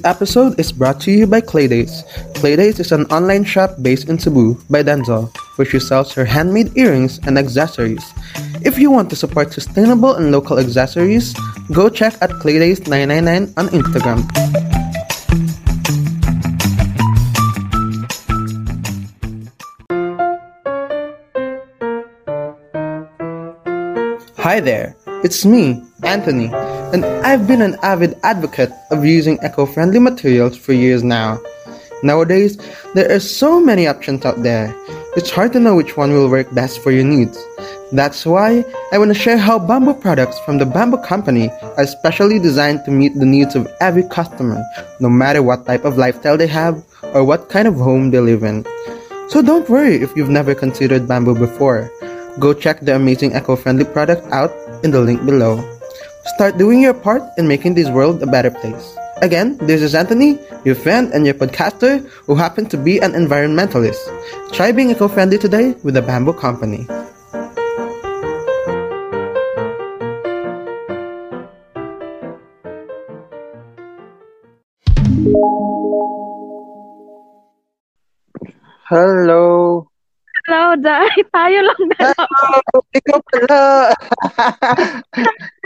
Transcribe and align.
This 0.00 0.16
episode 0.16 0.58
is 0.58 0.72
brought 0.72 0.98
to 1.02 1.12
you 1.12 1.26
by 1.26 1.42
Claydays. 1.42 2.08
Claydays 2.40 2.80
is 2.80 2.90
an 2.90 3.04
online 3.12 3.44
shop 3.44 3.76
based 3.82 4.08
in 4.08 4.18
Cebu 4.18 4.56
by 4.70 4.82
Denzel, 4.82 5.28
where 5.56 5.68
she 5.68 5.78
sells 5.78 6.10
her 6.14 6.24
handmade 6.24 6.72
earrings 6.74 7.20
and 7.28 7.36
accessories. 7.36 8.00
If 8.64 8.78
you 8.78 8.90
want 8.90 9.10
to 9.10 9.16
support 9.16 9.52
sustainable 9.52 10.16
and 10.16 10.32
local 10.32 10.58
accessories, 10.58 11.36
go 11.70 11.90
check 11.90 12.16
at 12.22 12.30
Claydays999 12.40 13.52
on 13.60 13.68
Instagram. 13.76 14.24
Hi 24.38 24.60
there, 24.60 24.96
it's 25.22 25.44
me, 25.44 25.84
Anthony, 26.04 26.50
and 26.92 27.04
I've 27.04 27.46
been 27.46 27.62
an 27.62 27.76
avid 27.82 28.18
advocate 28.22 28.70
of 28.90 29.04
using 29.04 29.38
eco 29.42 29.66
friendly 29.66 29.98
materials 29.98 30.56
for 30.56 30.72
years 30.72 31.02
now. 31.02 31.40
Nowadays, 32.02 32.56
there 32.94 33.10
are 33.10 33.20
so 33.20 33.60
many 33.60 33.86
options 33.86 34.24
out 34.24 34.42
there, 34.42 34.74
it's 35.16 35.30
hard 35.30 35.52
to 35.54 35.58
know 35.58 35.74
which 35.74 35.96
one 35.96 36.12
will 36.12 36.30
work 36.30 36.54
best 36.54 36.78
for 36.78 36.92
your 36.92 37.02
needs. 37.02 37.36
That's 37.90 38.24
why 38.24 38.64
I 38.92 38.98
want 38.98 39.10
to 39.10 39.18
share 39.18 39.36
how 39.36 39.58
bamboo 39.58 39.94
products 39.94 40.38
from 40.46 40.58
the 40.58 40.66
Bamboo 40.66 40.98
Company 41.02 41.50
are 41.76 41.86
specially 41.86 42.38
designed 42.38 42.84
to 42.84 42.92
meet 42.92 43.18
the 43.18 43.26
needs 43.26 43.56
of 43.56 43.66
every 43.80 44.04
customer, 44.04 44.62
no 45.00 45.10
matter 45.10 45.42
what 45.42 45.66
type 45.66 45.84
of 45.84 45.98
lifestyle 45.98 46.36
they 46.36 46.46
have 46.46 46.84
or 47.12 47.24
what 47.24 47.48
kind 47.48 47.66
of 47.66 47.74
home 47.74 48.12
they 48.12 48.20
live 48.20 48.44
in. 48.44 48.64
So 49.26 49.42
don't 49.42 49.68
worry 49.68 49.96
if 49.96 50.14
you've 50.14 50.30
never 50.30 50.54
considered 50.54 51.08
bamboo 51.08 51.34
before. 51.34 51.90
Go 52.38 52.54
check 52.54 52.78
the 52.78 52.94
amazing 52.94 53.34
eco-friendly 53.34 53.86
product 53.86 54.22
out 54.30 54.54
in 54.84 54.92
the 54.92 55.00
link 55.00 55.26
below. 55.26 55.58
Start 56.26 56.58
doing 56.58 56.82
your 56.82 56.92
part 56.92 57.22
in 57.38 57.48
making 57.48 57.74
this 57.74 57.88
world 57.88 58.22
a 58.22 58.26
better 58.26 58.50
place. 58.50 58.96
Again, 59.22 59.56
this 59.56 59.80
is 59.80 59.94
Anthony, 59.94 60.38
your 60.64 60.74
friend 60.74 61.10
and 61.12 61.24
your 61.24 61.34
podcaster 61.34 62.06
who 62.28 62.34
happens 62.34 62.68
to 62.68 62.76
be 62.76 62.98
an 63.00 63.12
environmentalist. 63.12 64.04
Try 64.52 64.72
being 64.72 64.90
eco-friendly 64.90 65.38
today 65.38 65.74
with 65.82 65.94
the 65.94 66.02
Bamboo 66.02 66.34
Company. 66.34 66.86
Hello. 78.88 79.88
Hello, 80.44 80.74
Jai. 80.84 81.08
Tayo 81.32 81.64
lang 81.64 81.80
dalawa. 81.96 82.26
Hello, 82.28 82.78
ikaw 82.92 83.20
pala. 83.24 83.64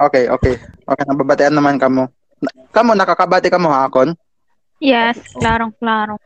okay, 0.00 0.24
okay. 0.32 0.54
Okay, 0.88 1.04
nababatean 1.06 1.54
naman 1.54 1.76
kamo. 1.76 2.08
Na- 2.40 2.56
Kamo, 2.72 2.96
nakakabati 2.96 3.52
ka 3.52 3.60
mo 3.60 3.68
hakon? 3.68 4.16
Yes, 4.80 5.20
klarong-klaro. 5.36 6.16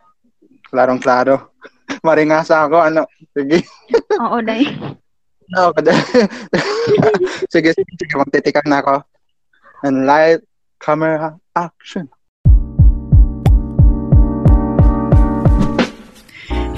Klarong 0.71 1.03
klaro. 1.03 1.51
Maringasa 2.07 2.71
ako, 2.71 2.87
ano? 2.87 3.03
Sige. 3.35 3.67
Oo, 4.23 4.39
oh, 4.39 4.39
oh, 4.39 4.43
Day. 4.43 4.63
Okay. 4.65 5.03
Oh, 5.59 5.71
sige, 7.53 7.75
sige, 7.75 7.93
sige. 7.99 8.15
Magtitikan 8.15 8.65
na 8.71 8.79
ako. 8.81 9.03
And 9.83 10.07
light, 10.07 10.41
camera, 10.79 11.37
action. 11.59 12.09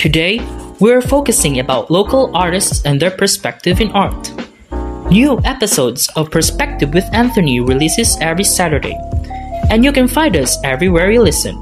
Today, 0.00 0.40
we're 0.80 1.02
focusing 1.02 1.58
about 1.60 1.90
local 1.90 2.30
artists 2.34 2.84
and 2.84 3.00
their 3.00 3.12
perspective 3.12 3.80
in 3.80 3.92
art. 3.92 4.45
New 5.10 5.40
episodes 5.44 6.08
of 6.16 6.32
Perspective 6.32 6.92
with 6.92 7.04
Anthony 7.14 7.60
releases 7.60 8.18
every 8.20 8.42
Saturday, 8.42 8.98
and 9.70 9.84
you 9.84 9.92
can 9.92 10.08
find 10.08 10.36
us 10.36 10.58
everywhere 10.64 11.10
you 11.12 11.22
listen. 11.22 11.56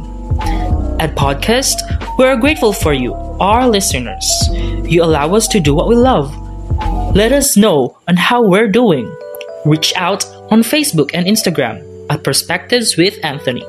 At 0.99 1.15
Podcast, 1.15 1.77
we're 2.19 2.37
grateful 2.37 2.73
for 2.73 2.95
you, 2.95 3.13
our 3.41 3.69
listeners. 3.69 4.25
You 4.51 5.05
allow 5.05 5.35
us 5.35 5.47
to 5.49 5.61
do 5.61 5.75
what 5.75 5.89
we 5.89 5.95
love. 5.95 6.35
Let 7.15 7.33
us 7.33 7.57
know 7.57 7.99
on 8.09 8.17
how 8.17 8.43
we're 8.43 8.69
doing. 8.69 9.15
Reach 9.67 9.93
out 9.95 10.25
on 10.51 10.63
Facebook 10.63 11.11
and 11.13 11.27
Instagram 11.27 11.85
at 12.11 12.25
Perspectives 12.25 12.97
with 12.97 13.23
Anthony. 13.23 13.65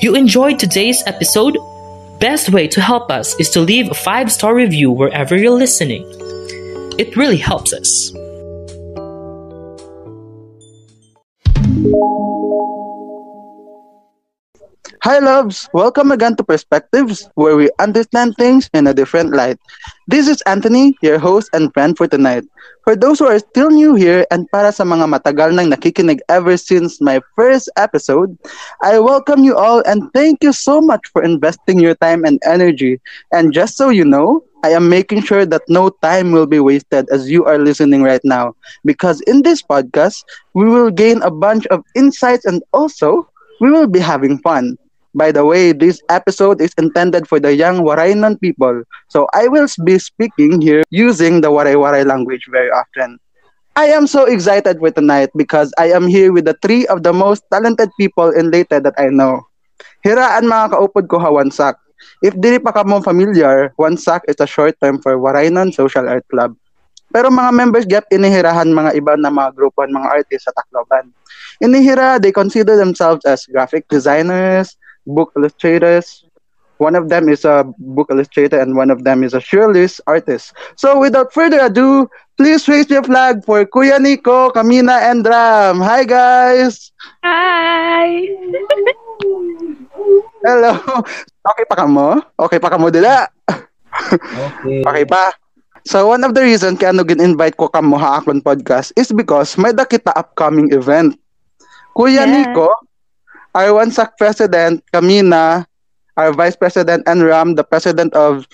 You 0.00 0.14
enjoyed 0.14 0.58
today's 0.58 1.02
episode? 1.06 1.56
Best 2.20 2.50
way 2.50 2.68
to 2.68 2.82
help 2.82 3.10
us 3.10 3.34
is 3.40 3.48
to 3.50 3.60
leave 3.60 3.90
a 3.90 3.94
five 3.94 4.30
star 4.30 4.54
review 4.54 4.90
wherever 4.90 5.34
you're 5.36 5.58
listening. 5.58 6.04
It 6.98 7.16
really 7.16 7.38
helps 7.38 7.72
us. 7.72 8.12
Hi, 15.00 15.16
loves! 15.16 15.64
Welcome 15.72 16.12
again 16.12 16.36
to 16.36 16.44
Perspectives, 16.44 17.24
where 17.40 17.56
we 17.56 17.70
understand 17.80 18.36
things 18.36 18.68
in 18.74 18.86
a 18.86 18.92
different 18.92 19.32
light. 19.32 19.56
This 20.06 20.28
is 20.28 20.42
Anthony, 20.44 20.92
your 21.00 21.18
host 21.18 21.48
and 21.54 21.72
friend 21.72 21.96
for 21.96 22.06
tonight. 22.06 22.44
For 22.84 22.96
those 22.96 23.18
who 23.18 23.32
are 23.32 23.38
still 23.38 23.70
new 23.70 23.94
here 23.94 24.26
and 24.28 24.44
para 24.52 24.76
sa 24.76 24.84
mga 24.84 25.08
matagal 25.08 25.56
nang 25.56 25.72
nakikinig 25.72 26.20
ever 26.28 26.60
since 26.60 27.00
my 27.00 27.24
first 27.32 27.72
episode, 27.80 28.36
I 28.84 29.00
welcome 29.00 29.40
you 29.40 29.56
all 29.56 29.80
and 29.88 30.12
thank 30.12 30.44
you 30.44 30.52
so 30.52 30.84
much 30.84 31.08
for 31.16 31.24
investing 31.24 31.80
your 31.80 31.96
time 31.96 32.28
and 32.28 32.36
energy. 32.44 33.00
And 33.32 33.56
just 33.56 33.80
so 33.80 33.88
you 33.88 34.04
know, 34.04 34.44
I 34.62 34.70
am 34.70 34.88
making 34.88 35.22
sure 35.22 35.46
that 35.46 35.62
no 35.68 35.90
time 36.02 36.32
will 36.32 36.46
be 36.46 36.60
wasted 36.60 37.08
as 37.10 37.30
you 37.30 37.44
are 37.44 37.58
listening 37.58 38.02
right 38.02 38.20
now. 38.24 38.54
Because 38.84 39.20
in 39.22 39.42
this 39.42 39.62
podcast, 39.62 40.24
we 40.54 40.64
will 40.64 40.90
gain 40.90 41.22
a 41.22 41.30
bunch 41.30 41.66
of 41.68 41.82
insights 41.96 42.44
and 42.44 42.62
also 42.72 43.28
we 43.60 43.70
will 43.70 43.88
be 43.88 44.00
having 44.00 44.38
fun. 44.38 44.76
By 45.14 45.32
the 45.32 45.44
way, 45.44 45.72
this 45.72 46.00
episode 46.08 46.60
is 46.60 46.70
intended 46.78 47.26
for 47.26 47.40
the 47.40 47.54
young 47.56 47.82
Warainan 47.82 48.38
people, 48.40 48.84
so 49.08 49.26
I 49.34 49.48
will 49.48 49.66
be 49.82 49.98
speaking 49.98 50.60
here 50.60 50.84
using 50.90 51.40
the 51.40 51.50
Waray 51.50 51.74
Waray 51.74 52.06
language 52.06 52.46
very 52.50 52.70
often. 52.70 53.18
I 53.74 53.86
am 53.90 54.06
so 54.06 54.26
excited 54.26 54.78
for 54.78 54.90
tonight 54.92 55.30
because 55.34 55.72
I 55.78 55.90
am 55.90 56.06
here 56.06 56.32
with 56.32 56.44
the 56.44 56.54
three 56.62 56.86
of 56.86 57.02
the 57.02 57.12
most 57.12 57.42
talented 57.50 57.90
people 57.98 58.30
in 58.30 58.52
Leyte 58.52 58.70
that 58.70 58.94
I 58.98 59.08
know. 59.08 59.42
Hiraan 60.06 60.46
mga 60.46 60.78
kaupod 60.78 61.08
ko 61.08 61.18
ha 61.18 61.32
Wansak. 61.32 61.79
If 62.20 62.36
dili 62.36 62.60
pa 62.60 62.72
ka 62.72 62.84
mo 62.84 63.00
familiar, 63.00 63.72
sack 63.96 64.24
is 64.28 64.40
a 64.40 64.48
short 64.48 64.76
term 64.80 65.00
for 65.00 65.16
Warainan 65.16 65.72
Social 65.72 66.04
Art 66.08 66.24
Club. 66.28 66.56
Pero 67.10 67.26
mga 67.26 67.50
members 67.50 67.86
gap 67.86 68.06
inihirahan 68.14 68.70
mga 68.70 68.94
iba 68.94 69.18
na 69.18 69.34
mga 69.34 69.50
grupo 69.58 69.82
ng 69.82 69.98
mga 69.98 70.08
artists 70.22 70.46
sa 70.46 70.54
Tacloban. 70.54 71.10
Inihira, 71.58 72.22
they 72.22 72.30
consider 72.30 72.78
themselves 72.78 73.26
as 73.26 73.44
graphic 73.50 73.84
designers, 73.90 74.78
book 75.06 75.34
illustrators. 75.34 76.24
One 76.78 76.96
of 76.96 77.12
them 77.12 77.28
is 77.28 77.44
a 77.44 77.66
book 77.76 78.08
illustrator 78.08 78.56
and 78.56 78.72
one 78.72 78.88
of 78.88 79.04
them 79.04 79.20
is 79.20 79.34
a 79.34 79.42
surrealist 79.42 80.00
artist. 80.06 80.56
So 80.80 80.96
without 80.96 81.34
further 81.34 81.60
ado, 81.60 82.08
please 82.38 82.64
raise 82.68 82.88
your 82.88 83.04
flag 83.04 83.44
for 83.44 83.66
Kuya 83.66 84.00
Nico, 84.00 84.48
Kamina, 84.48 85.12
and 85.12 85.26
Ram. 85.26 85.80
Hi 85.84 86.08
guys! 86.08 86.92
Hi! 87.20 88.24
Hello! 90.40 90.72
Okay 91.40 91.64
pa 91.68 91.74
ka 91.76 91.86
mo? 91.88 92.20
Okay 92.36 92.58
pa 92.60 92.68
ka 92.72 92.76
mo 92.80 92.88
dila? 92.88 93.28
Okay. 93.48 94.80
Okay 94.84 95.04
pa. 95.04 95.34
So 95.84 96.08
one 96.12 96.24
of 96.24 96.36
the 96.36 96.44
reasons 96.44 96.76
kaya 96.76 96.92
ano 96.92 97.04
gin-invite 97.04 97.56
ko 97.56 97.68
kamo 97.68 97.96
ha 97.96 98.20
akon 98.20 98.44
podcast 98.44 98.92
is 99.00 99.08
because 99.12 99.56
may 99.56 99.72
da 99.72 99.88
kita 99.88 100.12
upcoming 100.12 100.72
event. 100.76 101.16
Kuya 101.96 102.24
Yeah. 102.24 102.28
Nico, 102.28 102.68
our 103.56 103.72
Wansak 103.74 104.14
President, 104.20 104.84
Kamina, 104.92 105.64
our 106.14 106.30
Vice 106.36 106.54
President, 106.54 107.02
and 107.08 107.24
Ram, 107.24 107.56
the 107.56 107.64
President 107.64 108.12
of 108.14 108.44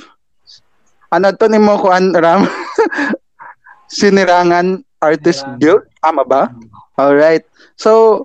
ano 1.10 1.34
to 1.34 1.46
ni 1.50 1.58
mo 1.58 1.78
ko 1.78 1.90
an 1.92 2.14
Ram? 2.14 2.46
Sinirangan 3.92 4.82
Artist. 4.98 5.46
Guild, 5.62 5.86
tama 6.02 6.26
ba? 6.26 6.50
All 6.98 7.14
right. 7.14 7.46
So 7.78 8.24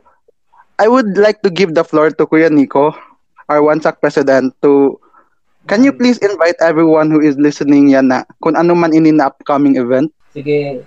I 0.81 0.89
would 0.89 1.13
like 1.13 1.45
to 1.45 1.53
give 1.53 1.77
the 1.77 1.85
floor 1.85 2.09
to 2.09 2.25
Kuya 2.25 2.49
Nico, 2.49 2.97
our 3.45 3.61
Wansak 3.61 4.01
President, 4.01 4.57
to 4.65 4.97
Can 5.69 5.85
you 5.85 5.93
please 5.93 6.17
invite 6.25 6.57
everyone 6.57 7.13
who 7.13 7.21
is 7.21 7.37
listening 7.37 7.93
yan 7.93 8.09
na 8.09 8.25
kung 8.41 8.57
ano 8.57 8.73
man 8.73 8.97
ini 8.97 9.13
na 9.13 9.29
upcoming 9.29 9.77
event? 9.77 10.09
Sige. 10.33 10.81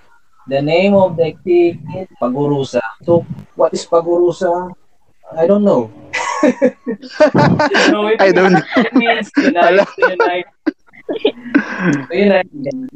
The 0.51 0.59
name 0.59 0.99
of 0.99 1.15
the 1.15 1.31
activity 1.31 1.79
is 1.95 2.11
Pagurusa. 2.19 2.83
So, 3.07 3.23
what 3.55 3.71
is 3.71 3.87
Pagurusa? 3.87 4.75
I 5.31 5.47
don't 5.47 5.63
know. 5.63 5.95
No, 7.89 8.11
it 8.13 8.21
I 8.21 8.35
don't 8.35 8.53
means, 8.53 8.69
it 8.77 8.93
means 8.93 9.27
unite, 9.39 9.89
unite. 9.97 10.51
So, 11.05 12.13
yun 12.17 12.29
na. 12.33 12.41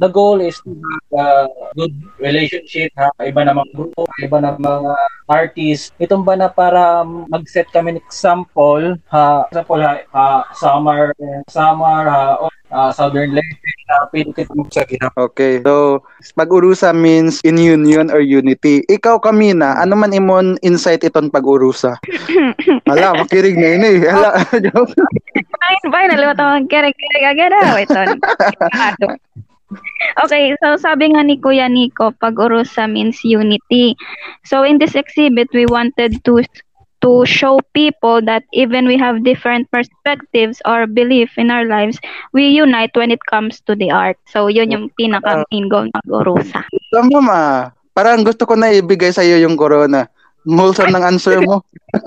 The 0.01 0.09
goal 0.09 0.41
is 0.41 0.57
to 0.65 0.73
have 1.13 1.53
a 1.53 1.71
good 1.77 1.93
relationship 2.17 2.93
ha. 2.97 3.13
Iba 3.21 3.45
namang 3.45 3.69
grupo, 3.77 4.09
iba 4.25 4.41
namang 4.41 4.89
uh, 4.89 5.09
artist. 5.29 5.93
Itong 6.01 6.25
ba 6.25 6.35
na 6.37 6.49
para 6.49 7.05
mag-set 7.05 7.69
kami 7.69 7.97
ng 7.97 8.03
example 8.03 8.97
ha. 9.13 9.45
Example 9.53 9.81
ha, 9.85 9.93
ha 10.13 10.27
summer, 10.57 11.13
summer 11.53 12.09
ha, 12.09 12.41
ah, 12.73 12.91
Southern 12.93 13.33
Leyte 13.33 13.71
na 13.89 14.05
pwede 14.13 14.31
kita 14.37 14.53
sa 14.69 14.85
gihap. 14.85 15.13
Okay. 15.17 15.61
So, 15.65 16.05
pag-urusa 16.37 16.93
means 16.93 17.41
in 17.45 17.57
union 17.57 18.13
or 18.13 18.21
unity. 18.21 18.85
Ikaw, 18.89 19.21
Kamina, 19.25 19.81
ano 19.81 19.97
man 19.97 20.13
imon 20.13 20.61
insight 20.61 21.05
iton 21.05 21.33
pag-urusa? 21.33 21.97
Hala, 22.89 23.17
makirig 23.17 23.57
na 23.57 23.69
yun 23.77 23.85
eh. 23.89 23.97
Hala, 24.09 24.31
joke. 24.65 24.93
Fine, 25.35 25.85
fine. 25.89 26.09
Naliwat 26.13 26.39
ako 26.41 26.69
kere-kere 26.69 27.21
agad 27.25 27.53
ah. 27.57 27.73
Wait, 27.77 27.93
on. 27.93 28.21
Okay, 30.25 30.57
so 30.65 30.81
sabi 30.81 31.13
nga 31.13 31.21
ni 31.21 31.37
Kuya 31.37 31.69
Nico, 31.69 32.17
pag-urusa 32.17 32.89
means 32.89 33.21
unity. 33.21 33.93
So 34.49 34.65
in 34.65 34.81
this 34.81 34.97
exhibit, 34.97 35.53
we 35.53 35.69
wanted 35.69 36.25
to 36.25 36.41
to 37.01 37.25
show 37.27 37.61
people 37.75 38.21
that 38.23 38.45
even 38.53 38.87
we 38.87 38.99
have 38.99 39.23
different 39.25 39.71
perspectives 39.71 40.61
or 40.67 40.87
belief 40.87 41.37
in 41.39 41.51
our 41.51 41.65
lives, 41.65 41.99
we 42.33 42.49
unite 42.49 42.95
when 42.95 43.11
it 43.11 43.23
comes 43.27 43.61
to 43.67 43.75
the 43.75 43.91
art. 43.91 44.19
So 44.27 44.49
yun 44.49 44.71
yung 44.71 44.91
pinaka 44.99 45.45
main 45.51 45.69
goal 45.69 45.87
ng 45.87 46.07
Urusa. 46.11 46.65
Tama 46.91 47.21
ma. 47.23 47.43
Parang 47.95 48.23
gusto 48.23 48.47
ko 48.47 48.55
na 48.55 48.71
ibigay 48.71 49.11
sa 49.11 49.27
iyo 49.27 49.43
yung 49.43 49.59
corona. 49.59 50.07
Mulsam 50.47 50.95
ng 50.95 51.05
answer 51.05 51.43
mo. 51.43 51.67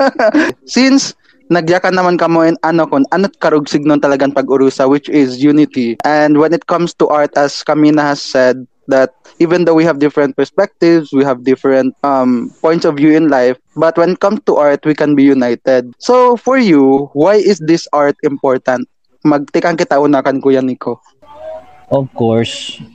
Since 0.68 1.16
nagyakan 1.52 2.00
naman 2.00 2.16
ka 2.16 2.32
mo 2.32 2.48
in 2.48 2.56
ano 2.64 2.88
kon 2.88 3.04
anot 3.12 3.36
karugsig 3.44 3.84
nun 3.84 4.00
talagang 4.00 4.32
pag-urusa 4.32 4.88
which 4.88 5.12
is 5.12 5.44
unity. 5.44 6.00
And 6.08 6.40
when 6.40 6.56
it 6.56 6.72
comes 6.72 6.96
to 7.04 7.12
art 7.12 7.36
as 7.36 7.60
Kamina 7.68 8.16
has 8.16 8.24
said 8.24 8.64
that 8.92 9.16
even 9.40 9.66
though 9.66 9.74
we 9.74 9.84
have 9.84 9.98
different 9.98 10.38
perspectives, 10.38 11.10
we 11.12 11.24
have 11.24 11.44
different 11.44 11.96
um, 12.04 12.54
points 12.62 12.86
of 12.86 12.96
view 12.96 13.16
in 13.16 13.28
life, 13.28 13.58
but 13.76 13.98
when 13.98 14.14
it 14.14 14.20
comes 14.20 14.40
to 14.46 14.56
art, 14.56 14.86
we 14.86 14.94
can 14.94 15.16
be 15.16 15.24
united. 15.24 15.90
So 15.98 16.38
for 16.38 16.58
you, 16.60 17.10
why 17.14 17.36
is 17.42 17.58
this 17.58 17.88
art 17.92 18.16
important? 18.24 18.88
Magtikang 19.26 19.80
kita 19.80 19.98
una 19.98 20.22
kan 20.22 20.42
Kuya 20.42 20.62
Nico. 20.62 21.02
Of 21.92 22.08
course. 22.14 22.80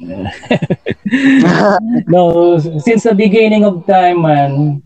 no, 2.08 2.56
since 2.80 3.04
the 3.04 3.14
beginning 3.14 3.64
of 3.64 3.84
time, 3.84 4.22
man, 4.22 4.82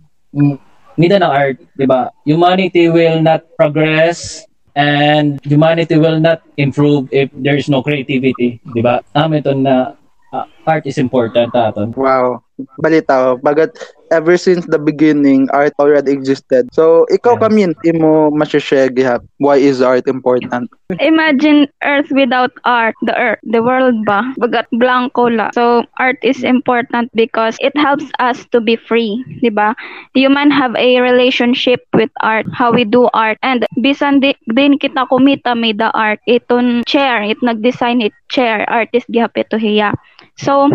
nida 0.99 1.21
ng 1.21 1.31
art, 1.31 1.57
di 1.79 1.87
ba? 1.87 2.11
Humanity 2.27 2.89
will 2.89 3.23
not 3.23 3.47
progress 3.55 4.43
and 4.75 5.39
humanity 5.47 5.97
will 5.97 6.21
not 6.21 6.43
improve 6.57 7.09
if 7.13 7.31
there 7.33 7.57
is 7.57 7.69
no 7.69 7.83
creativity, 7.83 8.61
di 8.75 8.83
ba? 8.83 9.01
Amin 9.15 9.43
to 9.43 9.55
na 9.55 10.00
ah, 10.33 10.47
art 10.67 10.87
is 10.87 10.99
important 10.99 11.55
aton. 11.55 11.93
Wow. 11.97 12.43
Balita, 12.77 13.41
bagat 13.41 13.73
ever 14.13 14.37
since 14.37 14.67
the 14.69 14.77
beginning, 14.79 15.49
art 15.49 15.73
already 15.81 16.13
existed. 16.13 16.69
So, 16.77 17.09
ikaw 17.09 17.41
Yeah. 17.41 17.43
kami, 17.49 17.61
hindi 17.73 17.91
mo 17.97 18.29
masyashare 18.29 18.93
gihap. 18.93 19.25
Why 19.41 19.57
is 19.57 19.81
art 19.81 20.05
important? 20.05 20.69
Imagine 21.01 21.71
Earth 21.87 22.11
without 22.13 22.51
art, 22.67 22.99
the 23.07 23.17
Earth, 23.17 23.41
the 23.47 23.63
world 23.63 24.05
ba? 24.05 24.27
Bagat 24.37 24.67
blanco 24.77 25.31
la. 25.31 25.49
So 25.55 25.87
art 26.03 26.19
is 26.21 26.43
important 26.43 27.09
because 27.15 27.57
it 27.63 27.73
helps 27.79 28.11
us 28.19 28.45
to 28.51 28.61
be 28.61 28.75
free, 28.75 29.23
di 29.41 29.49
ba? 29.49 29.73
Human 30.13 30.51
have 30.51 30.75
a 30.77 30.99
relationship 31.01 31.87
with 31.95 32.11
art, 32.21 32.45
how 32.53 32.75
we 32.75 32.85
do 32.85 33.09
art. 33.15 33.39
And 33.41 33.65
bisan 33.79 34.21
di, 34.21 34.35
din 34.53 34.77
kita 34.77 35.07
kumita 35.09 35.55
may 35.55 35.73
the 35.73 35.89
art, 35.95 36.19
iton 36.29 36.83
chair, 36.85 37.23
it 37.23 37.39
nag-design 37.41 38.03
it 38.03 38.13
chair, 38.29 38.67
artist 38.69 39.07
gihap 39.09 39.33
ito 39.39 39.57
hiya. 39.57 39.95
So 40.41 40.69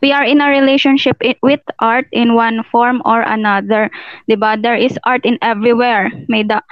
we 0.00 0.12
are 0.12 0.24
in 0.24 0.40
a 0.40 0.48
relationship 0.48 1.18
with 1.42 1.60
art 1.80 2.06
in 2.12 2.34
one 2.34 2.62
form 2.70 3.02
or 3.04 3.20
another. 3.20 3.90
'Di 4.28 4.36
ba? 4.38 4.56
There 4.56 4.76
is 4.78 4.98
art 5.04 5.24
in 5.26 5.38
everywhere. 5.42 6.10
May 6.28 6.42
the 6.44 6.62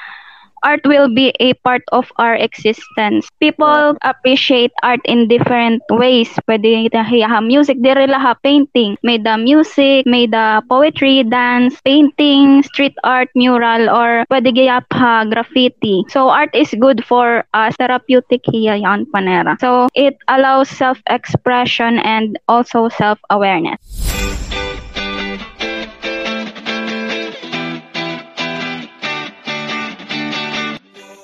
art 0.62 0.80
will 0.84 1.12
be 1.12 1.34
a 1.40 1.54
part 1.64 1.82
of 1.92 2.10
our 2.16 2.34
existence. 2.34 3.28
People 3.40 3.96
appreciate 4.02 4.72
art 4.82 5.00
in 5.04 5.28
different 5.28 5.82
ways. 5.90 6.28
Pwede 6.48 6.90
hiyaha 6.92 7.44
music, 7.44 7.82
dire 7.82 8.06
laha 8.06 8.34
painting. 8.42 8.96
May 9.02 9.18
the 9.18 9.36
music, 9.38 10.06
may 10.06 10.26
the 10.26 10.62
poetry, 10.68 11.22
dance, 11.22 11.80
painting, 11.84 12.62
street 12.62 12.94
art, 13.04 13.28
mural, 13.34 13.90
or 13.90 14.24
pwede 14.30 14.56
gayap 14.56 14.86
ha 14.92 15.24
graffiti. 15.24 16.04
So 16.08 16.28
art 16.28 16.54
is 16.54 16.74
good 16.78 17.04
for 17.04 17.44
us, 17.54 17.76
therapeutic 17.76 18.42
hiya 18.46 18.76
yan 18.76 19.06
panera. 19.14 19.60
So 19.60 19.88
it 19.94 20.16
allows 20.28 20.68
self-expression 20.68 21.98
and 22.00 22.38
also 22.48 22.88
self-awareness. 22.88 24.07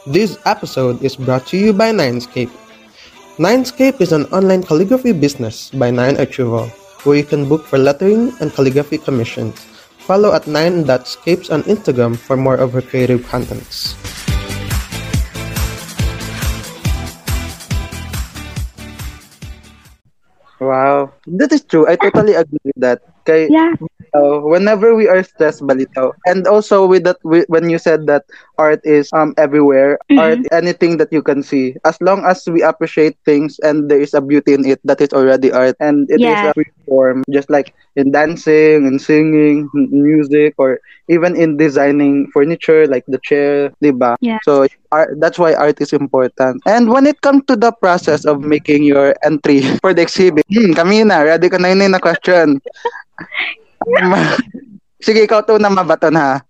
This 0.05 0.37
episode 0.45 1.01
is 1.01 1.17
brought 1.17 1.47
to 1.49 1.57
you 1.57 1.73
by 1.73 1.89
Ninescape. 1.89 2.53
Ninescape 3.41 4.05
is 4.05 4.13
an 4.13 4.29
online 4.37 4.63
calligraphy 4.63 5.13
business 5.17 5.71
by 5.73 5.91
Nine 5.91 6.17
Archival, 6.21 6.69
where 7.09 7.17
you 7.17 7.25
can 7.25 7.49
book 7.49 7.65
for 7.65 7.79
lettering 7.79 8.29
and 8.41 8.53
calligraphy 8.53 8.99
commissions. 8.99 9.57
Follow 10.05 10.37
at 10.37 10.47
nine.scapes 10.47 11.49
on 11.49 11.63
Instagram 11.65 12.21
for 12.21 12.37
more 12.37 12.57
of 12.57 12.77
her 12.77 12.83
creative 12.83 13.25
contents. 13.25 13.97
Wow. 20.61 21.13
That 21.27 21.53
is 21.53 21.65
true. 21.65 21.89
I 21.89 21.97
totally 21.97 22.35
agree 22.35 22.61
with 22.65 22.77
that. 22.77 23.01
Kay, 23.25 23.49
Yeah. 23.51 23.73
Uh, 24.15 24.41
whenever 24.41 24.95
we 24.95 25.09
are 25.09 25.23
stressed, 25.23 25.61
balitaw. 25.63 26.13
And 26.27 26.47
also 26.47 26.87
with 26.87 27.05
that, 27.05 27.19
wi- 27.25 27.47
when 27.49 27.69
you 27.69 27.79
said 27.79 28.07
that 28.07 28.25
art 28.59 28.81
is 28.85 29.11
um 29.13 29.35
everywhere, 29.37 29.99
Mhm. 30.11 30.19
art 30.19 30.41
anything 30.53 30.97
that 30.99 31.13
you 31.13 31.23
can 31.23 31.43
see, 31.43 31.75
as 31.85 31.99
long 32.01 32.25
as 32.25 32.43
we 32.47 32.63
appreciate 32.63 33.17
things 33.25 33.59
and 33.63 33.91
there 33.91 34.01
is 34.01 34.15
a 34.15 34.21
beauty 34.23 34.55
in 34.55 34.65
it, 34.67 34.81
that 34.85 35.01
is 35.01 35.13
already 35.13 35.53
art, 35.53 35.77
and 35.81 36.07
it 36.11 36.25
is 36.25 36.43
Yeah. 36.43 36.45
a 36.45 36.53
free 36.55 36.71
form, 36.87 37.23
just 37.33 37.51
like 37.51 37.75
in 37.97 38.11
dancing 38.13 38.87
and 38.87 39.01
singing, 39.01 39.69
music, 39.75 40.55
or 40.59 40.79
even 41.09 41.37
in 41.37 41.57
designing 41.57 42.29
furniture 42.33 42.87
like 42.87 43.05
the 43.09 43.19
chair, 43.23 43.71
diba? 43.83 44.17
Yeah. 44.21 44.39
So 44.43 44.67
art, 44.93 45.17
that's 45.21 45.39
why 45.39 45.55
art 45.55 45.81
is 45.81 45.93
important. 45.93 46.63
And 46.67 46.91
when 46.91 47.07
it 47.07 47.21
comes 47.21 47.45
to 47.49 47.57
the 47.57 47.73
process 47.81 48.25
of 48.25 48.41
making 48.43 48.85
your 48.85 49.15
entry 49.25 49.63
for 49.83 49.93
the 49.95 50.03
exhibit, 50.03 50.45
hmm, 50.53 50.73
kami 50.73 51.05
na, 51.05 51.21
ready 51.23 51.49
ka 51.49 51.59
na 51.59 51.69
yun 51.73 51.91
na 51.93 51.99
question. 51.99 52.61
Sige, 55.05 55.25
ikaw 55.29 55.45
to 55.45 55.61
na 55.61 55.69
mabaton 55.69 56.17
ha. 56.17 56.41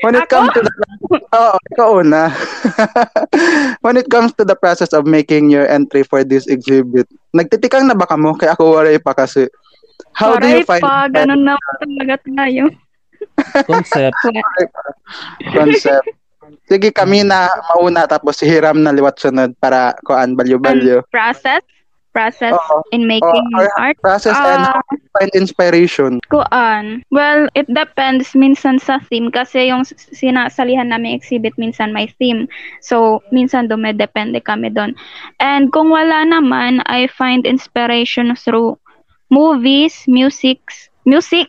When 0.00 0.14
it 0.14 0.30
comes 0.30 0.54
to 0.54 0.62
the 0.62 0.72
Oo, 1.34 1.58
ikaw 1.74 1.88
una. 1.98 2.30
When 3.84 3.98
it 3.98 4.06
comes 4.06 4.30
to 4.38 4.46
the 4.46 4.54
process 4.54 4.94
of 4.94 5.10
making 5.10 5.50
your 5.50 5.66
entry 5.66 6.06
for 6.06 6.22
this 6.22 6.46
exhibit, 6.46 7.10
nagtitikang 7.34 7.90
na 7.90 7.98
ba 7.98 8.06
ka 8.06 8.14
mo? 8.14 8.38
Kaya 8.38 8.54
ako 8.54 8.78
waray 8.78 9.02
pa 9.02 9.10
kasi. 9.12 9.50
How 10.14 10.38
do 10.38 10.46
you 10.46 10.62
Waray 10.62 10.70
find 10.70 10.82
pa, 10.82 11.10
that 11.10 11.26
ganun 11.26 11.42
na 11.42 11.58
talaga 11.82 12.14
tayo. 12.22 12.64
Concept. 13.70 14.18
concept? 15.50 16.08
Sige, 16.70 16.88
kami 16.94 17.26
na 17.26 17.50
mauna 17.74 18.06
tapos 18.06 18.38
si 18.38 18.46
Hiram 18.46 18.78
na 18.80 18.94
liwat 18.94 19.18
sunod 19.18 19.52
para 19.58 19.98
kuan 20.06 20.38
balyo-balyo. 20.38 21.02
And 21.02 21.10
process, 21.10 21.64
process 22.12 22.56
Oo. 22.56 22.82
in 22.90 23.06
making 23.06 23.46
or 23.54 23.68
art. 23.78 23.96
Process 24.02 24.34
and 24.34 24.62
Ah. 24.64 24.78
how 24.78 24.82
do 24.90 24.98
you 24.98 25.10
find 25.18 25.30
inspiration. 25.34 26.10
Kuan. 26.30 27.04
Well, 27.10 27.48
it 27.54 27.68
depends 27.70 28.32
minsan 28.34 28.80
sa 28.80 28.98
theme 29.06 29.30
kasi 29.30 29.70
yung 29.70 29.84
sinasalihan 29.86 30.90
namin 30.90 31.14
exhibit 31.14 31.54
minsan 31.60 31.92
may 31.92 32.10
theme. 32.18 32.48
So, 32.80 33.22
minsan 33.30 33.68
dumedepende 33.70 34.42
kami 34.42 34.72
doon. 34.72 34.96
And 35.38 35.70
kung 35.70 35.90
wala 35.92 36.24
naman, 36.26 36.82
I 36.88 37.06
find 37.10 37.44
inspiration 37.46 38.34
through 38.34 38.76
movies, 39.28 40.04
music, 40.08 40.58
music. 41.04 41.48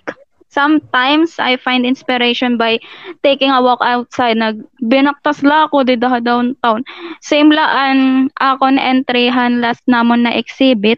Sometimes 0.49 1.37
I 1.37 1.61
find 1.61 1.85
inspiration 1.85 2.57
by 2.57 2.81
taking 3.21 3.53
a 3.53 3.61
walk 3.61 3.79
outside. 3.85 4.41
Nag 4.41 4.65
binaktas 4.81 5.45
la 5.45 5.69
ako 5.69 5.85
di 5.85 5.93
daha 5.93 6.17
downtown. 6.19 6.81
Same 7.21 7.53
laan 7.53 8.29
ako 8.41 8.73
na 8.73 8.81
entryhan 8.97 9.61
last 9.61 9.85
namon 9.85 10.25
na 10.25 10.33
exhibit. 10.33 10.97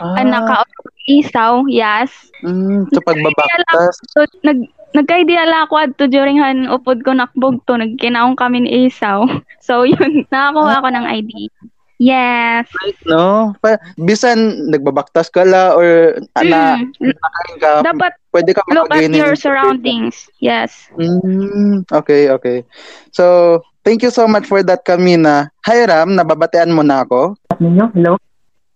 Ah. 0.00 0.16
naka 0.24 0.64
isaw, 1.04 1.68
yes. 1.68 2.32
Mm, 2.40 2.88
so 2.88 3.04
pagbabaktas. 3.04 4.00
So, 4.16 4.24
nag 4.40 4.64
nagka-idea 4.96 5.46
lang 5.46 5.68
ako 5.68 5.74
adto 5.76 6.04
during 6.10 6.40
han 6.40 6.66
upod 6.66 7.04
ko 7.06 7.14
nakbog 7.14 7.62
to 7.68 7.78
nagkinaong 7.78 8.34
kami 8.34 8.64
ni 8.66 8.90
Isaw. 8.90 9.26
So 9.66 9.84
yun, 9.84 10.26
nakakuha 10.32 10.80
ako 10.80 10.88
ng 10.88 11.06
idea. 11.06 11.52
Yes. 12.00 12.64
No? 13.04 13.52
Pa, 13.60 13.76
bisan 14.00 14.72
nagbabaktas 14.72 15.28
ka 15.28 15.44
la 15.44 15.76
or 15.76 16.16
ana 16.32 16.80
Mm, 16.80 17.12
nakain 17.12 17.56
ka, 17.60 17.72
dapat 17.84 18.12
pwede 18.32 18.50
ka 18.56 18.64
look 18.72 18.88
at 18.88 19.12
your 19.12 19.36
surroundings. 19.36 20.32
Yes. 20.40 20.88
Mm, 20.96 21.84
okay, 21.92 22.32
okay. 22.32 22.64
So, 23.12 23.60
thank 23.84 24.00
you 24.00 24.08
so 24.08 24.24
much 24.24 24.48
for 24.48 24.64
that, 24.64 24.80
Kamina. 24.88 25.52
Hi, 25.68 25.84
Ram. 25.84 26.16
Nababatean 26.16 26.72
mo 26.72 26.80
na 26.80 27.04
ako? 27.04 27.36
Ninyo? 27.60 27.92
Hello? 27.92 28.16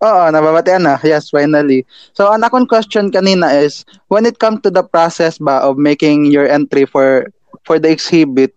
Oo, 0.04 0.25
nababatean 0.28 0.85
na. 0.85 1.00
Yes, 1.00 1.33
finally. 1.33 1.88
So, 2.12 2.28
ang 2.28 2.45
akong 2.45 2.69
question 2.69 3.09
kanina 3.09 3.49
is, 3.57 3.88
when 4.12 4.28
it 4.28 4.37
comes 4.37 4.61
to 4.69 4.71
the 4.71 4.85
process 4.85 5.40
ba 5.40 5.64
of 5.64 5.81
making 5.81 6.28
your 6.28 6.45
entry 6.45 6.85
for 6.85 7.33
for 7.64 7.81
the 7.81 7.88
exhibit, 7.88 8.52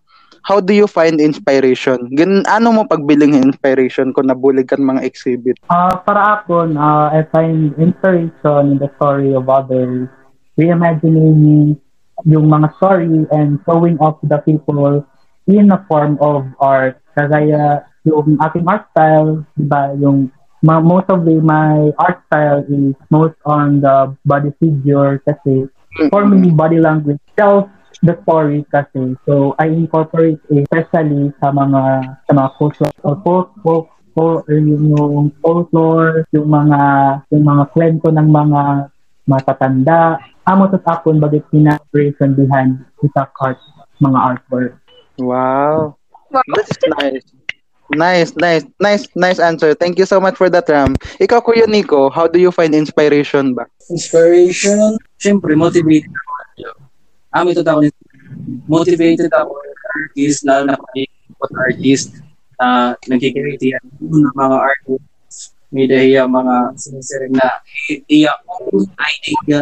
how 0.47 0.63
do 0.63 0.71
you 0.71 0.87
find 0.87 1.19
inspiration? 1.19 2.07
Gan 2.15 2.47
ano 2.47 2.71
mo 2.71 2.81
pagbiling 2.87 3.35
inspiration 3.35 4.15
kung 4.15 4.31
nabulig 4.31 4.71
kan 4.71 4.79
mga 4.79 5.03
exhibit? 5.03 5.59
Uh, 5.67 5.91
para 6.07 6.39
ako, 6.39 6.71
uh, 6.71 7.11
I 7.11 7.27
find 7.35 7.75
inspiration 7.75 8.61
in 8.71 8.77
the 8.79 8.87
story 8.95 9.35
of 9.35 9.51
others, 9.51 10.07
reimagining 10.55 11.75
yung 12.23 12.47
mga 12.47 12.71
story 12.79 13.27
and 13.35 13.59
showing 13.67 13.99
off 13.99 14.15
the 14.23 14.39
people 14.47 15.03
in 15.51 15.67
a 15.67 15.83
form 15.91 16.15
of 16.23 16.47
art. 16.63 16.95
Kagaya 17.19 17.83
yung 18.07 18.39
aking 18.39 18.65
art 18.71 18.87
style, 18.95 19.43
di 19.59 19.67
ba, 19.67 19.91
yung 19.99 20.31
ma- 20.63 20.79
most 20.79 21.11
of 21.11 21.27
the, 21.27 21.43
my 21.43 21.91
art 21.99 22.23
style 22.31 22.63
is 22.71 22.95
most 23.11 23.35
on 23.43 23.83
the 23.83 24.15
body 24.23 24.55
figure 24.63 25.19
kasi 25.27 25.67
for 26.07 26.23
me, 26.23 26.53
body 26.53 26.79
language 26.79 27.19
tells 27.35 27.67
the 28.03 28.17
story 28.23 28.65
kasi. 28.69 29.17
So, 29.25 29.55
I 29.57 29.69
incorporate 29.71 30.41
it 30.49 30.65
especially 30.69 31.33
sa 31.41 31.49
mga 31.49 31.81
sa 32.29 32.31
mga 32.33 32.49
cultural 32.57 32.93
folk, 33.25 33.49
folk, 33.63 33.87
folk, 34.13 34.45
yung, 34.49 34.89
yung 34.89 35.29
folklore, 35.41 36.25
yung 36.33 36.49
mga 36.49 36.81
yung 37.33 37.45
mga 37.45 37.63
kwento 37.73 38.07
ng 38.09 38.29
mga 38.29 38.61
matatanda. 39.27 40.21
Amo 40.47 40.71
sa 40.71 40.79
akon 40.97 41.19
bagay 41.19 41.43
inspiration 41.51 42.31
behind 42.33 42.79
isa 43.03 43.27
art, 43.43 43.59
mga 43.99 44.19
artwork. 44.19 44.79
Wow. 45.19 45.99
That's 46.31 46.77
nice. 47.01 47.27
Nice, 47.95 48.35
nice, 48.35 48.65
nice, 48.83 49.07
nice 49.15 49.39
answer. 49.39 49.73
Thank 49.73 49.97
you 49.97 50.05
so 50.05 50.19
much 50.19 50.35
for 50.35 50.49
that, 50.51 50.67
Ram. 50.67 50.99
Ikaw, 51.23 51.39
Kuya 51.39 51.71
Nico, 51.71 52.11
how 52.11 52.27
do 52.27 52.35
you 52.35 52.51
find 52.51 52.75
inspiration 52.75 53.55
ba? 53.55 53.63
Inspiration, 53.87 54.99
syempre, 55.23 55.55
motivated 55.55 56.11
Amin 57.37 57.53
ito 57.53 57.61
ako, 57.61 57.85
motivated 58.65 59.29
ako 59.29 59.53
artist, 59.97 60.45
lalo 60.45 60.63
na 60.69 60.77
kung 60.77 61.53
artist 61.69 62.17
na 62.57 62.65
uh, 62.65 62.89
nagkikiriti 63.05 63.77
ng 64.01 64.33
mga 64.33 64.57
artists. 64.57 65.53
May 65.69 65.85
dahiya 65.85 66.25
mga 66.25 66.73
sinisiring 66.79 67.35
na 67.37 67.61
idea, 67.91 68.33
own 68.49 68.87
idea. 68.97 69.61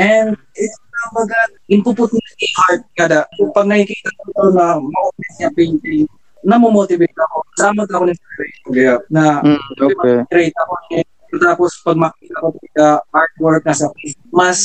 And 0.00 0.38
it's 0.56 0.78
mga 1.12 1.38
inpuput 1.68 2.08
mo 2.14 2.20
yung 2.22 2.56
art 2.70 2.82
kada. 2.94 3.26
Pag 3.52 3.66
nakikita 3.66 4.08
ko 4.32 4.54
na 4.54 4.78
ma-open 4.78 5.30
niya 5.36 5.50
painting, 5.52 6.06
namomotivate 6.46 7.18
ako. 7.26 7.36
Sama 7.58 7.82
ako 7.90 8.06
ng 8.06 8.14
inspiration. 8.14 8.66
Kaya, 8.70 8.94
na 9.10 9.24
Mm, 9.42 9.62
okay. 9.82 10.16
create 10.30 10.56
ako 10.62 10.74
niya. 10.88 11.02
Tapos 11.42 11.70
pag 11.82 11.98
makita 11.98 12.36
ko 12.38 12.46
yung 12.54 13.00
artwork 13.10 13.62
na 13.66 13.74
sa 13.74 13.86
mas 14.30 14.60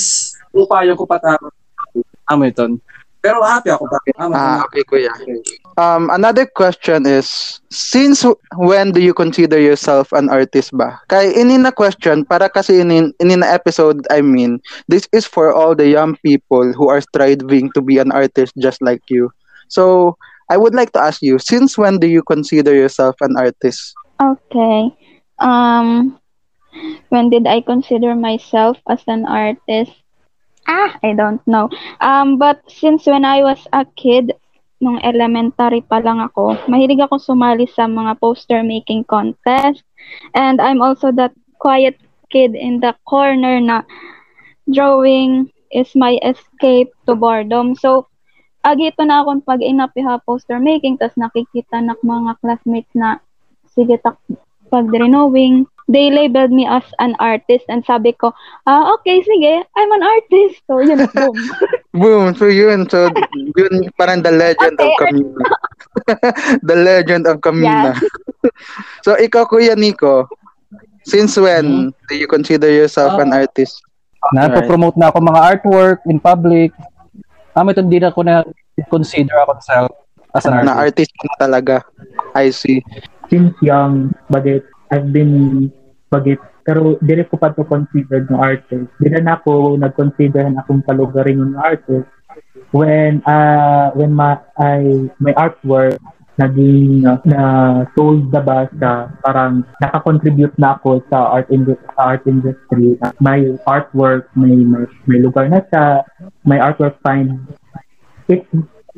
upayo 0.54 0.94
ko 0.94 1.10
patapos. 1.10 1.56
Amiton. 2.29 2.79
Pero 3.27 3.41
happy 3.41 3.74
ako 3.74 3.89
pa. 3.89 4.00
Ah, 4.31 4.63
okay, 4.63 4.86
Kuya. 4.86 5.12
Um, 5.75 6.07
another 6.13 6.46
question 6.46 7.03
is, 7.05 7.60
since 7.69 8.24
when 8.55 8.93
do 8.93 9.01
you 9.01 9.13
consider 9.13 9.60
yourself 9.60 10.13
an 10.13 10.29
artist 10.29 10.72
ba? 10.72 11.01
Kay 11.10 11.34
ini 11.34 11.60
na 11.60 11.74
question, 11.74 12.24
para 12.24 12.48
kasi 12.48 12.86
ini, 12.86 13.12
ini 13.19 13.36
na 13.41 13.51
episode, 13.51 14.05
I 14.13 14.22
mean, 14.22 14.62
this 14.88 15.10
is 15.12 15.25
for 15.25 15.51
all 15.51 15.75
the 15.75 15.89
young 15.89 16.15
people 16.24 16.72
who 16.72 16.88
are 16.88 17.01
striving 17.01 17.74
to 17.74 17.81
be 17.81 17.98
an 17.98 18.13
artist 18.13 18.53
just 18.62 18.79
like 18.86 19.03
you. 19.10 19.34
So, 19.67 20.15
I 20.48 20.55
would 20.55 20.77
like 20.77 20.93
to 20.93 21.01
ask 21.03 21.19
you, 21.22 21.36
since 21.41 21.75
when 21.75 22.00
do 22.00 22.07
you 22.07 22.24
consider 22.24 22.72
yourself 22.72 23.19
an 23.19 23.36
artist? 23.36 23.91
Okay. 24.22 24.93
Um, 25.39 26.15
when 27.10 27.29
did 27.29 27.46
I 27.46 27.62
consider 27.62 28.15
myself 28.15 28.77
as 28.88 29.03
an 29.07 29.25
artist? 29.25 29.91
Ah, 30.67 31.00
I 31.01 31.15
don't 31.15 31.41
know. 31.47 31.71
Um, 32.01 32.38
but 32.38 32.59
since 32.67 33.07
when 33.07 33.24
I 33.24 33.41
was 33.41 33.63
a 33.71 33.88
kid, 33.95 34.36
nung 34.83 35.01
elementary 35.01 35.81
pa 35.81 36.03
lang 36.03 36.21
ako, 36.21 36.53
mahilig 36.69 37.01
ako 37.01 37.17
sumali 37.17 37.65
sa 37.65 37.89
mga 37.89 38.19
poster 38.21 38.62
making 38.62 39.07
contest. 39.07 39.81
And 40.36 40.62
I'm 40.62 40.83
also 40.83 41.09
that 41.17 41.33
quiet 41.57 41.97
kid 42.29 42.53
in 42.53 42.83
the 42.83 42.93
corner 43.07 43.57
na 43.63 43.88
drawing 44.69 45.50
is 45.71 45.95
my 45.95 46.19
escape 46.21 46.91
to 47.07 47.15
boredom. 47.15 47.74
So, 47.74 48.12
agito 48.62 49.07
na 49.07 49.24
akong 49.24 49.47
pag 49.47 49.63
inapiha 49.63 50.21
poster 50.27 50.59
making, 50.59 51.00
tas 51.00 51.15
nakikita 51.15 51.79
na 51.79 51.95
mga 52.03 52.38
classmates 52.43 52.91
na 52.91 53.24
sige 53.71 53.95
tak 54.03 54.19
pag 54.67 54.91
drawing, 54.91 55.63
they 55.88 56.12
labeled 56.12 56.51
me 56.51 56.67
as 56.67 56.84
an 57.00 57.15
artist 57.20 57.65
and 57.67 57.84
sabi 57.84 58.12
ko, 58.12 58.32
ah, 58.65 58.91
okay, 58.96 59.24
sige, 59.24 59.63
I'm 59.75 59.91
an 59.91 60.03
artist. 60.03 60.62
So, 60.67 60.79
yun, 60.79 61.08
boom. 61.15 61.36
boom, 61.94 62.25
so 62.36 62.46
yun, 62.48 62.88
so 62.89 63.08
yun 63.56 63.88
parang 63.96 64.22
the 64.22 64.32
legend 64.32 64.75
Okay, 64.77 64.91
of 64.91 65.00
Camina. 65.00 65.44
the 66.70 66.75
legend 66.75 67.24
of 67.27 67.39
Camina. 67.39 67.96
Yeah. 67.96 67.96
so 69.06 69.15
ikaw, 69.15 69.48
Kuya 69.48 69.75
Nico, 69.75 70.27
since 71.03 71.36
when 71.38 71.96
do 72.08 72.13
you 72.15 72.27
consider 72.27 72.67
yourself 72.70 73.15
an 73.20 73.32
Ah. 73.32 73.44
artist? 73.44 73.79
Napo-promote 74.34 75.00
na 75.00 75.08
ako 75.08 75.24
mga 75.24 75.41
artwork 75.41 76.00
in 76.06 76.20
public. 76.20 76.75
Amiton 77.56 77.88
din 77.88 78.03
ako 78.03 78.27
na 78.27 78.44
consider 78.91 79.39
ako 79.39 79.56
self 79.63 79.91
as 80.36 80.44
an 80.46 80.67
Na 80.67 80.75
artist. 80.75 81.10
artist 81.10 81.13
ka 81.15 81.48
talaga. 81.48 81.75
I 82.36 82.51
see. 82.51 82.84
Since 83.32 83.56
young, 83.63 84.12
bagit, 84.27 84.67
I've 84.91 85.10
been 85.12 85.67
bagit, 86.08 86.39
pero 86.63 86.96
dire 87.03 87.27
ko 87.27 87.36
pa 87.36 87.51
to 87.51 87.67
consider 87.67 88.24
ng 88.27 88.39
artist. 88.39 88.88
Dire 89.00 89.20
na 89.20 89.39
ako 89.39 89.75
nag-consider 89.75 90.48
na 90.48 90.63
akong 90.63 90.84
kalugarin 90.84 91.44
ng 91.44 91.60
artist. 91.60 92.08
When 92.75 93.24
uh 93.24 93.96
when 93.96 94.12
my 94.12 94.39
I 94.60 95.08
my 95.24 95.32
artwork 95.36 96.00
naging 96.38 97.01
uh, 97.01 97.17
na 97.25 97.41
sold 97.98 98.29
na 98.29 98.41
ba 98.46 98.70
siya 98.70 99.10
parang 99.25 99.65
naka-contribute 99.82 100.53
na 100.62 100.77
ako 100.77 101.01
sa 101.10 101.34
art 101.34 101.50
industry 101.50 101.89
sa 101.98 102.01
art 102.13 102.24
industry. 102.29 102.94
My 103.17 103.41
artwork 103.65 104.29
may, 104.38 104.53
may 104.53 104.86
may 105.10 105.20
lugar 105.20 105.50
na 105.50 105.65
siya. 105.65 106.06
My 106.46 106.62
artwork 106.62 107.01
find 107.01 107.41
its 108.29 108.46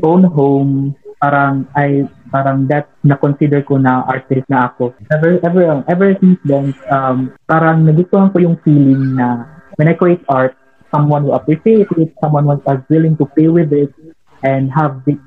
own 0.03 0.27
home 0.27 0.99
parang 1.19 1.67
I 1.75 2.07
parang 2.31 2.65
that 2.71 2.87
na 3.03 3.19
consider 3.19 3.61
ko 3.61 3.75
na 3.75 4.07
artist 4.07 4.47
na 4.47 4.71
ako. 4.71 4.95
Ever 5.11 5.43
ever 5.43 5.83
ever 5.85 6.09
since 6.17 6.39
then 6.47 6.71
um 6.89 7.35
parang 7.45 7.83
nagustuhan 7.83 8.31
ko 8.31 8.39
yung 8.39 8.57
feeling 8.63 9.19
na 9.19 9.45
when 9.75 9.91
I 9.91 9.95
create 9.99 10.23
art 10.31 10.55
someone 10.89 11.27
will 11.27 11.37
appreciate 11.37 11.91
it 11.99 12.09
someone 12.23 12.47
was 12.47 12.63
uh, 12.65 12.79
willing 12.89 13.19
to 13.19 13.27
play 13.35 13.51
with 13.51 13.69
it 13.75 13.93
and 14.41 14.71
have 14.71 15.03
it 15.05 15.19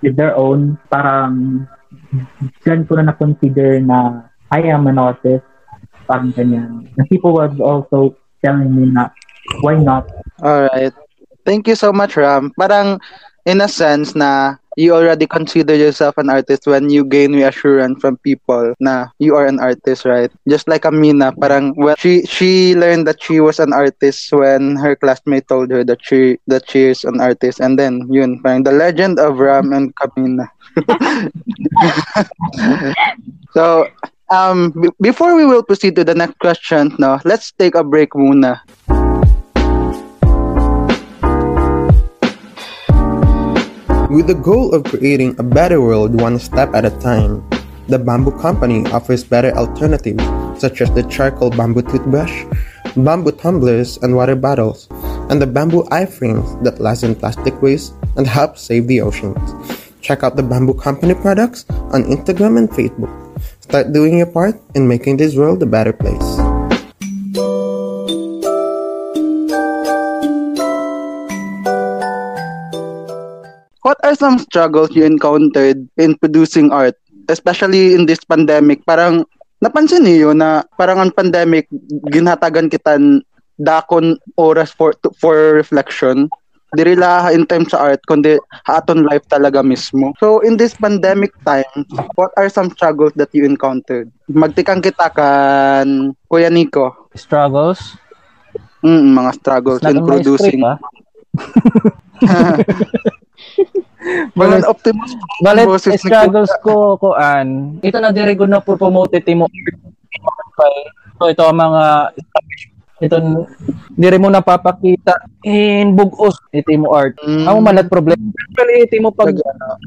with 0.00 0.16
their 0.16 0.34
own. 0.34 0.80
Parang 0.88 1.68
dyan 2.64 2.88
ko 2.88 2.96
na 2.96 3.12
na-consider 3.12 3.78
na 3.84 4.26
I 4.48 4.64
am 4.72 4.88
an 4.88 4.96
artist. 4.96 5.44
Parang 6.08 6.32
ganyan. 6.32 6.88
And 6.96 7.06
people 7.12 7.36
was 7.36 7.52
also 7.60 8.16
telling 8.40 8.72
me 8.72 8.88
na 8.90 9.12
why 9.60 9.76
not? 9.76 10.08
All 10.40 10.66
right. 10.72 10.94
Thank 11.46 11.68
you 11.70 11.78
so 11.78 11.92
much, 11.92 12.16
Ram. 12.18 12.50
Parang 12.58 12.98
in 13.46 13.62
a 13.62 13.70
sense 13.70 14.18
na 14.18 14.58
you 14.76 14.94
already 14.94 15.26
consider 15.26 15.74
yourself 15.74 16.16
an 16.18 16.28
artist 16.28 16.66
when 16.66 16.88
you 16.88 17.04
gain 17.04 17.32
reassurance 17.34 17.98
from 18.00 18.16
people 18.20 18.74
na 18.78 19.08
you 19.18 19.34
are 19.34 19.46
an 19.48 19.58
artist, 19.58 20.04
right? 20.04 20.30
Just 20.48 20.68
like 20.68 20.84
Amina, 20.84 21.32
parang 21.32 21.72
when 21.74 21.96
she 21.96 22.22
she 22.28 22.76
learned 22.76 23.08
that 23.08 23.20
she 23.24 23.40
was 23.40 23.58
an 23.58 23.72
artist 23.72 24.28
when 24.32 24.76
her 24.76 24.94
classmate 24.94 25.48
told 25.48 25.72
her 25.72 25.82
that 25.84 26.04
she 26.04 26.38
that 26.46 26.68
she 26.68 26.92
is 26.92 27.04
an 27.04 27.20
artist, 27.20 27.58
and 27.58 27.80
then 27.80 28.04
yun, 28.12 28.38
parang 28.44 28.62
the 28.62 28.72
legend 28.72 29.18
of 29.18 29.40
Ram 29.40 29.72
and 29.72 29.96
Kamina. 29.96 30.46
so, 33.56 33.88
um, 34.30 34.70
b- 34.76 34.92
before 35.00 35.34
we 35.34 35.46
will 35.46 35.64
proceed 35.64 35.96
to 35.96 36.04
the 36.04 36.14
next 36.14 36.38
question, 36.38 36.94
no, 37.00 37.18
let's 37.24 37.50
take 37.56 37.74
a 37.74 37.82
break 37.82 38.12
muna. 38.12 38.60
With 44.16 44.32
the 44.32 44.40
goal 44.40 44.72
of 44.72 44.88
creating 44.88 45.36
a 45.36 45.42
better 45.42 45.76
world 45.84 46.18
one 46.18 46.38
step 46.38 46.72
at 46.72 46.88
a 46.88 46.94
time, 47.04 47.44
the 47.84 47.98
Bamboo 47.98 48.32
Company 48.40 48.80
offers 48.88 49.22
better 49.22 49.52
alternatives 49.52 50.24
such 50.56 50.80
as 50.80 50.88
the 50.96 51.02
charcoal 51.02 51.50
bamboo 51.50 51.82
toothbrush, 51.82 52.48
bamboo 52.96 53.32
tumblers 53.32 53.98
and 54.00 54.16
water 54.16 54.34
bottles, 54.34 54.88
and 55.28 55.36
the 55.36 55.46
bamboo 55.46 55.84
iframes 55.92 56.48
that 56.64 56.80
lessen 56.80 57.14
plastic 57.14 57.60
waste 57.60 57.92
and 58.16 58.26
help 58.26 58.56
save 58.56 58.86
the 58.86 59.02
oceans. 59.02 59.36
Check 60.00 60.24
out 60.24 60.36
the 60.36 60.42
Bamboo 60.42 60.80
Company 60.80 61.12
products 61.12 61.68
on 61.92 62.08
Instagram 62.08 62.56
and 62.56 62.70
Facebook. 62.70 63.12
Start 63.60 63.92
doing 63.92 64.16
your 64.16 64.32
part 64.32 64.56
in 64.74 64.88
making 64.88 65.18
this 65.18 65.36
world 65.36 65.62
a 65.62 65.66
better 65.66 65.92
place. 65.92 66.35
What 73.86 74.02
are 74.02 74.18
some 74.18 74.42
struggles 74.42 74.90
you 74.98 75.06
encountered 75.06 75.86
in 75.94 76.18
producing 76.18 76.74
art, 76.74 76.98
especially 77.30 77.94
in 77.94 78.10
this 78.10 78.18
pandemic? 78.26 78.82
Parang 78.82 79.22
napansin 79.62 80.02
niyo 80.02 80.34
na 80.34 80.66
parang 80.74 80.98
ang 80.98 81.14
pandemic 81.14 81.70
ginhatagan 82.10 82.66
kita 82.66 82.98
n- 82.98 83.22
dakon 83.62 84.18
oras 84.34 84.74
for 84.74 84.90
to- 85.06 85.14
for 85.22 85.54
reflection 85.54 86.26
diri 86.76 86.92
la 86.92 87.30
in 87.32 87.46
time 87.48 87.64
sa 87.64 87.88
art 87.88 88.02
kundi 88.04 88.36
aton 88.68 89.06
life 89.06 89.24
talaga 89.32 89.62
mismo. 89.64 90.12
So 90.20 90.42
in 90.42 90.58
this 90.58 90.74
pandemic 90.76 91.32
time, 91.46 91.86
what 92.18 92.34
are 92.36 92.50
some 92.50 92.68
struggles 92.74 93.14
that 93.16 93.32
you 93.32 93.46
encountered? 93.46 94.10
Magtikang 94.28 94.82
kita 94.84 95.08
kan 95.14 96.12
Kuya 96.28 96.50
Nico. 96.52 97.08
Struggles? 97.16 97.96
Mm, 98.84 99.14
mga 99.14 99.30
struggles 99.40 99.80
in 99.88 100.04
producing. 100.04 100.60
na-strip, 100.60 100.84
Mga 104.36 104.66
optimus 104.70 105.12
ni 105.86 105.98
struggles 105.98 106.52
ko 106.62 106.94
koan. 106.98 107.78
Ito 107.82 107.98
na 107.98 108.14
diri 108.14 108.38
ko 108.38 108.46
na 108.46 108.62
promote 108.62 109.18
mo. 109.34 109.50
So 111.16 111.32
ito 111.32 111.42
ang 111.42 111.58
mga 111.58 111.84
ito 112.96 113.16
diri 113.92 114.16
mo 114.16 114.32
napapakita 114.32 115.20
in 115.44 115.92
bugos 115.92 116.40
iti 116.56 116.80
mo 116.80 116.96
art. 116.96 117.12
Mm. 117.20 117.44
Amo 117.44 117.58
malat 117.60 117.92
problem. 117.92 118.32
Actually 118.48 118.88
iti 118.88 118.96
mo 119.00 119.12
pag 119.12 119.36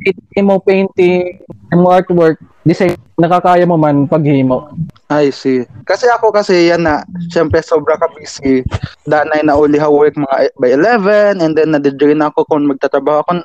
iti 0.05 0.39
mo 0.45 0.61
painting, 0.61 1.41
mo 1.73 1.89
artwork, 1.89 2.37
design 2.61 2.93
nakakaya 3.17 3.65
mo 3.65 3.81
man 3.81 4.05
paghimo. 4.05 4.69
I 5.09 5.33
see. 5.33 5.65
Kasi 5.89 6.05
ako 6.05 6.29
kasi 6.29 6.69
yan 6.69 6.85
na, 6.85 7.01
syempre 7.33 7.65
sobra 7.65 7.97
ka 7.97 8.05
busy. 8.13 8.61
Danay 9.09 9.41
na 9.41 9.57
uli 9.57 9.81
ha 9.81 9.89
work 9.89 10.13
mga 10.13 10.53
by 10.61 10.77
11 10.77 11.41
and 11.41 11.57
then 11.57 11.73
nadidrain 11.73 12.21
ako 12.21 12.45
kung 12.45 12.69
magtatrabaho 12.69 13.25
akong 13.25 13.41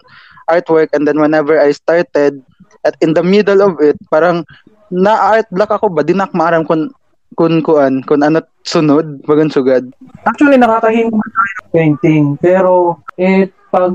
artwork 0.50 0.90
and 0.92 1.08
then 1.08 1.20
whenever 1.20 1.56
I 1.58 1.72
started 1.72 2.40
at 2.84 2.94
in 3.00 3.16
the 3.16 3.24
middle 3.24 3.64
of 3.64 3.80
it, 3.80 3.96
parang 4.12 4.44
na-art 4.92 5.48
block 5.50 5.72
ako 5.72 5.90
ba? 5.90 6.04
Di 6.04 6.12
na 6.12 6.28
ako 6.28 6.34
maaram 6.36 6.62
kung 6.64 6.92
kun 7.34 7.60
kuan 7.66 7.98
kung 8.06 8.22
ano 8.22 8.38
sunod 8.62 9.26
bagan 9.26 9.50
sugad 9.50 9.82
Actually 10.22 10.54
tayo 10.54 11.10
ng 11.10 11.18
painting 11.74 12.38
pero 12.38 13.02
it 13.18 13.50
pag 13.74 13.90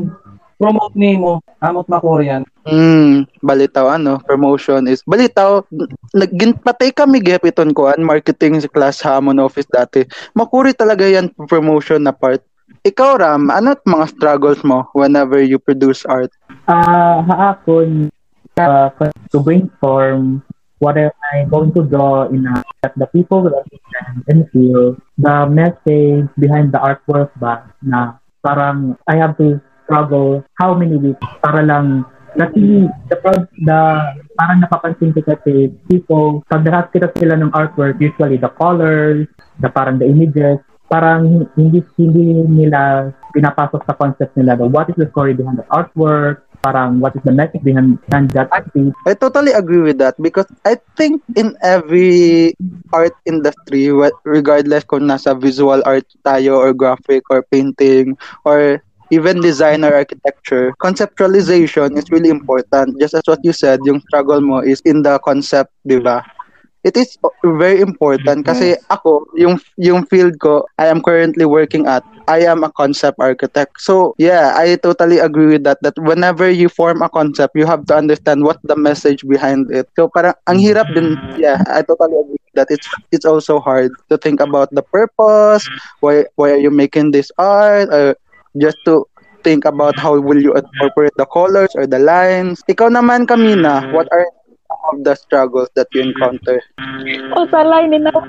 promote 0.60 0.92
nimo 1.00 1.40
amot 1.64 1.88
makoryan 1.88 2.44
Hmm, 2.70 3.26
balitaw 3.42 3.98
ano, 3.98 4.22
promotion 4.22 4.86
is 4.86 5.02
balitaw 5.02 5.66
nagin 6.14 6.54
patay 6.54 6.94
kami 6.94 7.18
gep 7.18 7.42
iton 7.42 7.74
ko 7.74 7.90
an 7.90 8.06
marketing 8.06 8.62
class 8.70 9.02
hamon 9.02 9.42
office 9.42 9.66
dati. 9.66 10.06
Makuri 10.38 10.78
talaga 10.78 11.10
yan 11.10 11.34
promotion 11.50 12.06
na 12.06 12.14
part. 12.14 12.46
Ikaw 12.86 13.26
Ram, 13.26 13.50
ano 13.50 13.74
mga 13.74 14.06
struggles 14.14 14.62
mo 14.62 14.86
whenever 14.94 15.42
you 15.42 15.58
produce 15.58 16.06
art? 16.06 16.30
Ah, 16.70 17.26
haakon 17.26 18.14
uh, 18.62 18.94
to 19.34 19.42
brainstorm 19.42 20.46
what 20.78 21.02
am 21.02 21.10
I 21.34 21.50
going 21.50 21.74
to 21.74 21.82
draw 21.82 22.30
in 22.30 22.46
a, 22.46 22.62
that 22.86 22.94
the 22.94 23.10
people 23.10 23.42
will 23.42 23.58
understand 23.58 24.22
and 24.30 24.46
feel 24.54 24.94
the 25.18 25.50
message 25.50 26.30
behind 26.38 26.70
the 26.70 26.78
artwork 26.78 27.34
ba 27.42 27.74
na 27.82 28.22
parang 28.46 28.94
I 29.10 29.18
have 29.18 29.34
to 29.42 29.58
struggle 29.90 30.46
how 30.62 30.78
many 30.78 31.02
weeks 31.02 31.26
para 31.42 31.66
lang 31.66 32.06
kasi 32.38 32.86
the, 33.10 33.18
the 33.66 33.82
parang 34.38 34.62
napapansin 34.62 35.10
ko 35.18 35.26
kasi 35.26 35.74
people 35.90 36.46
pag 36.54 36.62
nakakita 36.62 37.10
sila 37.18 37.34
ng 37.34 37.50
artwork 37.50 37.98
usually 37.98 38.38
the 38.38 38.52
colors 38.62 39.26
the 39.58 39.74
parang 39.74 39.98
the 39.98 40.06
images 40.06 40.62
parang 40.86 41.50
hindi 41.58 41.82
hindi 41.98 42.46
nila 42.46 43.10
pinapasok 43.34 43.82
sa 43.90 43.98
concept 43.98 44.38
nila 44.38 44.54
the 44.54 44.70
what 44.70 44.86
is 44.86 44.98
the 45.02 45.10
story 45.10 45.34
behind 45.34 45.58
the 45.58 45.66
artwork 45.74 46.46
parang 46.62 47.00
what 47.00 47.16
is 47.16 47.24
the 47.24 47.32
message 47.32 47.64
behind, 47.64 48.00
behind 48.08 48.30
that 48.32 48.50
piece 48.74 48.94
I 49.08 49.14
totally 49.14 49.52
agree 49.52 49.82
with 49.82 49.98
that 50.00 50.20
because 50.22 50.48
I 50.66 50.78
think 50.98 51.24
in 51.36 51.56
every 51.64 52.54
art 52.94 53.16
industry, 53.26 53.90
regardless 54.26 54.84
kung 54.84 55.08
nasa 55.08 55.38
visual 55.38 55.82
art 55.86 56.06
tayo 56.26 56.58
or 56.58 56.74
graphic 56.74 57.24
or 57.30 57.44
painting 57.48 58.18
or 58.46 58.82
even 59.10 59.42
design 59.42 59.84
or 59.84 59.94
architecture, 59.94 60.74
conceptualization 60.82 61.98
is 61.98 62.06
really 62.12 62.30
important. 62.30 63.00
Just 63.00 63.16
as 63.18 63.26
what 63.26 63.42
you 63.44 63.54
said, 63.54 63.82
yung 63.84 64.02
struggle 64.06 64.42
mo 64.42 64.62
is 64.62 64.82
in 64.86 65.02
the 65.02 65.18
concept, 65.26 65.74
di 65.86 65.98
ba? 65.98 66.22
It 66.84 66.96
is 66.96 67.18
very 67.44 67.82
important 67.84 68.48
kasi 68.48 68.76
ako, 68.88 69.28
yung 69.36 69.60
yung 69.76 70.06
field 70.08 70.40
ko, 70.40 70.64
I 70.80 70.88
am 70.88 71.04
currently 71.04 71.44
working 71.44 71.86
at, 71.86 72.04
I 72.28 72.48
am 72.48 72.64
a 72.64 72.72
concept 72.72 73.20
architect. 73.20 73.82
So, 73.84 74.16
yeah, 74.18 74.56
I 74.56 74.76
totally 74.80 75.20
agree 75.20 75.60
with 75.60 75.64
that 75.68 75.84
that 75.84 76.00
whenever 76.00 76.48
you 76.50 76.70
form 76.70 77.02
a 77.04 77.10
concept, 77.10 77.56
you 77.56 77.66
have 77.68 77.84
to 77.92 77.96
understand 78.00 78.44
what 78.48 78.58
the 78.64 78.76
message 78.80 79.28
behind 79.28 79.68
it. 79.72 79.92
So, 80.00 80.08
parang 80.08 80.36
ang 80.48 80.60
hirap 80.64 80.88
din. 80.96 81.20
Yeah, 81.36 81.60
I 81.68 81.84
totally 81.84 82.16
agree 82.16 82.44
that 82.56 82.68
it's 82.72 82.88
it's 83.12 83.26
also 83.28 83.60
hard 83.60 83.92
to 84.10 84.18
think 84.18 84.40
about 84.40 84.72
the 84.72 84.84
purpose, 84.84 85.68
why 86.00 86.26
why 86.40 86.56
are 86.56 86.62
you 86.62 86.72
making 86.72 87.12
this 87.12 87.32
art 87.38 87.92
or 87.92 88.16
just 88.58 88.80
to 88.86 89.06
think 89.44 89.66
about 89.66 90.00
how 90.00 90.20
will 90.20 90.42
you 90.42 90.54
incorporate 90.56 91.14
the 91.18 91.26
colors 91.26 91.72
or 91.76 91.88
the 91.88 92.00
lines. 92.00 92.62
Ikaw 92.68 92.92
naman, 92.92 93.26
Kamina, 93.28 93.84
what 93.90 94.08
are 94.12 94.26
of 94.94 95.04
the 95.04 95.16
struggles 95.16 95.70
that 95.76 95.88
you 95.94 96.02
encounter? 96.02 96.62
O 97.38 97.46
sa 97.48 97.62
line 97.64 97.94
din 97.94 98.10
ako. 98.10 98.20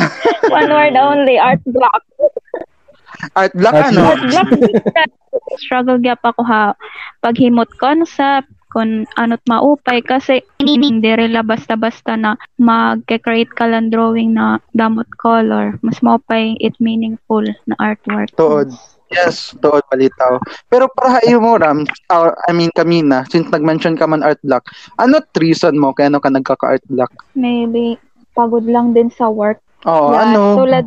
One 0.56 0.70
word 0.70 0.96
only, 0.96 1.36
art 1.40 1.62
block. 1.66 2.02
Art 3.34 3.54
block, 3.56 3.74
Art 3.74 3.90
ano? 3.92 4.02
Art 4.12 4.24
block. 4.28 4.48
Struggle 5.62 5.98
gyap 6.00 6.20
ako 6.24 6.42
ha. 6.44 6.76
Paghimot 7.24 7.70
concept, 7.80 8.50
kung 8.76 9.08
ano't 9.16 9.40
maupay 9.48 10.04
kasi 10.04 10.44
hindi 10.60 11.08
rila 11.16 11.40
basta-basta 11.40 12.12
na 12.12 12.36
mag-create 12.60 13.48
ka 13.56 13.64
lang 13.64 13.88
drawing 13.88 14.36
na 14.36 14.60
damot 14.76 15.08
color. 15.16 15.80
Mas 15.80 16.04
maupay 16.04 16.60
it 16.60 16.76
meaningful 16.76 17.40
na 17.64 17.74
artwork. 17.80 18.28
Tuod. 18.36 18.68
Yes, 19.06 19.54
tuod 19.62 19.86
palitaw. 19.86 20.42
Pero 20.66 20.90
para 20.90 21.22
hayo 21.22 21.38
mo, 21.38 21.54
Ram, 21.54 21.86
or, 22.10 22.34
I 22.46 22.52
mean, 22.52 22.74
Kamina, 22.74 23.22
since 23.30 23.46
nag-mention 23.54 23.94
ka 23.94 24.06
man 24.06 24.26
art 24.26 24.42
block, 24.42 24.66
ano 24.98 25.22
reason 25.38 25.78
mo 25.78 25.94
kaya 25.94 26.10
ano 26.10 26.18
ka 26.18 26.30
nagkaka-art 26.30 26.82
block? 26.90 27.10
Maybe 27.38 28.02
pagod 28.34 28.66
lang 28.66 28.92
din 28.98 29.08
sa 29.14 29.30
work. 29.30 29.62
Oo, 29.86 30.10
Yan. 30.10 30.34
ano? 30.34 30.42
Tulad, 30.58 30.86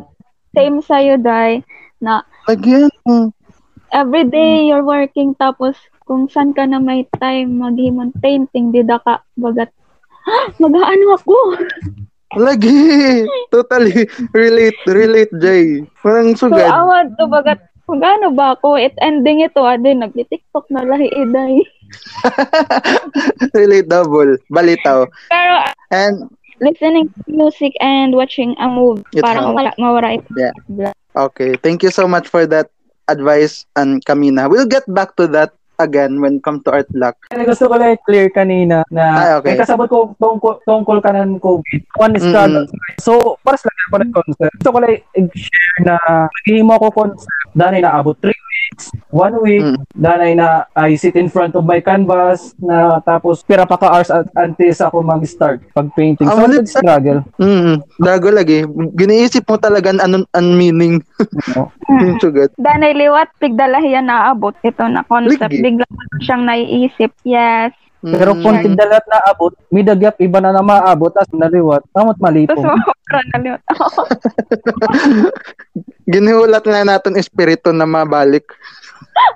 same 0.52 0.84
sa'yo, 0.84 1.16
Dai, 1.16 1.64
na 2.02 2.20
Again, 2.48 2.90
every 3.94 4.24
day 4.28 4.68
you're 4.68 4.84
working 4.84 5.32
tapos 5.38 5.76
kung 6.04 6.26
saan 6.26 6.52
ka 6.52 6.66
na 6.66 6.82
may 6.82 7.06
time 7.22 7.56
maghimon 7.62 8.10
painting, 8.20 8.74
di 8.74 8.82
da 8.82 8.98
ka 9.00 9.22
bagat, 9.38 9.70
mag-ano 10.62 11.16
ako? 11.16 11.36
lagi. 12.38 12.70
Totally 13.50 14.06
relate, 14.30 14.78
relate, 14.86 15.32
Jay. 15.42 15.82
Parang 16.02 16.34
So, 16.38 16.46
sugad. 16.46 16.70
awad 16.70 17.14
to 17.18 17.26
bagat, 17.26 17.58
mag-ano 17.90 18.30
ba 18.30 18.54
ako? 18.54 18.78
It 18.78 18.94
ending 19.02 19.42
ito, 19.42 19.60
adi, 19.66 19.94
nag-tiktok 19.94 20.70
na 20.70 20.86
lahi, 20.86 21.10
iday. 21.10 21.66
relate 23.58 23.88
double. 23.88 24.38
Balitaw. 24.50 25.06
Pero, 25.28 25.54
And, 25.90 26.30
listening 26.62 27.10
to 27.10 27.20
music 27.26 27.74
and 27.80 28.14
watching 28.14 28.54
a 28.62 28.68
movie, 28.70 29.02
It 29.12 29.22
parang 29.26 29.50
helps. 29.50 29.56
wala, 29.58 29.70
mawara 29.78 30.14
ito. 30.22 30.30
Yeah. 30.38 30.94
okay, 31.16 31.58
thank 31.58 31.82
you 31.82 31.90
so 31.90 32.06
much 32.06 32.28
for 32.30 32.46
that 32.46 32.70
advice, 33.10 33.66
and 33.74 33.98
Kamina. 34.06 34.46
We'll 34.46 34.70
get 34.70 34.86
back 34.86 35.16
to 35.18 35.26
that 35.34 35.50
again 35.80 36.20
when 36.20 36.38
it 36.38 36.44
comes 36.44 36.60
to 36.62 36.70
art. 36.70 36.88
Kaya 36.92 37.44
gusto 37.48 37.66
ko 37.66 37.74
lang 37.74 37.96
i-clear 37.96 38.28
kanina 38.28 38.84
na 38.92 39.04
Ah, 39.10 39.32
okay. 39.40 39.56
kasabot 39.56 39.88
ko 39.88 40.12
tungkol, 40.20 40.60
tungkol 40.62 41.00
ka 41.00 41.10
ng 41.16 41.40
COVID. 41.40 41.80
One 41.96 42.14
is 42.14 42.24
struggle. 42.24 42.68
So, 43.00 43.40
para 43.40 43.56
sa 43.56 43.72
lagyan 43.72 43.88
ko 43.88 43.96
ng 43.96 44.12
concept. 44.12 44.54
Gusto 44.60 44.70
ko 44.70 44.78
lang 44.84 44.92
i-share 45.16 45.78
na 45.82 45.94
naghihimo 46.44 46.76
ako 46.76 46.86
concept. 46.92 47.32
Danay 47.56 47.80
na 47.82 47.96
abot 47.98 48.14
3 48.14 48.30
1 49.10 49.44
week. 49.44 49.64
Mm. 49.64 49.76
Danay 49.98 50.32
na 50.38 50.64
I 50.74 50.94
sit 50.94 51.18
in 51.18 51.28
front 51.28 51.58
of 51.58 51.66
my 51.66 51.82
canvas 51.82 52.54
na 52.62 53.02
tapos 53.02 53.42
pira 53.42 53.66
pa 53.66 53.76
ka 53.76 53.90
hours 53.90 54.10
at 54.10 54.30
sa 54.74 54.88
ako 54.88 55.02
mag-start 55.02 55.60
pag-painting. 55.74 56.28
Ah, 56.30 56.38
So, 56.38 56.62
struggle. 56.64 57.20
Mm, 57.42 57.82
dago 57.98 58.28
lagi. 58.30 58.64
Giniisip 58.94 59.44
mo 59.46 59.56
talaga 59.58 59.92
ang 59.98 60.26
ang 60.30 60.48
meaning. 60.54 61.02
No? 61.56 61.72
Sugad. 62.22 62.54
Danay 62.54 62.94
liwat, 62.94 63.34
bigdalahiyan 63.42 64.06
na 64.06 64.30
abot. 64.30 64.54
Ito 64.62 64.86
na 64.86 65.02
concept. 65.02 65.50
Ligi. 65.50 65.64
Bigla 65.64 65.86
ko 65.88 66.16
siyang 66.22 66.46
naiisip. 66.46 67.10
Yes. 67.26 67.74
Pero 68.00 68.32
Mm. 68.32 68.40
kung 68.40 68.74
dalat 68.74 69.04
na 69.04 69.18
abot, 69.28 69.52
may 69.68 69.82
dagyap 69.82 70.16
iba 70.18 70.40
na 70.40 70.50
na 70.50 70.60
maabot 70.60 71.12
as 71.14 71.28
naliwat, 71.30 71.84
tamot 71.92 72.14
Tapos 72.14 72.24
malipong. 72.24 72.64
mawara 72.64 73.20
na 73.28 73.36
liwat. 73.38 73.60
Ginihulat 76.10 76.64
na 76.64 76.82
natin 76.88 77.14
espiritu 77.14 77.70
na 77.70 77.84
mabalik. 77.84 78.48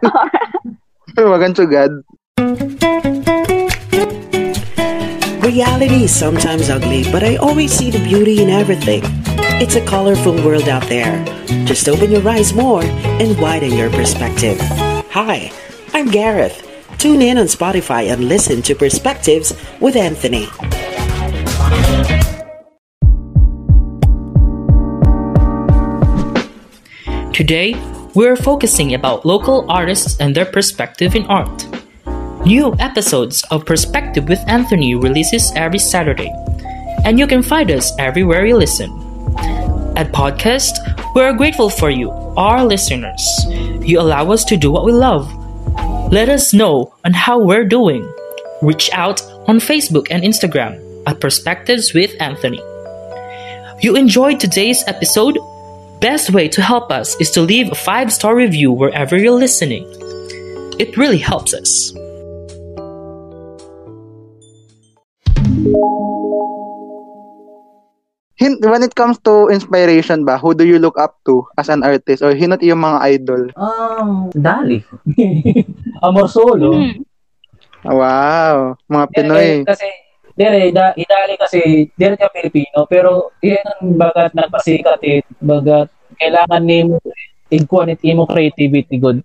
Wagan 1.15 1.53
sugad. 1.53 1.93
Reality 5.45 6.05
is 6.05 6.11
sometimes 6.11 6.73
ugly, 6.73 7.05
but 7.13 7.23
I 7.23 7.37
always 7.37 7.71
see 7.71 7.91
the 7.93 8.01
beauty 8.01 8.41
in 8.41 8.49
everything. 8.49 9.05
It's 9.61 9.77
a 9.77 9.85
colorful 9.85 10.33
world 10.41 10.67
out 10.67 10.89
there. 10.89 11.21
Just 11.69 11.87
open 11.87 12.11
your 12.11 12.25
eyes 12.27 12.55
more 12.57 12.83
and 13.21 13.37
widen 13.39 13.77
your 13.77 13.91
perspective. 13.93 14.57
Hi, 15.13 15.53
I'm 15.93 16.09
Gareth. 16.09 16.65
Tune 16.99 17.23
in 17.23 17.39
on 17.39 17.47
Spotify 17.47 18.13
and 18.13 18.29
listen 18.29 18.63
to 18.63 18.75
Perspectives 18.75 19.53
with 19.81 19.97
Anthony. 19.97 20.49
Today, 27.33 27.75
we're 28.15 28.37
focusing 28.37 28.95
about 28.95 29.27
local 29.27 29.67
artists 29.69 30.21
and 30.21 30.35
their 30.35 30.47
perspective 30.47 31.15
in 31.15 31.27
art. 31.27 31.67
New 32.47 32.75
episodes 32.79 33.43
of 33.51 33.67
Perspective 33.67 34.29
with 34.29 34.39
Anthony 34.47 34.95
releases 34.95 35.51
every 35.57 35.81
Saturday, 35.81 36.31
and 37.05 37.19
you 37.19 37.27
can 37.27 37.43
find 37.43 37.71
us 37.71 37.93
everywhere 37.99 38.47
you 38.47 38.57
listen. 38.57 38.89
At 39.97 40.13
Podcast, 40.13 40.79
we're 41.15 41.33
grateful 41.33 41.71
for 41.71 41.91
you, 41.91 42.11
our 42.37 42.65
listeners. 42.65 43.21
You 43.83 44.01
allow 44.01 44.31
us 44.31 44.45
to 44.47 44.57
do 44.57 44.71
what 44.71 44.85
we 44.85 44.93
love. 44.93 45.27
Let 46.15 46.29
us 46.29 46.55
know 46.55 46.95
on 47.05 47.13
how 47.13 47.41
we're 47.41 47.65
doing. 47.65 48.09
Reach 48.63 48.89
out 48.93 49.21
on 49.49 49.59
Facebook 49.59 50.07
and 50.13 50.23
Instagram 50.23 50.79
at 51.09 51.21
Perspectives 51.21 51.93
with 51.93 52.15
Anthony. 52.21 52.63
You 53.81 53.97
enjoyed 53.97 54.39
today's 54.39 54.85
episode? 54.87 55.37
Best 56.01 56.31
way 56.31 56.47
to 56.51 56.63
help 56.63 56.93
us 56.93 57.21
is 57.21 57.33
to 57.33 57.41
leave 57.41 57.73
a 57.73 57.75
five 57.75 58.13
star 58.13 58.37
review 58.37 58.71
wherever 58.71 59.19
you're 59.19 59.33
listening. 59.33 59.83
It 60.79 60.97
really 60.97 61.19
helps 61.19 61.53
us. 61.53 61.91
Hin- 68.45 68.61
when 68.61 68.85
it 68.85 68.93
comes 68.93 69.17
to 69.25 69.49
inspiration 69.49 70.29
ba, 70.29 70.37
who 70.37 70.53
do 70.53 70.69
you 70.69 70.77
look 70.77 71.01
up 71.01 71.17
to 71.25 71.49
as 71.57 71.73
an 71.73 71.81
artist 71.81 72.21
or 72.21 72.37
hinot 72.37 72.61
yung 72.61 72.85
mga 72.85 72.99
idol? 73.17 73.43
Um, 73.57 74.29
dali. 74.37 74.85
Amor 76.05 76.29
solo. 76.29 76.77
Hmm. 76.77 77.01
Wow, 77.85 78.77
mga 78.89 79.07
Pinoy. 79.13 79.65
kasi 79.65 79.89
dire 80.35 80.75
da 80.75 80.91
idali 80.99 81.39
kasi 81.39 81.61
dire 81.95 82.19
ka 82.19 82.27
Pilipino 82.27 82.91
pero 82.91 83.31
yan 83.39 83.63
ang 83.63 83.95
bagat 83.95 84.35
nagpasikat 84.35 84.99
eh 85.07 85.23
bagat 85.39 85.87
kailangan 86.19 86.59
nimo 86.59 86.99
iguan 87.55 87.95
it 87.95 88.03
imo 88.03 88.27
creativity 88.27 88.99
good 88.99 89.23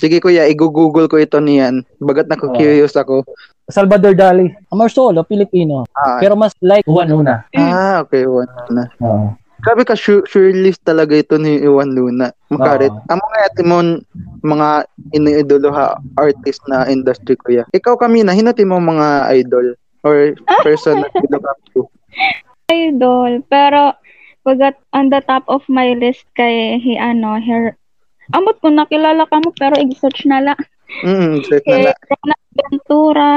Sige 0.00 0.18
kuya, 0.18 0.48
i-google 0.48 1.06
ko 1.06 1.20
ito 1.20 1.38
niyan. 1.38 1.84
Bagat 2.00 2.26
na 2.26 2.34
curious 2.34 2.96
ako. 2.96 3.22
Salvador 3.72 4.12
Dali 4.12 4.52
Amor 4.68 4.92
Solo 4.92 5.24
Pilipino 5.24 5.88
Ah, 5.96 6.20
pero 6.20 6.36
mas 6.36 6.52
like 6.60 6.84
Juan 6.84 7.08
Luna 7.08 7.48
ah 7.56 8.04
okay, 8.04 8.28
wala 8.28 8.52
na. 8.70 8.84
Oo. 9.00 9.32
Grabe 9.62 9.86
ka, 9.86 9.94
sure, 9.94 10.26
sure 10.26 10.50
list 10.50 10.82
talaga 10.82 11.14
ito 11.14 11.38
ni 11.38 11.62
Iwan 11.62 11.94
Luna. 11.94 12.34
Makarit. 12.50 12.90
Oo. 12.90 13.06
Ang 13.14 13.20
mga 13.22 13.38
timon, 13.54 13.86
mga 14.42 14.90
iniidolo 15.14 15.70
ha, 15.70 15.94
artist 16.18 16.66
na 16.66 16.90
industry 16.90 17.38
kuya. 17.38 17.62
Ikaw 17.70 17.94
kami 17.94 18.26
na, 18.26 18.34
hinati 18.34 18.66
mo 18.66 18.82
mga 18.82 19.30
idol 19.38 19.78
or 20.02 20.34
person 20.66 20.98
na 20.98 21.06
you 21.14 21.30
look 21.30 21.46
up 21.46 21.62
to. 21.70 21.86
idol. 22.74 23.38
Pero, 23.46 23.94
bagat 24.42 24.74
on 24.90 25.14
the 25.14 25.22
top 25.30 25.46
of 25.46 25.62
my 25.70 25.94
list 25.94 26.26
kay 26.34 26.82
hi 26.82 26.98
ano, 26.98 27.38
her 27.38 27.78
Amot 28.32 28.58
ko 28.64 28.72
nakilala 28.72 29.28
ka 29.28 29.38
mo 29.44 29.50
pero 29.54 29.76
i-search 29.76 30.24
na 30.26 30.40
la. 30.40 30.54
Mm, 31.00 31.40
Kay 31.42 31.82
na 31.82 31.90
na. 31.90 31.92
Ronald 31.96 32.46
Ventura, 32.52 33.30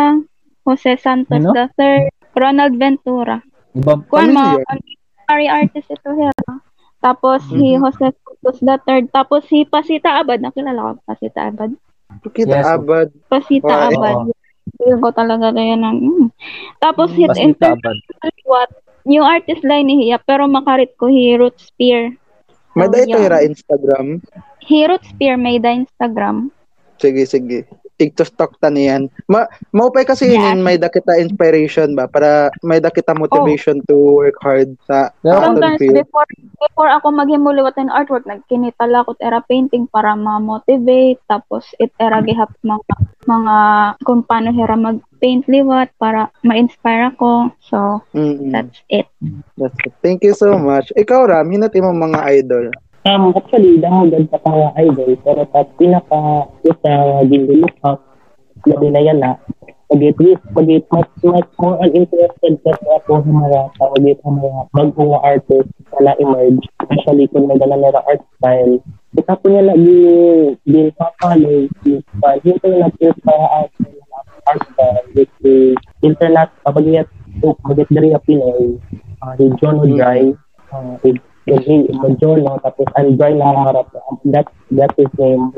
Jose 0.64 0.94
Santos 0.98 1.40
Ano? 1.40 1.56
III, 1.56 2.12
Ronald 2.34 2.76
Ventura. 2.76 3.38
Iba 3.72 3.94
Kuan 4.06 4.30
Ano 4.30 4.38
mga 4.38 4.54
contemporary 4.66 5.48
artist 5.48 5.88
ito 5.90 6.10
here. 6.12 6.44
Tapos 7.00 7.40
si 7.48 7.74
Mhm. 7.74 7.80
Jose 7.80 8.08
Santos 8.12 8.58
III, 8.60 9.08
tapos 9.10 9.42
si 9.46 9.64
Pasita 9.64 10.20
Abad, 10.20 10.42
nakilala 10.42 10.96
ko 10.96 11.06
Pasita 11.06 11.48
Abad. 11.48 11.72
Kita 12.28 12.60
Yes. 12.60 12.68
abad. 12.68 13.08
Pasita 13.28 13.68
Wow. 13.70 13.90
Abad. 13.92 14.16
Oo. 14.26 14.34
Feel 14.76 14.98
ko 14.98 15.10
talaga 15.12 15.54
kaya 15.54 15.76
ng 15.76 15.98
mm. 16.02 16.28
Tapos 16.80 17.14
hit 17.14 17.30
Pasita 17.30 17.44
inter 17.44 17.74
Abad. 17.74 17.98
what 18.44 18.70
yung 19.06 19.22
artist 19.24 19.62
line 19.62 19.86
ni 19.86 19.96
Hiya 20.02 20.18
pero 20.20 20.50
makarit 20.50 20.98
ko 20.98 21.06
hi 21.06 21.38
Root 21.38 21.54
Spear. 21.58 22.18
May 22.74 22.88
So, 22.88 22.92
dahil 22.92 23.08
yun. 23.08 23.22
ira 23.22 23.38
Instagram. 23.40 24.06
Hi 24.66 24.80
Root 24.86 25.04
Spear 25.06 25.38
may 25.38 25.58
da 25.58 25.70
Instagram. 25.72 26.50
Sige, 26.98 27.24
sige. 27.28 27.60
Ig-stock 27.96 28.60
ta 28.60 28.68
niyan. 28.68 29.08
Ma 29.32 29.48
maupay 29.72 30.04
kasi 30.04 30.28
Yeah. 30.28 30.52
yun, 30.52 30.68
may 30.68 30.76
dakita 30.76 31.16
inspiration 31.16 31.96
ba 31.96 32.12
para 32.12 32.52
may 32.60 32.84
dakita 32.84 33.16
motivation 33.16 33.80
to 33.88 33.96
work 34.20 34.36
hard 34.44 34.76
sa 34.84 35.16
Sometimes 35.24 35.80
field. 35.80 36.04
before 36.04 36.28
before 36.60 36.92
ako 36.92 37.16
maghimuliwat 37.16 37.80
ng 37.80 37.88
artwork, 37.88 38.28
nagkinitala 38.28 39.08
ko 39.08 39.16
era 39.24 39.40
painting 39.48 39.88
para 39.88 40.12
ma-motivate 40.12 41.24
tapos 41.32 41.72
it 41.80 41.88
era 41.96 42.20
gihap 42.20 42.52
mga 42.68 42.84
mga 43.32 43.56
kung 44.04 44.28
paano 44.28 44.52
hera 44.52 44.76
mag-paint 44.76 45.48
liwat 45.48 45.88
para 45.96 46.28
ma-inspire 46.44 47.16
ako. 47.16 47.48
So, 47.64 48.04
Mm-mm. 48.12 48.52
that's 48.52 48.84
it. 48.92 49.08
That's 49.56 49.80
it. 49.88 49.96
Thank 50.04 50.28
you 50.28 50.36
so 50.36 50.60
much. 50.60 50.92
Ikaw, 50.94 51.32
Ram, 51.32 51.48
hinati 51.48 51.80
mo 51.80 51.96
mga 51.96 52.44
idol. 52.44 52.76
Um, 53.06 53.38
actually, 53.38 53.78
dahagad 53.78 54.34
sa 54.34 54.42
mga 54.42 54.68
idol, 54.82 55.12
pero 55.22 55.46
sa 55.54 55.62
pinaka 55.78 56.50
isa 56.66 56.94
gilook 57.30 57.78
up, 57.86 58.02
labi 58.66 58.90
na 58.90 59.02
yan 59.06 59.22
na, 59.22 59.38
pag-it 59.86 60.18
is, 60.26 60.42
pag-it 60.58 60.86
mas, 60.90 61.06
mas 61.22 61.46
more 61.62 61.78
on 61.86 61.94
interested 61.94 62.54
kasi 62.66 62.86
ako 62.98 63.22
sa 63.22 63.30
mga 63.30 63.60
sa 63.78 64.30
mga 64.34 64.60
bagong 64.74 65.22
artist 65.22 65.70
na 66.02 66.18
emerge 66.18 66.66
especially 66.82 67.30
kung 67.30 67.46
may 67.46 67.62
dala 67.62 67.78
nila 67.78 68.02
art 68.10 68.26
style. 68.42 68.82
Ito 69.14 69.34
po 69.38 69.46
niya 69.48 69.70
lagi 69.70 70.02
din 70.66 70.90
papalo, 70.98 71.70
inspire. 71.86 72.42
Yung 72.42 72.58
po 72.58 72.66
yung 72.74 72.84
nag-inspire 72.90 73.48
ako 73.54 73.86
art 74.50 74.64
style, 74.74 75.06
which 75.14 75.36
is 75.46 75.78
internet, 76.02 76.50
pabagiyat, 76.66 77.06
pabagiyat 77.42 77.90
dari 77.94 78.10
ang 78.18 78.26
Pinoy, 78.26 78.82
uh, 79.22 79.34
John 79.62 79.78
O'Dry, 79.78 80.34
uh, 80.74 80.98
Kasi 81.46 81.86
medyo 81.94 82.42
no, 82.42 82.58
tapos 82.60 82.90
ang 82.98 83.14
dry 83.16 83.38
na 83.38 83.54
harap. 83.54 83.94
That, 84.26 84.50
that 84.74 84.94
is 84.98 85.12
name. 85.18 85.54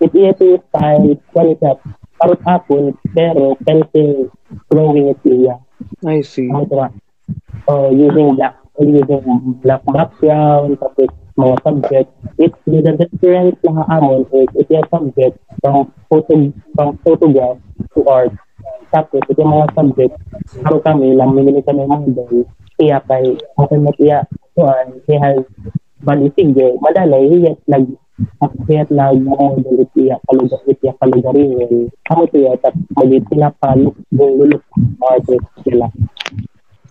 It, 0.00 0.12
it 0.12 0.40
is 0.40 0.60
style, 0.72 1.16
quality, 1.32 1.72
parang 2.16 2.42
apple, 2.48 2.86
pero 3.12 3.56
pencil 3.64 4.32
drawing 4.72 5.12
it 5.12 5.20
iya. 5.24 5.60
I 6.04 6.24
see. 6.24 6.48
Ito 6.48 6.74
nga? 6.80 6.88
Uh, 7.68 7.92
using 7.92 8.36
black, 8.36 8.56
using 8.80 9.60
black 9.60 9.82
background, 9.84 10.80
tapos 10.80 11.12
mga 11.36 11.56
subject. 11.60 12.08
It, 12.40 12.52
the 12.64 12.92
difference 12.96 13.56
lang 13.60 13.84
amon 13.92 14.24
is 14.32 14.48
it 14.56 14.68
yung 14.72 14.88
subject 14.88 15.36
from 15.60 15.92
photo, 16.08 16.52
from 16.72 16.96
photograph 17.04 17.60
to 17.92 18.00
art. 18.08 18.32
Tapos 18.88 19.20
ito 19.28 19.40
yung 19.44 19.52
mga 19.52 19.68
subject, 19.76 20.14
pero 20.64 20.80
kami 20.80 21.12
lang, 21.12 21.36
minili 21.36 21.60
kami 21.60 21.84
ng 21.84 22.16
model, 22.16 22.48
iya 22.80 23.00
kay, 23.04 23.36
ako 23.60 23.74
na 23.76 23.92
iya, 24.00 24.24
kuan, 24.56 25.04
he 25.04 25.14
has 25.20 25.44
bali 26.00 26.32
figure, 26.32 26.72
madalay, 26.80 27.28
hiyat 27.28 27.60
nag, 27.68 27.84
hiyat 28.64 28.88
nag, 28.88 29.20
model 29.20 29.84
it 29.84 29.92
iya, 29.94 30.16
kalugar, 30.24 30.60
iya 30.64 30.92
kalugarin, 30.96 31.92
ako 32.08 32.22
to 32.32 32.36
iya, 32.40 32.52
tapos 32.64 32.80
magit 32.96 33.22
pinapaluk, 33.28 33.96
bululuk, 34.08 34.64
artist 35.04 35.44
sila. 35.60 35.92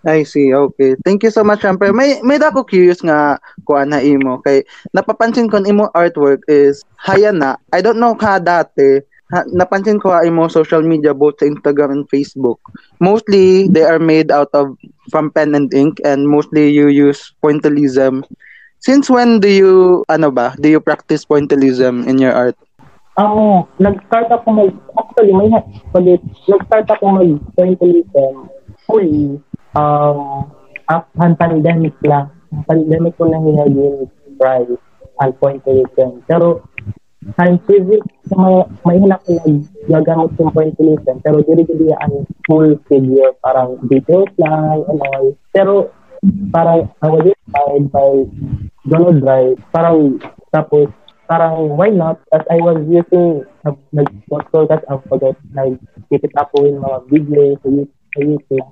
I 0.06 0.22
see. 0.22 0.54
Okay. 0.54 0.94
Thank 1.02 1.26
you 1.26 1.34
so 1.34 1.42
much, 1.42 1.66
syempre. 1.66 1.90
May 1.90 2.22
may 2.22 2.38
dako 2.38 2.62
curious 2.62 3.02
nga 3.02 3.42
kuan 3.66 3.90
na 3.90 4.06
imo 4.06 4.38
kay 4.46 4.62
napapansin 4.94 5.50
ko 5.50 5.58
imo 5.66 5.90
artwork 5.98 6.46
is 6.46 6.86
haya 7.02 7.34
na. 7.34 7.58
I 7.74 7.82
don't 7.82 7.98
know 7.98 8.14
ka 8.14 8.38
dati. 8.38 9.02
Ha, 9.34 9.42
napansin 9.50 9.98
ko 9.98 10.14
imo 10.22 10.46
social 10.46 10.86
media 10.86 11.18
both 11.18 11.42
sa 11.42 11.50
Instagram 11.50 11.90
and 11.90 12.06
Facebook. 12.06 12.62
Mostly 13.02 13.66
they 13.66 13.82
are 13.82 13.98
made 13.98 14.30
out 14.30 14.54
of 14.54 14.78
from 15.10 15.32
pen 15.32 15.56
and 15.56 15.74
ink 15.74 16.00
and 16.06 16.28
mostly 16.28 16.70
you 16.70 16.88
use 16.88 17.34
pointillism. 17.44 18.24
Since 18.80 19.10
when 19.10 19.40
do 19.40 19.50
you 19.50 20.06
ano 20.10 20.30
ba? 20.30 20.54
Do 20.62 20.70
you 20.70 20.80
practice 20.80 21.26
pointillism 21.26 22.06
in 22.06 22.22
your 22.22 22.34
art? 22.34 22.58
Ako, 23.16 23.64
nag-start 23.80 24.28
ako 24.28 24.48
mag, 24.52 24.76
actually, 25.00 25.32
may, 25.32 25.48
pag, 25.96 26.04
nag-start 26.52 26.88
ako 26.92 27.04
mag-pointillism, 27.16 28.52
fully, 28.84 29.40
um, 29.72 30.52
ang 30.92 31.34
pandemic 31.40 31.96
lang. 32.04 32.28
Ang 32.52 32.68
pandemic 32.68 33.16
ko 33.16 33.32
na 33.32 33.40
hinagin 33.40 34.12
price 34.36 34.76
ang 35.24 35.32
pointillism. 35.40 36.20
Pero, 36.28 36.68
may, 37.34 37.58
may 38.86 38.98
hinak 39.02 39.22
ko 39.26 39.34
nagagamit 39.90 40.30
yung 40.38 40.54
pointillism, 40.54 41.18
pero 41.26 41.42
diri-diri 41.42 41.90
ang 41.98 42.30
full 42.46 42.78
figure, 42.86 43.34
parang 43.42 43.82
details 43.90 44.30
lang, 44.38 44.86
and 44.86 45.02
all. 45.02 45.34
Pero, 45.50 45.90
parang, 46.54 46.86
I 47.02 47.08
was 47.10 47.26
inspired 47.26 47.86
by 47.90 48.10
Donald 48.86 49.20
Drive, 49.26 49.58
parang, 49.74 50.22
tapos, 50.54 50.94
parang 51.26 51.74
why 51.74 51.90
not 51.90 52.22
as 52.38 52.46
I 52.54 52.62
was 52.62 52.86
using 52.86 53.42
nag 53.66 53.78
nag-scroll 53.90 54.70
kasi 54.70 54.86
ang 54.86 55.02
pag 55.10 55.34
nag-keep 55.58 56.30
ako 56.38 56.70
yung 56.70 56.86
mga 56.86 56.98
videos 57.10 57.58
sa 57.66 57.70
YouTube, 57.74 58.05
sa 58.16 58.20
YouTube 58.24 58.68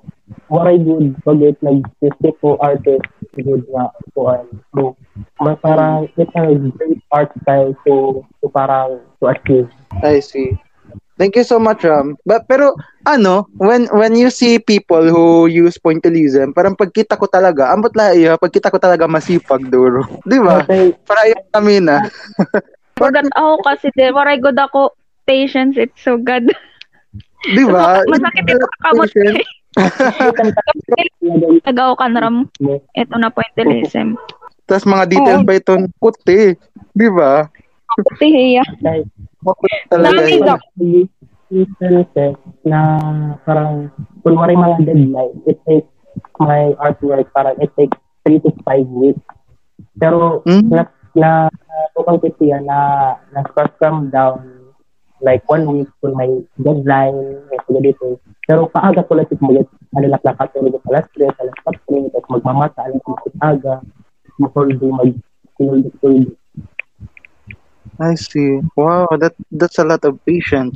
what 0.48 0.66
I 0.72 0.80
did 0.80 1.20
pag 1.28 1.44
nag-stick 1.60 2.36
ko 2.40 2.56
artist 2.64 3.04
good 3.36 3.68
nga 3.68 3.92
kuan 4.16 4.48
so 4.72 4.96
mas 5.44 5.60
parang 5.60 6.08
it's 6.16 6.32
a 6.34 6.56
great 6.80 7.04
art 7.12 7.30
style 7.44 7.76
to 7.84 8.24
to 8.40 8.46
parang 8.48 9.04
to 9.20 9.28
achieve 9.28 9.68
I 10.02 10.24
see. 10.24 10.58
Thank 11.14 11.38
you 11.38 11.46
so 11.46 11.62
much, 11.62 11.86
Ram. 11.86 12.18
But, 12.26 12.50
pero, 12.50 12.74
ano, 13.06 13.46
when 13.62 13.86
when 13.94 14.18
you 14.18 14.34
see 14.34 14.58
people 14.58 15.06
who 15.06 15.46
use 15.46 15.78
pointillism, 15.78 16.58
parang 16.58 16.74
pagkita 16.74 17.22
ko 17.22 17.30
talaga, 17.30 17.70
ambot 17.70 17.94
la 17.94 18.18
iya, 18.18 18.34
pagkita 18.34 18.74
ko 18.74 18.82
talaga 18.82 19.06
masipag, 19.06 19.70
duro. 19.70 20.02
Di 20.30 20.42
ba? 20.42 20.66
Okay. 20.66 20.98
Para 21.06 21.30
yung 21.30 21.46
kami 21.54 21.76
na. 21.86 22.10
Bagat 22.98 23.30
ako 23.38 23.62
kasi, 23.62 23.94
di, 23.94 24.10
waray 24.10 24.42
good 24.42 24.58
ako 24.58 24.98
patience, 25.30 25.78
it's 25.78 26.02
so 26.02 26.18
good. 26.18 26.50
Di 27.44 27.64
ba? 27.68 28.00
Masakit 28.08 28.46
ito 28.48 28.68
kakamot. 28.80 29.10
Tagaw 31.68 31.92
ka 32.00 32.06
na 32.08 32.20
ram. 32.24 32.38
Ito 32.96 33.16
na 33.20 33.28
pointillism. 33.34 34.16
Tapos 34.64 34.88
mga 34.88 35.06
details 35.12 35.44
Oo. 35.44 35.48
pa 35.48 35.54
ito, 35.60 35.74
puti. 36.00 36.56
Di 36.96 37.08
ba? 37.12 37.48
Tihiya. 38.18 38.64
Like, 38.82 39.06
Makulit 39.44 39.82
talaga 39.92 40.24
yun. 40.24 41.08
Instances 41.54 42.34
na 42.66 42.80
parang 43.46 43.92
kunwari 44.26 44.58
mga 44.58 44.90
deadline, 44.90 45.36
it 45.46 45.60
takes 45.70 45.86
my 46.42 46.74
artwork 46.82 47.30
parang 47.30 47.54
it 47.62 47.70
takes 47.78 47.94
3 48.26 48.42
to 48.42 48.50
5 48.66 48.88
weeks. 48.90 49.22
Pero 50.00 50.42
Hmm? 50.48 50.72
na 50.74 50.90
na 51.14 51.30
tukang 51.94 52.18
kisiya 52.24 52.58
na 52.66 53.14
na 53.30 53.46
come 53.78 54.10
down 54.10 54.63
like 55.24 55.42
one 55.48 55.66
week 55.72 55.90
kung 56.04 56.14
may 56.20 56.30
deadline, 56.60 57.40
may 57.48 57.60
ganito. 57.66 58.20
Pero 58.44 58.68
paaga 58.68 59.08
ko 59.08 59.16
lang 59.16 59.26
ito 59.32 59.40
mag 59.40 59.64
ano 59.96 60.06
lang 60.12 60.24
nakatulog 60.24 60.78
sa 60.84 60.90
alas 60.92 61.08
3, 61.16 61.32
alas 61.32 61.56
4, 61.88 62.12
tapos 62.12 62.30
magmamata, 62.30 62.80
alas 62.84 63.02
6 63.02 63.40
aga, 63.40 63.76
makuldo, 64.38 64.86
mag 64.92 65.12
sinuldo 65.56 66.36
I 68.02 68.16
see. 68.18 68.60
Wow, 68.76 69.06
that 69.22 69.38
that's 69.54 69.78
a 69.78 69.86
lot 69.86 70.02
of 70.02 70.18
patience. 70.26 70.76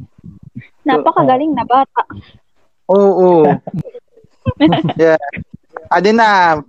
Napakagaling 0.86 1.58
na 1.58 1.66
bata. 1.66 2.06
Oo. 2.94 3.44
yeah. 5.02 5.18
Adi 5.90 6.14
na, 6.14 6.62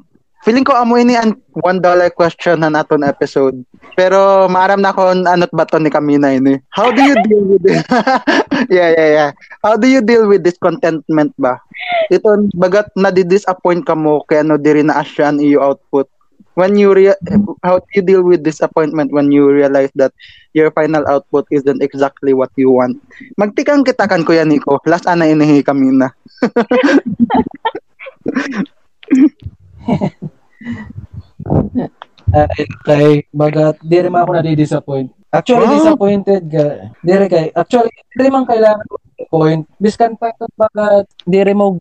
feeling 0.47 0.65
ko 0.67 0.75
amoy 0.75 1.03
ni 1.05 1.19
an 1.19 1.35
one 1.59 1.83
dollar 1.83 2.11
question 2.15 2.63
na 2.63 2.71
naton 2.71 3.03
episode. 3.07 3.59
Pero 3.99 4.47
maaram 4.47 4.79
na 4.79 4.95
kon 4.95 5.27
anot 5.27 5.51
ba 5.51 5.67
to 5.67 5.83
ni 5.83 5.91
Kamina 5.91 6.31
ini. 6.35 6.63
How 6.71 6.91
do 6.95 7.03
you 7.03 7.17
deal 7.27 7.45
with 7.45 7.65
it? 7.67 7.83
yeah, 8.71 8.95
yeah, 8.95 9.11
yeah. 9.11 9.31
How 9.63 9.75
do 9.77 9.91
you 9.91 10.01
deal 10.01 10.31
with 10.31 10.47
discontentment 10.47 11.35
ba? 11.39 11.59
Ito 12.11 12.49
bagat 12.55 12.95
na 12.95 13.11
disappoint 13.11 13.83
ka 13.85 13.99
mo 13.99 14.23
kaya 14.25 14.47
no 14.47 14.57
diri 14.57 14.87
na 14.87 15.03
asyan 15.03 15.43
iyo 15.43 15.61
output. 15.63 16.07
When 16.59 16.75
you 16.75 16.91
rea- 16.91 17.15
how 17.63 17.79
do 17.79 17.87
you 17.95 18.03
deal 18.03 18.27
with 18.27 18.43
disappointment 18.43 19.15
when 19.15 19.31
you 19.31 19.47
realize 19.47 19.95
that 19.95 20.11
your 20.59 20.75
final 20.75 21.07
output 21.07 21.47
isn't 21.55 21.79
exactly 21.87 22.35
what 22.35 22.51
you 22.59 22.75
want? 22.75 22.99
Magtikang 23.39 23.87
kita 23.87 24.11
kan 24.11 24.27
Kuya 24.27 24.43
Nico. 24.43 24.83
Last 24.83 25.07
ana 25.07 25.31
inihi 25.31 25.63
kami 25.63 25.95
na. 25.95 26.11
Ay, 32.29 32.65
kay 32.85 33.07
bagat 33.33 33.81
di 33.81 33.97
rin 34.05 34.13
ako 34.13 34.31
nadi-disappoint. 34.37 35.09
Actually, 35.29 35.65
Wow. 35.69 35.75
disappointed 35.81 36.43
ka. 36.49 36.67
Di 37.01 37.13
rin 37.17 37.29
kay, 37.29 37.47
actually, 37.57 37.93
di 38.13 38.21
rin 38.21 38.33
man 38.33 38.45
kailangan 38.45 38.85
ko 38.85 38.97
point. 39.29 39.65
Biskan 39.81 40.17
pa 40.17 40.33
ito 40.33 40.45
bagat 40.57 41.09
di 41.25 41.41
rin 41.41 41.57
mo 41.57 41.77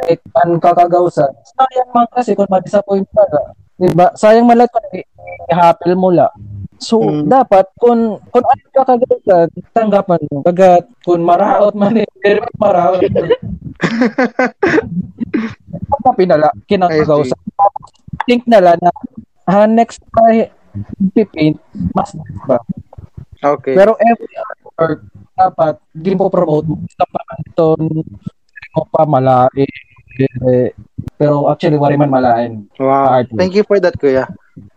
like, 0.00 0.20
an 0.44 0.60
kakagawsa. 0.60 1.28
Sayang 1.56 1.90
man 1.92 2.08
kasi 2.08 2.36
kung 2.36 2.48
ma-disappoint 2.48 3.08
ka 3.12 3.24
ka. 3.28 3.42
Diba? 3.76 4.12
Sayang 4.16 4.48
man 4.48 4.60
lang 4.60 4.68
kung 4.72 4.88
i-happy 5.52 5.92
mo 5.92 6.08
la. 6.12 6.28
So, 6.76 7.00
Mm. 7.00 7.32
dapat, 7.32 7.72
kung, 7.80 8.20
kung 8.28 8.44
ano 8.44 8.64
kakagawsa, 8.72 9.48
tanggapan 9.72 10.20
mo. 10.28 10.44
Bagat, 10.44 10.84
kung 11.00 11.24
maraot 11.24 11.72
man 11.72 11.96
eh, 11.96 12.04
di 12.04 12.28
rin 12.36 12.44
man 12.44 12.56
maraot. 12.60 13.00
Ano 15.86 16.08
pinala, 16.16 16.48
kinakagawsa. 16.64 17.36
Think 18.24 18.48
na 18.48 18.60
lang 18.60 18.78
na, 18.80 18.90
ha, 19.46 19.66
next 19.68 20.02
time, 20.12 20.50
pipaint, 21.14 21.60
mas 21.94 22.12
ba? 22.48 22.58
Okay. 23.44 23.76
Pero 23.76 23.94
every 24.00 24.32
artwork, 24.34 25.00
dapat, 25.36 25.74
di 25.92 26.16
mo 26.16 26.32
promote 26.32 26.66
mo. 26.66 26.76
Sa 26.96 27.04
ito, 27.44 27.76
mo 28.74 28.82
pa 28.88 29.04
malaki. 29.04 29.68
Eh, 30.16 30.72
pero 31.20 31.44
actually, 31.52 31.76
wari 31.76 32.00
man 32.00 32.08
malain. 32.08 32.64
Wow. 32.80 33.20
artwork. 33.20 33.36
Thank 33.36 33.52
you 33.52 33.64
for 33.68 33.76
that, 33.80 34.00
Kuya. 34.00 34.24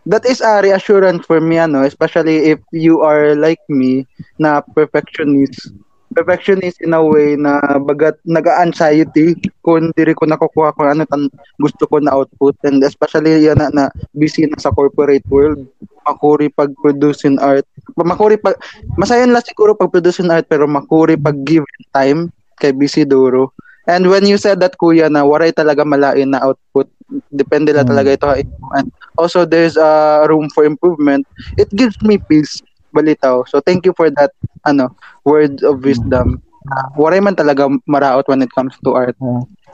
That 0.04 0.28
is 0.28 0.44
a 0.44 0.60
reassurance 0.60 1.24
for 1.24 1.40
me, 1.40 1.56
ano, 1.56 1.88
especially 1.88 2.52
if 2.52 2.60
you 2.76 3.00
are 3.00 3.32
like 3.32 3.60
me, 3.72 4.04
na 4.36 4.60
perfectionist. 4.60 5.72
Perfectionist 6.10 6.82
in 6.82 6.90
a 6.90 6.98
way 6.98 7.38
na 7.38 7.62
bagat 7.78 8.18
nag-anxiety 8.26 9.38
kung 9.62 9.94
diri 9.94 10.10
ko 10.10 10.26
nakukuha 10.26 10.74
kung 10.74 10.90
ano 10.90 11.06
tan 11.06 11.30
gusto 11.54 11.86
ko 11.86 12.02
na 12.02 12.10
output. 12.18 12.58
And 12.66 12.82
especially 12.82 13.46
yan 13.46 13.62
na, 13.62 13.70
na 13.70 13.84
busy 14.10 14.50
na 14.50 14.58
sa 14.58 14.74
corporate 14.74 15.22
world. 15.30 15.62
Makuri 16.02 16.50
pag 16.50 16.74
producing 16.82 17.38
art 17.38 17.62
makuri 17.94 18.40
pag 18.40 18.56
masayon 18.96 19.30
lang 19.30 19.44
siguro 19.44 19.76
pag 19.76 19.92
producing 19.92 20.32
art 20.32 20.48
pero 20.50 20.64
makuri 20.66 21.14
pag 21.14 21.36
give 21.46 21.62
time 21.94 22.32
kay 22.58 22.74
busy 22.74 23.06
duro. 23.06 23.54
And 23.86 24.10
when 24.10 24.26
you 24.26 24.34
said 24.34 24.58
that 24.66 24.74
kuya 24.82 25.06
na 25.06 25.22
waray 25.22 25.54
talaga 25.54 25.86
malain 25.86 26.34
na 26.34 26.42
output 26.42 26.90
depende 27.30 27.70
lang 27.70 27.86
Mm. 27.86 27.92
talaga 27.94 28.10
ito. 28.18 28.28
And 28.74 28.90
also 29.14 29.46
there's 29.46 29.78
a 29.78 30.24
room 30.26 30.50
for 30.50 30.66
improvement. 30.66 31.22
It 31.54 31.70
gives 31.70 31.98
me 32.02 32.18
peace 32.18 32.58
balitaw. 32.90 33.46
So 33.46 33.62
thank 33.62 33.86
you 33.86 33.94
for 33.94 34.10
that 34.18 34.34
ano 34.66 34.90
word 35.22 35.60
of 35.62 35.80
wisdom 35.80 36.40
uh, 36.68 36.88
waray 36.96 37.20
man 37.20 37.34
talaga 37.34 37.68
maraot 37.84 38.26
when 38.28 38.40
it 38.40 38.50
comes 38.52 38.74
to 38.80 38.92
art 38.94 39.16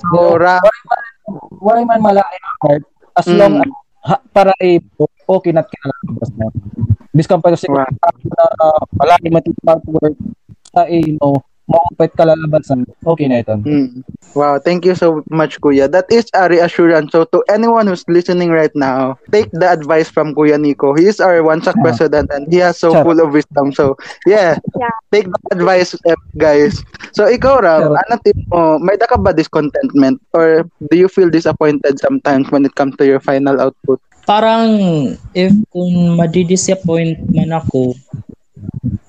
so 0.00 0.36
ra- 0.36 0.62
Wari 1.58 1.82
man 1.82 1.98
malain 1.98 2.22
ang 2.22 2.58
art, 2.70 2.84
as 3.18 3.26
Mm. 3.26 3.34
long 3.34 3.54
as, 3.58 3.70
ha, 4.06 4.16
para 4.30 4.54
eh, 4.62 4.78
okay 5.26 5.50
na 5.50 5.66
kinalabas 5.66 6.30
na. 6.38 6.46
Biskan 7.10 7.42
pa 7.42 7.50
kasi 7.50 7.66
Wow. 7.66 7.82
na 7.82 8.44
uh, 8.62 8.82
malalim 8.94 9.34
matipag 9.34 9.82
work 9.90 10.14
sa 10.70 10.86
eh, 10.86 11.18
no, 11.18 11.42
maupit 11.66 12.10
kalalabasan, 12.14 12.86
okay 13.04 13.26
na 13.26 13.42
ito. 13.42 13.54
Mm. 13.66 14.02
Wow, 14.36 14.60
thank 14.60 14.84
you 14.84 14.92
so 14.92 15.24
much, 15.32 15.56
Kuya. 15.64 15.88
That 15.88 16.04
is 16.12 16.28
a 16.36 16.44
reassurance. 16.44 17.08
So 17.10 17.24
to 17.32 17.40
anyone 17.48 17.88
who's 17.88 18.04
listening 18.04 18.52
right 18.52 18.70
now, 18.76 19.16
take 19.32 19.48
the 19.56 19.64
advice 19.64 20.12
from 20.12 20.36
Kuya 20.36 20.60
Nico. 20.60 20.92
He 20.92 21.08
is 21.08 21.24
our 21.24 21.40
one 21.40 21.64
Yeah. 21.64 21.72
president 21.80 22.28
and 22.36 22.44
he 22.52 22.60
has 22.60 22.76
so 22.76 22.92
Sure. 22.92 23.00
full 23.00 23.16
of 23.16 23.32
wisdom. 23.32 23.72
So 23.72 23.96
yeah, 24.28 24.60
Yeah. 24.76 24.92
take 25.08 25.24
the 25.24 25.40
advice, 25.56 25.96
eh, 26.04 26.20
guys. 26.36 26.84
So 27.16 27.24
ikaw, 27.32 27.64
Ram, 27.64 27.88
Sure. 27.88 27.96
ano 27.96 28.14
tip 28.20 28.36
mo? 28.52 28.76
May 28.76 29.00
da 29.00 29.08
ka 29.08 29.16
ba 29.16 29.32
discontentment 29.32 30.20
or 30.36 30.68
do 30.92 30.94
you 31.00 31.08
feel 31.08 31.32
disappointed 31.32 31.96
sometimes 31.96 32.52
when 32.52 32.68
it 32.68 32.76
comes 32.76 32.92
to 33.00 33.08
your 33.08 33.24
final 33.24 33.56
output? 33.56 33.98
Parang 34.28 34.68
if 35.32 35.54
kung 35.72 36.18
madi-disappoint 36.20 37.24
man 37.32 37.56
ako, 37.56 37.94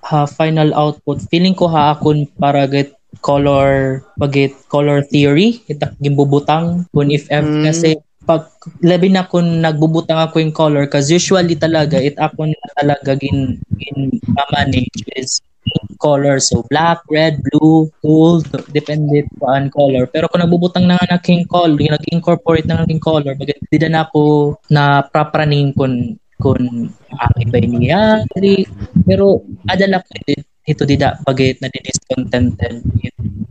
ha 0.08 0.24
final 0.24 0.72
output, 0.72 1.20
feeling 1.28 1.56
ko 1.56 1.67
ha 1.67 1.91
akon 1.96 2.24
para 2.39 2.63
get 2.67 2.96
color 3.20 4.04
pagit 4.20 4.54
color 4.72 5.04
theory 5.04 5.60
itak 5.67 5.96
gimbubutang. 6.00 6.88
Kun 6.96 7.12
if 7.12 7.28
ever 7.28 7.52
Mm. 7.52 7.65
kasi 7.67 7.89
pag 8.28 8.43
labi 8.84 9.08
na 9.08 9.24
kung 9.24 9.63
nagbubutang 9.63 10.20
ako 10.20 10.43
yung 10.43 10.56
color 10.56 10.84
kasi 10.91 11.15
usually 11.15 11.56
talaga 11.56 11.96
it 11.96 12.20
ako 12.20 12.43
na 12.52 12.67
talaga 12.76 13.15
gin, 13.15 13.56
gin 13.80 14.20
manage 14.52 15.00
is 15.15 15.39
color. 16.00 16.39
So 16.43 16.67
black 16.67 17.04
red 17.08 17.39
blue 17.39 17.88
gold 18.04 18.48
depende 18.72 19.24
pa 19.39 19.60
ang 19.60 19.72
color. 19.72 20.12
Pero 20.12 20.28
kung 20.28 20.43
nagbubutang 20.43 20.88
na 20.88 21.00
nga 21.00 21.17
naking 21.17 21.48
color 21.48 21.80
nag-incorporate 21.80 22.67
na 22.67 22.84
naking 22.84 23.00
color 23.04 23.34
bagay 23.36 23.56
di 23.67 23.80
na 23.88 24.04
ako 24.04 24.56
na 24.72 25.04
prapraning 25.08 25.72
kun 25.72 26.20
kun 26.38 26.93
ang 26.93 27.36
iba 27.41 27.58
niya 27.65 28.02
diri 28.38 28.65
pero 29.06 29.41
adala 29.69 30.06
ko 30.06 30.10
ito, 30.21 30.45
ito 30.67 30.84
dida 30.86 31.17
bagay 31.26 31.58
na 31.58 31.71
discontented 31.73 32.84
yung 33.02 33.47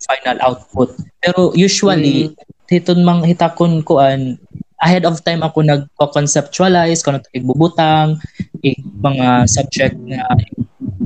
final 0.00 0.38
output. 0.42 0.90
Pero 1.22 1.52
usually 1.54 2.34
dito 2.66 2.94
mang 2.98 3.22
hitakon 3.26 3.82
kuan 3.84 4.38
ahead 4.80 5.04
of 5.04 5.20
time 5.26 5.44
ako 5.44 5.60
nagko-conceptualize 5.60 7.04
kung 7.04 7.20
ano 7.20 7.26
igbubutang 7.36 8.16
i, 8.64 8.72
mga 8.80 9.44
subject 9.44 9.94
na 10.08 10.24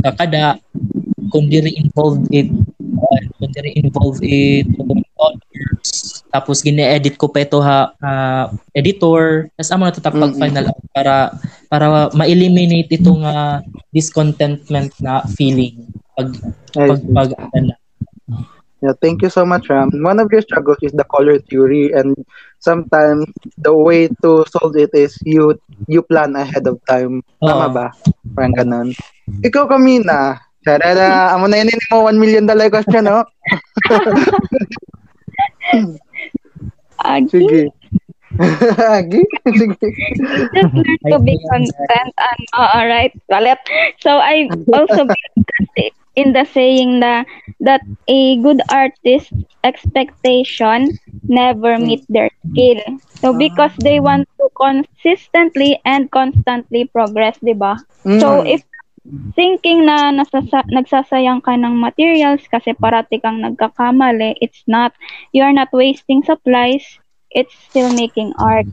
kakada 0.04 0.60
kung 1.32 1.50
diri 1.50 1.74
involved 1.74 2.30
it 2.30 2.46
uh, 3.00 3.20
kung 3.40 3.50
diri 3.50 3.74
involved 3.80 4.22
it 4.22 4.68
colors 4.78 5.53
tapos 6.34 6.66
gine-edit 6.66 7.14
ko 7.14 7.30
pa 7.30 7.46
ito 7.46 7.62
ha 7.62 7.94
ah, 8.02 8.50
editor 8.74 9.46
tapos 9.54 9.70
amo 9.70 9.86
na 9.86 9.94
tatapag 9.94 10.34
Mm-mm. 10.34 10.42
final 10.42 10.66
para 10.90 11.30
para 11.70 12.10
ma-eliminate 12.10 12.98
itong 12.98 13.22
ah, 13.22 13.62
discontentment 13.94 14.90
na 14.98 15.22
feeling 15.38 15.78
pag 16.18 16.34
pag, 16.74 16.98
pag 17.14 17.30
ano, 17.54 17.78
Yeah, 18.84 18.92
thank 19.00 19.24
you 19.24 19.32
so 19.32 19.48
much, 19.48 19.72
Ram. 19.72 19.88
One 20.04 20.20
of 20.20 20.28
your 20.28 20.44
struggles 20.44 20.76
is 20.84 20.92
the 20.92 21.08
color 21.08 21.40
theory, 21.48 21.96
and 21.96 22.12
sometimes 22.60 23.24
the 23.56 23.72
way 23.72 24.12
to 24.20 24.44
solve 24.44 24.76
it 24.76 24.92
is 24.92 25.16
you 25.24 25.56
you 25.88 26.04
plan 26.04 26.36
ahead 26.36 26.68
of 26.68 26.76
time. 26.84 27.24
Tama 27.40 27.64
Oo. 27.64 27.72
ba? 27.72 27.96
Parang 28.36 28.52
ganun. 28.52 28.92
Ikaw, 29.40 29.72
Kamina, 29.72 30.36
Charara, 30.60 31.32
amo 31.32 31.48
na 31.48 31.64
yun 31.64 31.72
mo 31.88 32.12
1 32.12 32.20
million 32.20 32.44
dollar 32.44 32.68
question, 32.68 33.08
no? 33.08 33.24
Agi, 37.12 37.28
Sige. 37.30 37.60
Agi? 38.96 39.22
Sige. 39.58 39.88
just 40.54 40.70
learn 40.74 41.00
to 41.10 41.18
be 41.24 41.38
content 41.50 42.12
and 42.18 42.40
uh, 42.56 42.68
all 42.74 42.86
right, 42.86 43.12
Valet. 43.30 43.56
So 44.00 44.18
I 44.18 44.50
also 44.72 45.06
in 46.16 46.32
the 46.32 46.44
saying 46.44 47.00
na 47.00 47.24
that 47.60 47.82
a 48.08 48.36
good 48.42 48.60
artist 48.70 49.32
expectation 49.64 50.92
never 51.28 51.78
meet 51.78 52.02
their 52.08 52.30
skill. 52.50 52.80
So 53.22 53.32
because 53.32 53.72
they 53.78 54.00
want 54.00 54.28
to 54.40 54.48
consistently 54.56 55.80
and 55.84 56.10
constantly 56.10 56.86
progress, 56.88 57.38
'di 57.40 57.54
ba? 57.56 57.78
So 58.18 58.42
Mm. 58.42 58.46
if 58.46 58.62
thinking 59.36 59.84
na 59.84 60.10
nasasa- 60.10 60.66
nagsasayang 60.70 61.40
ka 61.44 61.54
ng 61.56 61.74
materials 61.76 62.42
kasi 62.48 62.72
parati 62.76 63.20
kang 63.20 63.40
nagkakamali, 63.44 64.36
it's 64.40 64.62
not. 64.66 64.92
You're 65.32 65.54
not 65.54 65.70
wasting 65.72 66.22
supplies. 66.24 66.84
It's 67.30 67.54
still 67.68 67.90
making 67.92 68.32
art. 68.38 68.66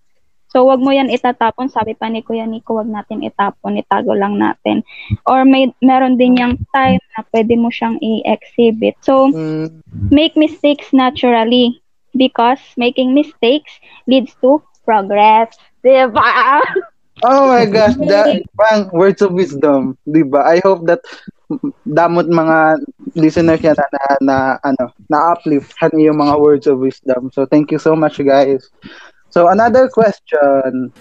So, 0.51 0.67
wag 0.67 0.83
mo 0.83 0.91
yan 0.91 1.09
itatapon. 1.09 1.71
Sabi 1.71 1.95
pa 1.95 2.11
ni 2.11 2.21
Kuya 2.21 2.43
Nico, 2.45 2.75
wag 2.75 2.87
natin 2.89 3.23
itapon. 3.23 3.79
Itago 3.79 4.11
lang 4.13 4.35
natin. 4.37 4.83
Or 5.25 5.43
may 5.47 5.71
meron 5.81 6.19
din 6.19 6.37
yung 6.37 6.59
time 6.75 6.99
na 7.15 7.23
pwede 7.31 7.55
mo 7.55 7.71
siyang 7.71 7.97
i-exhibit. 8.01 8.99
So, 9.01 9.31
Mm, 9.31 9.81
make 10.11 10.35
mistakes 10.35 10.91
naturally 10.93 11.79
because 12.15 12.59
making 12.77 13.15
mistakes 13.15 13.71
leads 14.07 14.35
to 14.43 14.61
progress. 14.83 15.55
Diba? 15.81 16.61
Oh 17.19 17.51
my 17.51 17.67
gosh, 17.75 17.99
that 18.07 18.39
pang 18.55 18.87
words 18.95 19.19
of 19.19 19.35
wisdom, 19.35 19.99
'di 20.07 20.23
ba? 20.31 20.47
I 20.47 20.63
hope 20.63 20.87
that 20.87 21.03
damot 21.83 22.31
mga 22.31 22.79
listeners 23.19 23.59
niya 23.59 23.75
na, 23.75 23.87
na, 23.91 24.05
na 24.23 24.37
ano, 24.63 24.95
na-uplift 25.11 25.75
hani 25.75 26.07
yung 26.07 26.23
mga 26.23 26.39
words 26.39 26.65
of 26.71 26.79
wisdom. 26.79 27.27
So 27.35 27.43
thank 27.43 27.71
you 27.75 27.79
so 27.79 27.91
much 27.91 28.23
guys. 28.23 28.71
So 29.31 29.51
another 29.51 29.91
question. 29.91 30.95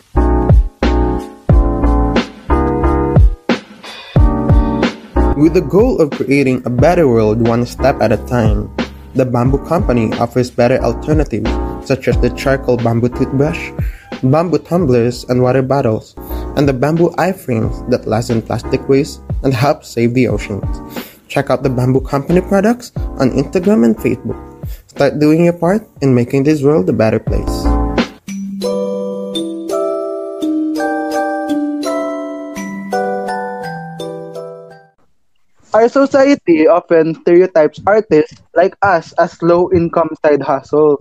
With 5.40 5.56
the 5.56 5.64
goal 5.64 6.02
of 6.02 6.10
creating 6.12 6.60
a 6.66 6.70
better 6.70 7.08
world 7.08 7.40
one 7.40 7.64
step 7.64 8.02
at 8.04 8.12
a 8.12 8.20
time, 8.28 8.68
the 9.16 9.24
Bamboo 9.24 9.64
Company 9.64 10.12
offers 10.20 10.50
better 10.50 10.76
alternatives 10.84 11.48
such 11.86 12.08
as 12.08 12.18
the 12.20 12.28
charcoal 12.36 12.76
bamboo 12.76 13.08
toothbrush, 13.08 13.72
bamboo 14.22 14.59
tumblers 14.59 15.24
and 15.28 15.42
water 15.42 15.62
bottles, 15.62 16.14
and 16.56 16.68
the 16.68 16.72
bamboo 16.72 17.11
iframes 17.16 17.88
that 17.90 18.06
lessen 18.06 18.42
plastic 18.42 18.87
waste 18.88 19.20
and 19.42 19.54
help 19.54 19.85
save 19.85 20.14
the 20.14 20.28
oceans. 20.28 20.68
Check 21.28 21.48
out 21.48 21.62
the 21.62 21.70
Bamboo 21.70 22.02
Company 22.02 22.40
products 22.40 22.90
on 23.22 23.30
Instagram 23.30 23.85
and 23.87 23.96
Facebook. 23.96 24.37
Start 24.90 25.20
doing 25.20 25.44
your 25.44 25.54
part 25.54 25.87
in 26.02 26.12
making 26.12 26.42
this 26.42 26.62
world 26.62 26.90
a 26.90 26.92
better 26.92 27.20
place. 27.20 27.46
Our 35.70 35.88
society 35.88 36.66
often 36.66 37.14
stereotypes 37.22 37.78
artists 37.87 38.42
like 38.59 38.74
us 38.83 39.14
as 39.22 39.40
low-income 39.40 40.18
side 40.18 40.42
hustle. 40.42 40.98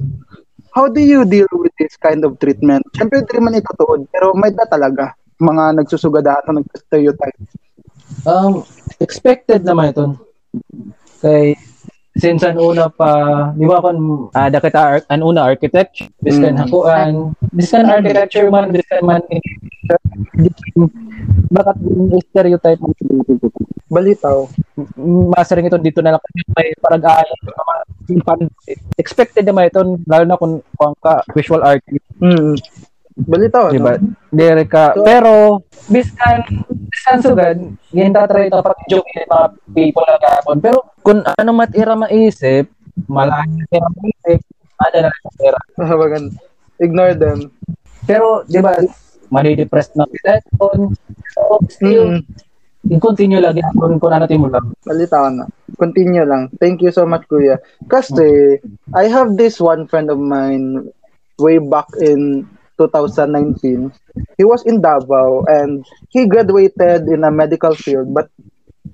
How 0.79 0.87
do 0.87 1.03
you 1.03 1.27
deal 1.27 1.51
with 1.51 1.75
this 1.75 1.99
kind 1.99 2.23
of 2.23 2.39
treatment? 2.39 2.87
Siyempre, 2.95 3.19
di 3.27 3.35
man 3.43 3.51
ito 3.51 3.67
tuod, 3.75 4.07
pero 4.15 4.31
may 4.31 4.47
da 4.55 4.63
talaga 4.63 5.11
mga 5.35 5.75
nagsusugadahan 5.75 6.47
o 6.47 6.63
nag-stereotype. 6.63 7.35
Um, 8.23 8.63
expected 9.03 9.67
naman 9.67 9.91
ito. 9.91 10.15
Kay 11.19 11.59
since 12.15 12.47
an 12.47 12.55
una 12.55 12.87
pa, 12.87 13.51
di 13.59 13.67
ba 13.67 13.83
kon 13.83 14.31
uh, 14.31 14.47
dakit 14.47 14.71
ar- 14.71 15.03
an 15.11 15.19
una 15.19 15.43
architecture, 15.43 16.07
biskan 16.23 16.55
Mm. 16.55 16.61
hakuan, 16.63 17.11
biskan 17.51 17.83
architecture 17.83 18.47
man, 18.47 18.71
biskan 18.71 19.03
man 19.03 19.19
bakit 21.51 21.75
yung 21.83 22.23
stereotype 22.23 22.79
mo 22.79 22.95
Balitaw. 23.91 24.47
masaring 25.35 25.67
ito 25.67 25.75
dito 25.75 25.99
na 25.99 26.15
lang 26.15 26.23
may 26.55 26.71
parang 26.79 27.03
ayon 27.03 27.39
yung 27.43 27.98
pan- 28.17 28.49
expected 28.95 29.43
naman 29.43 29.67
ito 29.67 29.79
lalo 30.03 30.23
na 30.25 30.35
kung, 30.35 30.65
kung 30.73 30.97
ka 30.97 31.21
visual 31.31 31.61
artist 31.61 32.01
Mm. 32.17 32.57
Balitaw, 33.19 33.67
di 33.67 33.77
ba 33.77 33.95
no? 33.95 34.15
dire 34.29 34.63
ka 34.63 34.95
pero 34.97 35.59
biskan 35.85 36.39
biskan 36.85 37.17
sugad 37.19 37.57
yan 37.91 38.11
tatry 38.11 38.47
ito 38.47 38.59
pag 38.59 38.79
joke 38.87 39.07
yung 39.09 39.27
mga 39.27 39.45
people 39.69 40.03
na 40.03 40.17
gapon 40.17 40.57
pero 40.57 40.77
kung 40.99 41.19
ano 41.21 41.49
matira 41.51 41.93
maisip 41.93 42.71
malayo 43.05 43.43
tira 43.67 43.87
maisip 43.93 44.39
ada 44.77 44.97
na 44.99 45.09
lang 45.09 45.33
tira 45.35 45.59
Ah, 45.75 45.95
Bagan. 45.95 46.23
Ignore 46.77 47.13
them. 47.13 47.51
pero 48.01 48.43
di 48.43 48.57
ba 48.57 48.79
mani-depressed 49.27 49.93
na 49.93 50.07
kita 50.07 50.39
kung 50.55 50.95
so, 51.29 51.59
still 51.67 52.05
Mm. 52.15 52.23
I-continue 52.89 53.39
lagi 53.39 53.61
kung 53.77 54.01
ano 54.01 54.25
mo 54.37 54.49
lang 54.49 54.73
Balitaw 54.81 55.29
na. 55.29 55.45
Continue 55.77 56.25
lang. 56.25 56.49
Thank 56.57 56.81
you 56.81 56.89
so 56.89 57.05
much, 57.05 57.23
Kuya. 57.29 57.61
Kasi, 57.85 58.57
I 58.91 59.05
have 59.07 59.37
this 59.37 59.61
one 59.61 59.85
friend 59.85 60.09
of 60.09 60.17
mine 60.17 60.89
way 61.39 61.61
back 61.61 61.87
in 62.01 62.49
2019. 62.81 63.93
He 64.39 64.43
was 64.43 64.65
in 64.65 64.81
Davao 64.81 65.45
and 65.47 65.85
he 66.09 66.25
graduated 66.25 67.07
in 67.07 67.23
a 67.23 67.31
medical 67.31 67.75
field 67.75 68.11
but 68.15 68.31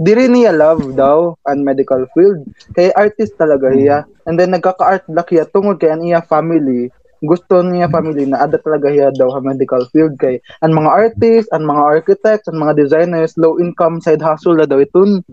diri 0.02 0.28
niya 0.28 0.52
love 0.52 0.98
daw 0.98 1.38
ang 1.46 1.64
medical 1.64 2.04
field. 2.18 2.44
Kaya 2.74 2.92
artist 2.98 3.38
talaga 3.38 3.72
siya. 3.72 3.98
And 4.26 4.36
then 4.36 4.58
nagkaka-art 4.58 5.08
block 5.08 5.30
siya 5.30 5.46
tungod 5.48 5.78
kay 5.78 5.94
ang 5.94 6.04
iya 6.04 6.20
family 6.26 6.90
gusto 7.26 7.62
niya 7.66 7.92
family 7.92 8.30
na 8.30 8.46
ada 8.46 8.58
talaga 8.62 8.90
siya 8.94 9.10
daw 9.14 9.34
sa 9.34 9.42
medical 9.42 9.84
field 9.90 10.16
kay 10.22 10.40
ang 10.62 10.74
mga 10.74 10.90
artists, 10.90 11.50
ang 11.52 11.66
mga 11.66 11.84
architects, 11.84 12.48
ang 12.48 12.62
mga 12.62 12.74
designers, 12.78 13.36
low 13.36 13.58
income 13.58 14.00
side 14.00 14.22
hustle 14.22 14.58
na 14.58 14.70
daw 14.70 14.80
iton. 14.80 15.26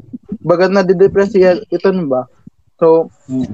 Baga 0.43 0.67
na 0.73 0.83
didepress 0.83 1.37
siya 1.37 1.61
iton 1.71 2.09
ba? 2.11 2.27
So, 2.83 3.13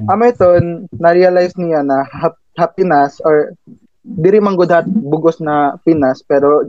ama 0.09 0.33
iton, 0.33 0.89
na-realize 0.97 1.53
niya 1.61 1.85
na 1.85 2.07
hap- 2.09 2.41
happiness 2.57 3.21
or 3.23 3.55
diri 4.03 4.41
man 4.41 4.57
gud 4.57 4.73
bugos 4.89 5.39
na 5.39 5.77
Pinas 5.85 6.25
pero 6.25 6.65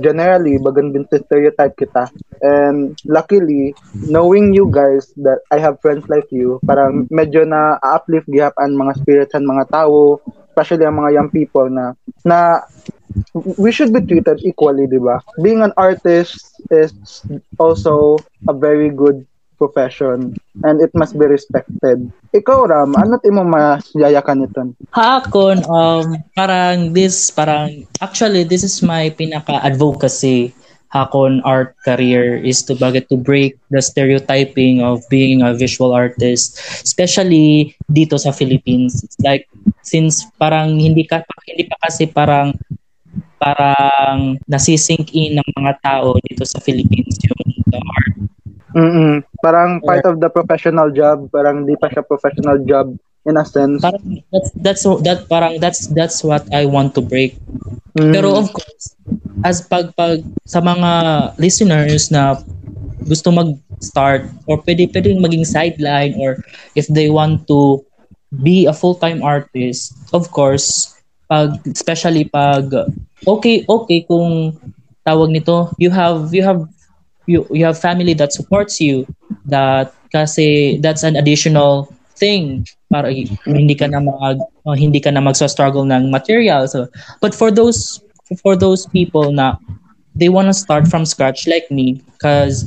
generally 0.00 0.60
bagan 0.60 0.92
din 0.92 1.08
stereotype 1.08 1.76
kita 1.76 2.08
and 2.44 2.96
luckily 3.08 3.72
knowing 4.08 4.52
you 4.52 4.68
guys 4.68 5.12
that 5.16 5.40
I 5.48 5.56
have 5.58 5.80
friends 5.80 6.04
like 6.12 6.28
you 6.28 6.60
parang 6.68 7.08
medyo 7.08 7.48
na 7.48 7.80
uplift 7.80 8.28
gihap 8.28 8.52
ang 8.60 8.76
mga 8.76 9.00
spirits 9.00 9.32
and 9.32 9.48
mga 9.48 9.72
tao 9.72 10.20
especially 10.52 10.84
ang 10.88 11.00
mga 11.00 11.14
young 11.20 11.30
people 11.32 11.68
na 11.68 11.96
na 12.24 12.64
we 13.56 13.72
should 13.72 13.92
be 13.92 14.00
treated 14.04 14.40
equally, 14.44 14.86
di 14.86 15.00
ba? 15.00 15.22
Being 15.40 15.62
an 15.62 15.72
artist 15.76 16.60
is 16.70 16.92
also 17.58 18.18
a 18.48 18.52
very 18.52 18.90
good 18.90 19.24
profession 19.58 20.36
and 20.64 20.80
it 20.80 20.92
must 20.92 21.16
be 21.18 21.26
respected. 21.26 22.12
Ikaw, 22.32 22.68
Ram, 22.68 22.92
ano 22.96 23.16
ti 23.20 23.32
mo 23.32 23.44
mayayakan 23.44 24.46
ito? 24.46 24.62
Hakon, 24.92 25.64
um, 25.68 26.20
parang 26.36 26.92
this, 26.92 27.32
parang, 27.32 27.88
actually, 28.00 28.44
this 28.44 28.64
is 28.64 28.80
my 28.84 29.10
pinaka-advocacy 29.12 30.54
hakon 30.96 31.42
art 31.42 31.74
career 31.84 32.38
is 32.38 32.62
to 32.62 32.72
bagay 32.78 33.02
to 33.10 33.18
break 33.18 33.58
the 33.74 33.82
stereotyping 33.82 34.80
of 34.80 35.02
being 35.10 35.42
a 35.42 35.52
visual 35.52 35.92
artist 35.92 36.56
especially 36.86 37.74
dito 37.90 38.14
sa 38.16 38.30
Philippines 38.30 39.02
it's 39.02 39.18
like 39.20 39.50
since 39.82 40.24
parang 40.38 40.78
hindi 40.78 41.02
ka 41.02 41.26
hindi 41.50 41.66
pa 41.66 41.76
kasi 41.84 42.06
parang 42.06 42.54
parang 43.36 44.40
nasisink 44.48 45.12
in 45.12 45.36
ng 45.36 45.48
mga 45.58 45.74
tao 45.84 46.16
dito 46.24 46.46
sa 46.46 46.62
Philippines 46.62 47.18
yung 47.28 47.50
the 47.68 47.80
art 47.82 48.16
Mm 48.76 49.24
Parang 49.40 49.80
part 49.80 50.04
of 50.04 50.20
the 50.20 50.28
professional 50.28 50.92
job, 50.92 51.32
parang 51.32 51.64
di 51.64 51.72
pa 51.80 51.88
siya 51.88 52.04
professional 52.04 52.60
job 52.68 52.92
in 53.24 53.40
a 53.40 53.42
sense. 53.42 53.80
parang 53.82 54.22
that's 54.30 54.50
that's 54.62 54.84
that 55.02 55.18
parang 55.26 55.58
that's 55.58 55.88
that's 55.96 56.20
what 56.22 56.46
I 56.54 56.68
want 56.68 56.94
to 56.94 57.02
break 57.02 57.34
Mm. 57.96 58.12
Pero 58.12 58.28
of 58.36 58.52
course, 58.52 58.92
as 59.40 59.64
pag, 59.64 59.88
pag 59.96 60.20
sa 60.44 60.60
mga 60.60 60.90
listeners 61.40 62.12
na 62.12 62.36
gusto 63.08 63.32
mag-start 63.32 64.28
or 64.44 64.60
pwede 64.68 64.92
pwedeng 64.92 65.24
maging 65.24 65.48
sideline 65.48 66.12
or 66.20 66.36
if 66.76 66.84
they 66.92 67.08
want 67.08 67.48
to 67.48 67.80
be 68.44 68.68
a 68.68 68.74
full-time 68.76 69.24
artist, 69.24 69.96
of 70.12 70.28
course, 70.28 70.92
pag 71.24 71.56
especially 71.72 72.28
pag 72.28 72.68
okay 73.24 73.64
okay 73.64 74.04
kung 74.04 74.52
tawag 75.00 75.32
nito, 75.32 75.72
you 75.80 75.88
have 75.88 76.28
you 76.36 76.44
have 76.44 76.68
you 77.26 77.46
you 77.50 77.64
have 77.66 77.78
family 77.78 78.14
that 78.14 78.32
supports 78.32 78.80
you 78.80 79.06
that 79.46 79.92
kasi 80.14 80.78
that's 80.80 81.02
an 81.02 81.16
additional 81.16 81.90
thing 82.16 82.64
para 82.88 83.12
hindi 83.44 83.74
ka 83.74 83.90
na 83.90 84.00
mag 84.00 84.38
uh, 84.64 84.72
hindi 84.72 85.02
ka 85.02 85.10
na 85.12 85.20
magso-struggle 85.20 85.84
ng 85.84 86.08
material 86.08 86.64
so 86.70 86.86
but 87.20 87.34
for 87.34 87.50
those 87.50 88.00
for 88.40 88.56
those 88.56 88.86
people 88.90 89.30
na 89.34 89.58
they 90.16 90.30
want 90.32 90.48
to 90.48 90.56
start 90.56 90.88
from 90.88 91.04
scratch 91.04 91.44
like 91.46 91.68
me 91.68 92.00
cause 92.22 92.64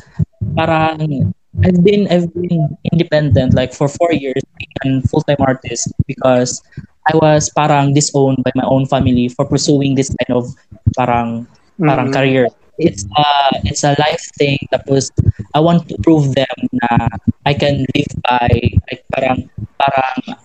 parang 0.53 1.33
I've 1.65 1.81
been 1.83 2.05
I've 2.13 2.29
been 2.31 2.77
independent 2.93 3.57
like 3.57 3.73
for 3.73 3.89
four 3.89 4.13
years 4.13 4.43
and 4.85 5.01
full 5.09 5.25
time 5.25 5.41
artist 5.41 5.89
because 6.05 6.61
I 7.09 7.17
was 7.17 7.49
parang 7.49 7.97
disowned 7.97 8.45
by 8.45 8.53
my 8.53 8.63
own 8.69 8.85
family 8.85 9.33
for 9.33 9.49
pursuing 9.49 9.97
this 9.97 10.13
kind 10.13 10.37
of 10.37 10.45
parang 10.93 11.49
parang 11.81 12.13
Mhm. 12.13 12.15
career. 12.15 12.45
It's 12.79 13.03
a 13.03 13.27
it's 13.67 13.83
a 13.83 13.91
life 13.99 14.23
thing 14.39 14.55
tapos 14.71 15.11
I 15.51 15.59
want 15.59 15.91
to 15.91 15.99
prove 15.99 16.31
them 16.31 16.57
na 16.79 17.11
I 17.43 17.51
can 17.51 17.83
live 17.91 18.13
by 18.23 18.47
like 18.87 19.03
parang 19.11 19.51
parang 19.75 20.39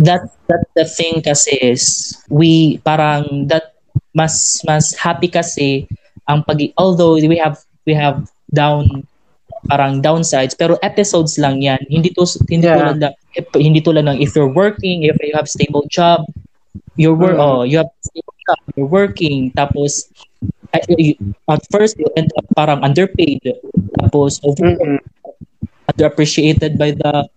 that 0.00 0.32
that 0.48 0.64
the 0.72 0.88
thing 0.88 1.20
kasi 1.20 1.52
is 1.60 2.16
we 2.32 2.80
parang 2.80 3.44
that 3.52 3.76
mas 4.16 4.64
mas 4.64 4.96
happy 4.96 5.28
kasi 5.28 5.84
ang 6.24 6.42
pag 6.48 6.64
although 6.80 7.20
we 7.20 7.36
have 7.36 7.60
we 7.84 7.92
have 7.92 8.24
down 8.56 9.04
parang 9.68 10.00
downsides 10.00 10.56
pero 10.56 10.78
episodes 10.80 11.36
lang 11.36 11.60
yan 11.60 11.80
hindi 11.92 12.08
to 12.14 12.24
hindi 12.48 12.66
Yeah. 12.66 12.80
tulad 12.80 12.96
na 13.02 13.10
hindi 13.58 13.80
tulad 13.84 14.04
ng 14.08 14.18
if 14.22 14.32
you're 14.32 14.50
working 14.50 15.04
if 15.04 15.16
you 15.20 15.34
have 15.36 15.50
stable 15.50 15.84
job 15.92 16.24
you're 16.96 17.16
work 17.18 17.36
Mm. 17.36 17.44
oh 17.44 17.62
you 17.68 17.76
have 17.76 17.90
stable 18.00 18.36
job 18.46 18.58
you're 18.78 18.88
working 18.88 19.50
tapos 19.52 20.08
at 21.48 21.62
first 21.70 21.96
you 21.98 22.08
end 22.16 22.30
up 22.36 22.46
parang 22.56 22.82
underpaid. 22.84 23.40
Tapos 24.00 24.40
over 24.44 24.76
Mm-mm. 24.76 24.98
underappreciated 25.86 26.76
by 26.76 26.90
the 26.90 27.30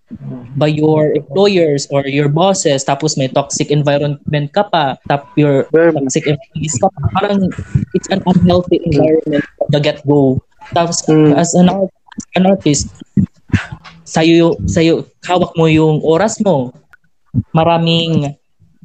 by 0.57 0.65
your 0.67 1.13
employers 1.13 1.85
or 1.93 2.03
your 2.09 2.27
bosses. 2.27 2.83
Tapos 2.83 3.15
may 3.15 3.29
toxic 3.29 3.69
environment 3.69 4.49
ka 4.51 4.65
pa. 4.65 4.97
Tap 5.07 5.29
your 5.37 5.69
Very 5.71 5.93
toxic 5.93 6.25
employees 6.25 6.75
ka 6.81 6.89
pa. 6.89 7.01
Parang 7.21 7.53
it's 7.93 8.09
an 8.09 8.25
unhealthy 8.25 8.81
environment 8.83 9.45
from 9.57 9.67
the 9.69 9.79
get-go 9.79 10.41
tapos 10.73 11.01
Mm. 11.09 11.33
as 11.33 11.53
an, 11.57 11.69
an 12.37 12.43
artist 12.45 12.93
sa'yo, 14.05 14.57
sa'yo 14.69 15.05
hawak 15.25 15.53
mo 15.57 15.65
yung 15.65 16.01
oras 16.05 16.37
mo. 16.41 16.73
Maraming 17.53 18.37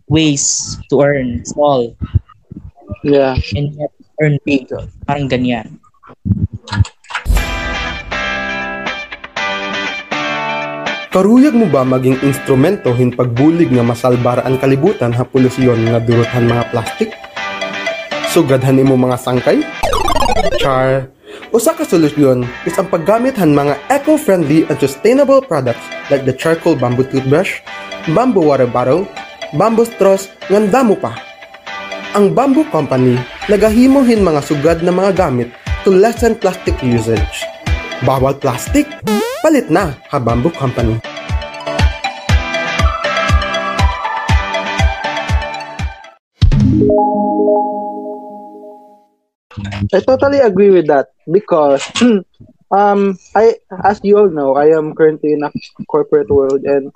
ways 0.09 0.77
to 0.89 1.01
earn 1.01 1.45
small. 1.45 1.93
Yeah. 3.05 3.37
and 3.53 3.77
yet 3.77 3.93
earn 4.23 4.39
big 4.47 4.69
parang 5.07 5.27
ganyan 5.27 5.67
Karuyag 11.15 11.55
mo 11.55 11.71
ba 11.71 11.87
maging 11.87 12.19
instrumento 12.27 12.91
hin 12.91 13.15
pagbulig 13.15 13.71
nga 13.71 13.87
masalbar 13.87 14.43
ang 14.43 14.59
kalibutan 14.59 15.15
ha 15.15 15.23
polusyon 15.23 15.87
nga 15.87 16.03
durothan 16.03 16.51
mga 16.51 16.75
plastik? 16.75 17.15
Sugadhan 18.35 18.83
imo 18.83 18.99
mga 18.99 19.23
sangkay? 19.23 19.63
Char. 20.59 21.07
Usa 21.55 21.71
ka 21.71 21.87
solusyon 21.87 22.43
is 22.67 22.75
ang 22.75 22.91
paggamit 22.91 23.39
han 23.39 23.55
mga 23.55 23.79
eco-friendly 23.95 24.67
and 24.67 24.75
sustainable 24.83 25.39
products 25.39 25.87
like 26.11 26.27
the 26.27 26.35
charcoal 26.35 26.75
bamboo 26.75 27.07
toothbrush, 27.07 27.63
bamboo 28.11 28.51
water 28.51 28.67
bottle, 28.67 29.07
bamboo 29.55 29.87
straws, 29.87 30.27
ngan 30.51 30.67
damo 30.75 30.99
pa. 30.99 31.34
Ang 32.15 32.31
Bamboo 32.31 32.63
Company 32.71 33.19
nagahimo 33.51 34.07
hin 34.07 34.23
mga 34.23 34.39
sugad 34.47 34.87
na 34.87 34.95
mga 34.95 35.19
gamit 35.19 35.51
to 35.83 35.91
lessen 35.91 36.39
plastic 36.39 36.79
usage. 36.79 37.43
Bawal 38.07 38.39
plastic? 38.39 38.87
Palit 39.43 39.67
na 39.67 39.99
ha 40.15 40.23
Bamboo 40.23 40.55
Company. 40.55 41.03
I 49.91 49.99
totally 50.07 50.39
agree 50.39 50.71
with 50.71 50.87
that 50.87 51.11
because 51.27 51.83
um 52.71 53.19
I 53.35 53.59
as 53.83 53.99
you 54.07 54.23
all 54.23 54.31
know, 54.31 54.55
I 54.55 54.71
am 54.71 54.95
currently 54.95 55.35
in 55.35 55.43
a 55.43 55.51
corporate 55.91 56.31
world 56.31 56.63
and 56.63 56.95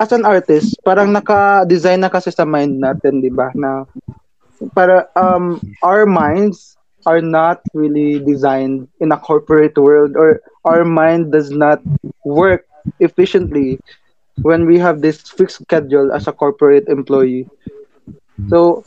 as 0.00 0.08
an 0.16 0.24
artist, 0.24 0.80
parang 0.86 1.12
naka-design 1.12 2.00
na 2.00 2.08
kasi 2.08 2.32
sa 2.32 2.48
mind 2.48 2.80
natin, 2.80 3.20
'di 3.20 3.28
ba? 3.28 3.52
Na 3.52 3.84
para 4.74 5.08
um 5.16 5.60
our 5.82 6.06
minds 6.06 6.76
are 7.06 7.20
not 7.22 7.62
really 7.74 8.18
designed 8.20 8.88
in 9.00 9.12
a 9.12 9.18
corporate 9.18 9.76
world 9.78 10.14
or 10.16 10.40
our 10.64 10.84
mind 10.84 11.32
does 11.32 11.50
not 11.50 11.80
work 12.24 12.66
efficiently 13.00 13.80
when 14.42 14.66
we 14.66 14.78
have 14.78 15.00
this 15.00 15.20
fixed 15.22 15.62
schedule 15.62 16.12
as 16.12 16.26
a 16.26 16.32
corporate 16.32 16.88
employee. 16.88 17.48
So 18.48 18.82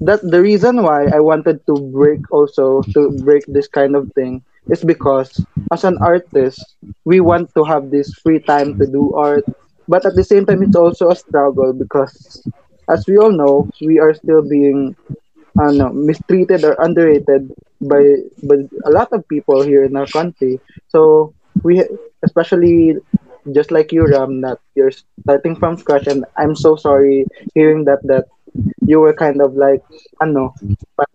that 0.00 0.20
the 0.22 0.40
reason 0.40 0.82
why 0.82 1.06
I 1.12 1.20
wanted 1.20 1.64
to 1.66 1.74
break 1.92 2.20
also 2.30 2.82
to 2.94 3.10
break 3.24 3.44
this 3.46 3.68
kind 3.68 3.94
of 3.96 4.10
thing 4.14 4.42
is 4.70 4.84
because 4.84 5.44
as 5.72 5.84
an 5.84 5.98
artist 6.00 6.76
we 7.04 7.20
want 7.20 7.54
to 7.54 7.64
have 7.64 7.90
this 7.90 8.12
free 8.22 8.40
time 8.40 8.76
to 8.78 8.86
do 8.86 9.12
art 9.14 9.44
but 9.88 10.04
at 10.06 10.14
the 10.14 10.24
same 10.24 10.44
time 10.46 10.62
it's 10.62 10.76
also 10.76 11.10
a 11.10 11.16
struggle 11.16 11.72
because 11.72 12.44
as 12.88 13.04
we 13.08 13.16
all 13.18 13.32
know 13.32 13.68
we 13.80 13.98
are 13.98 14.14
still 14.14 14.42
being 14.42 14.94
uh, 15.60 15.68
ano, 15.70 15.90
mistreated 15.92 16.64
or 16.64 16.74
underrated 16.80 17.52
by 17.80 18.02
by 18.44 18.56
a 18.84 18.90
lot 18.90 19.08
of 19.12 19.26
people 19.28 19.62
here 19.62 19.84
in 19.84 19.96
our 19.96 20.06
country. 20.06 20.60
So 20.88 21.34
we 21.62 21.84
especially 22.22 22.96
just 23.52 23.70
like 23.70 23.92
you 23.92 24.06
Ram 24.06 24.40
that 24.42 24.58
you're 24.74 24.92
starting 24.92 25.56
from 25.56 25.76
scratch 25.78 26.06
and 26.06 26.24
I'm 26.36 26.54
so 26.54 26.76
sorry 26.76 27.26
hearing 27.54 27.84
that 27.84 28.00
that 28.04 28.26
you 28.86 29.00
were 29.00 29.14
kind 29.14 29.40
of 29.40 29.54
like 29.54 29.82
ano 30.20 30.54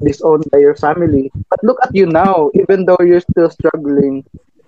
disowned 0.04 0.46
by 0.52 0.60
your 0.60 0.76
family. 0.76 1.32
But 1.50 1.60
look 1.64 1.80
at 1.84 1.96
you 1.96 2.06
now 2.06 2.50
even 2.54 2.86
though 2.86 3.00
you're 3.02 3.24
still 3.24 3.50
struggling 3.50 4.24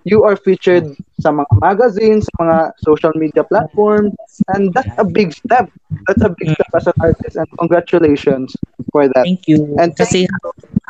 you 0.06 0.22
are 0.22 0.38
featured 0.38 0.86
mm. 0.86 0.96
sa 1.18 1.34
mga 1.34 1.50
magazines 1.58 2.30
sa 2.30 2.34
mga 2.46 2.58
social 2.86 3.10
media 3.18 3.42
platforms 3.42 4.14
and 4.54 4.70
that's 4.70 4.94
a 5.02 5.04
big 5.04 5.34
step. 5.34 5.66
That's 6.06 6.22
a 6.22 6.30
big 6.30 6.54
mm. 6.54 6.54
step 6.54 6.70
as 6.78 6.86
an 6.86 6.96
artist 7.02 7.34
and 7.34 7.50
congratulations 7.58 8.54
for 8.94 9.10
that. 9.10 9.26
Thank 9.26 9.50
you. 9.50 9.74
And 9.82 9.98
kasi 9.98 10.30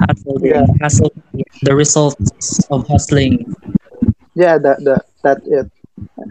hustle 0.05 0.37
din. 0.37 0.53
Yeah. 0.53 0.69
hustle 0.85 1.17
the 1.65 1.73
results 1.73 2.61
of 2.69 2.85
hustling. 2.85 3.57
Yeah 4.37 4.61
that 4.61 4.85
that 4.85 5.09
that's 5.25 5.49
it. 5.49 5.73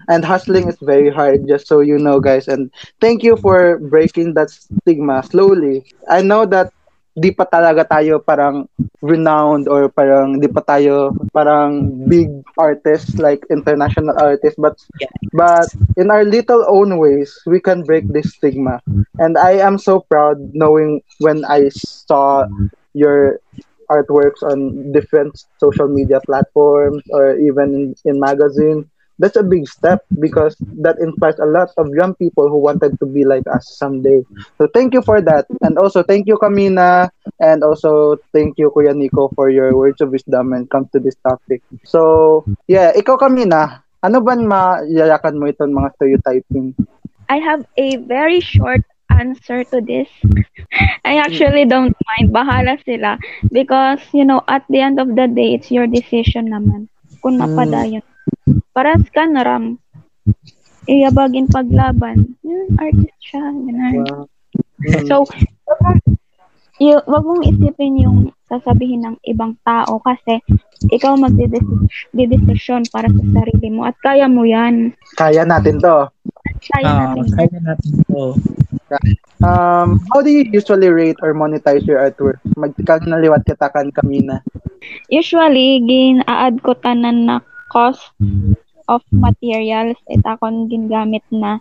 And 0.06 0.22
hustling 0.22 0.70
is 0.70 0.78
very 0.78 1.10
hard 1.10 1.50
just 1.50 1.66
so 1.66 1.82
you 1.82 1.98
know 1.98 2.22
guys. 2.22 2.46
And 2.46 2.70
thank 3.02 3.26
you 3.26 3.34
for 3.42 3.82
breaking 3.82 4.38
that 4.38 4.54
stigma 4.54 5.26
slowly. 5.26 5.90
I 6.06 6.22
know 6.22 6.46
that 6.54 6.70
di 7.16 7.32
pa 7.32 7.46
talaga 7.48 7.84
tayo 7.88 8.20
parang 8.22 8.68
renowned 9.02 9.68
or 9.72 9.88
parang 9.90 10.38
di 10.40 10.48
pa 10.52 10.62
tayo 10.64 11.16
parang 11.32 11.88
big 12.06 12.30
artists 12.60 13.18
like 13.20 13.42
international 13.50 14.16
artists 14.20 14.60
but 14.60 14.76
Yeah. 15.00 15.08
but 15.34 15.72
in 15.98 16.12
our 16.12 16.24
little 16.24 16.64
own 16.68 16.98
ways 17.00 17.32
we 17.48 17.60
can 17.60 17.84
break 17.84 18.06
this 18.12 18.36
stigma 18.36 18.80
and 19.20 19.38
i 19.38 19.56
am 19.60 19.78
so 19.80 20.04
proud 20.12 20.38
knowing 20.54 21.02
when 21.20 21.44
i 21.48 21.68
saw 21.72 22.46
your 22.94 23.40
artworks 23.92 24.42
on 24.44 24.92
different 24.92 25.36
social 25.60 25.88
media 25.88 26.20
platforms 26.26 27.04
or 27.12 27.38
even 27.38 27.74
in, 27.74 27.86
in 28.06 28.20
magazines 28.20 28.86
that's 29.20 29.36
a 29.36 29.44
big 29.44 29.68
step 29.68 30.04
because 30.20 30.56
that 30.84 31.00
inspires 31.00 31.40
a 31.40 31.46
lot 31.46 31.70
of 31.78 31.88
young 31.96 32.16
people 32.16 32.50
who 32.50 32.58
wanted 32.58 33.00
to 33.00 33.06
be 33.06 33.24
like 33.24 33.44
us 33.48 33.78
someday. 33.78 34.24
So 34.58 34.68
thank 34.74 34.94
you 34.94 35.02
for 35.02 35.22
that. 35.22 35.46
And 35.62 35.78
also 35.78 36.04
thank 36.04 36.28
you 36.28 36.38
Kamina 36.38 37.10
and 37.40 37.64
also 37.64 38.18
thank 38.34 38.58
you 38.58 38.72
Kuya 38.76 38.96
Nico 38.96 39.30
for 39.36 39.50
your 39.50 39.76
words 39.76 40.02
of 40.02 40.12
wisdom 40.12 40.54
and 40.54 40.70
come 40.70 40.90
to 40.94 41.00
this 41.00 41.16
topic. 41.24 41.62
So 41.84 42.44
yeah, 42.68 42.92
ikaw 42.92 43.18
Kamina, 43.18 43.82
ano 44.04 44.22
ba 44.22 44.36
mayayakan 44.36 45.40
mo 45.40 45.48
itong 45.48 45.74
mga 45.74 45.90
stereotyping? 45.96 46.76
I 47.30 47.42
have 47.42 47.66
a 47.78 47.98
very 48.06 48.40
short 48.40 48.86
answer 49.10 49.64
to 49.74 49.82
this. 49.82 50.10
I 51.06 51.18
actually 51.18 51.66
don't 51.66 51.96
mind. 52.06 52.34
Bahala 52.34 52.78
sila. 52.86 53.18
Because, 53.52 54.02
you 54.14 54.26
know, 54.26 54.42
at 54.48 54.66
the 54.70 54.82
end 54.82 55.00
of 55.00 55.10
the 55.16 55.26
day, 55.26 55.56
it's 55.56 55.72
your 55.72 55.88
decision 55.88 56.54
naman. 56.54 56.90
Kung 57.24 57.42
mapadayon. 57.42 58.06
Paras 58.72 59.04
ka 59.12 59.26
na 59.26 59.42
ram. 59.42 59.80
Iyabagin 60.86 61.50
paglaban. 61.50 62.38
Yun, 62.46 62.78
artist 62.78 63.18
siya. 63.20 63.42
Ganun. 63.42 63.96
Wow. 64.06 64.24
Mm. 64.86 65.08
So, 65.10 65.26
wag 65.66 65.80
mong, 65.82 66.00
y- 66.78 67.06
wag 67.08 67.24
mong 67.26 67.44
isipin 67.48 68.04
yung 68.06 68.20
sasabihin 68.46 69.02
ng 69.02 69.16
ibang 69.26 69.58
tao 69.66 69.98
kasi 69.98 70.38
ikaw 70.94 71.18
magdidesisyon 71.18 72.86
para 72.94 73.10
sa 73.10 73.24
sarili 73.34 73.74
mo 73.74 73.90
at 73.90 73.98
kaya 73.98 74.30
mo 74.30 74.46
yan. 74.46 74.94
Kaya 75.18 75.42
natin 75.42 75.82
to. 75.82 76.06
Kaya 76.70 76.86
Ah, 76.86 77.18
natin. 77.18 77.26
kaya 77.34 77.58
natin 77.66 77.92
to. 78.06 78.24
Um, 79.42 79.98
how 80.14 80.22
do 80.22 80.30
you 80.30 80.46
usually 80.48 80.90
rate 80.90 81.18
or 81.26 81.34
monetize 81.34 81.84
your 81.90 81.98
artwork? 81.98 82.38
Magkang 82.54 83.10
naliwat 83.10 83.42
katakan 83.46 83.90
Kamina. 83.90 84.46
Usually, 85.10 85.82
gin-add 85.82 86.62
ko 86.62 86.78
tanan 86.78 87.26
na 87.26 87.36
cost 87.72 88.02
of 88.88 89.02
materials. 89.12 89.98
Ito 90.10 90.38
akong 90.38 90.70
gingamit 90.70 91.26
na 91.34 91.60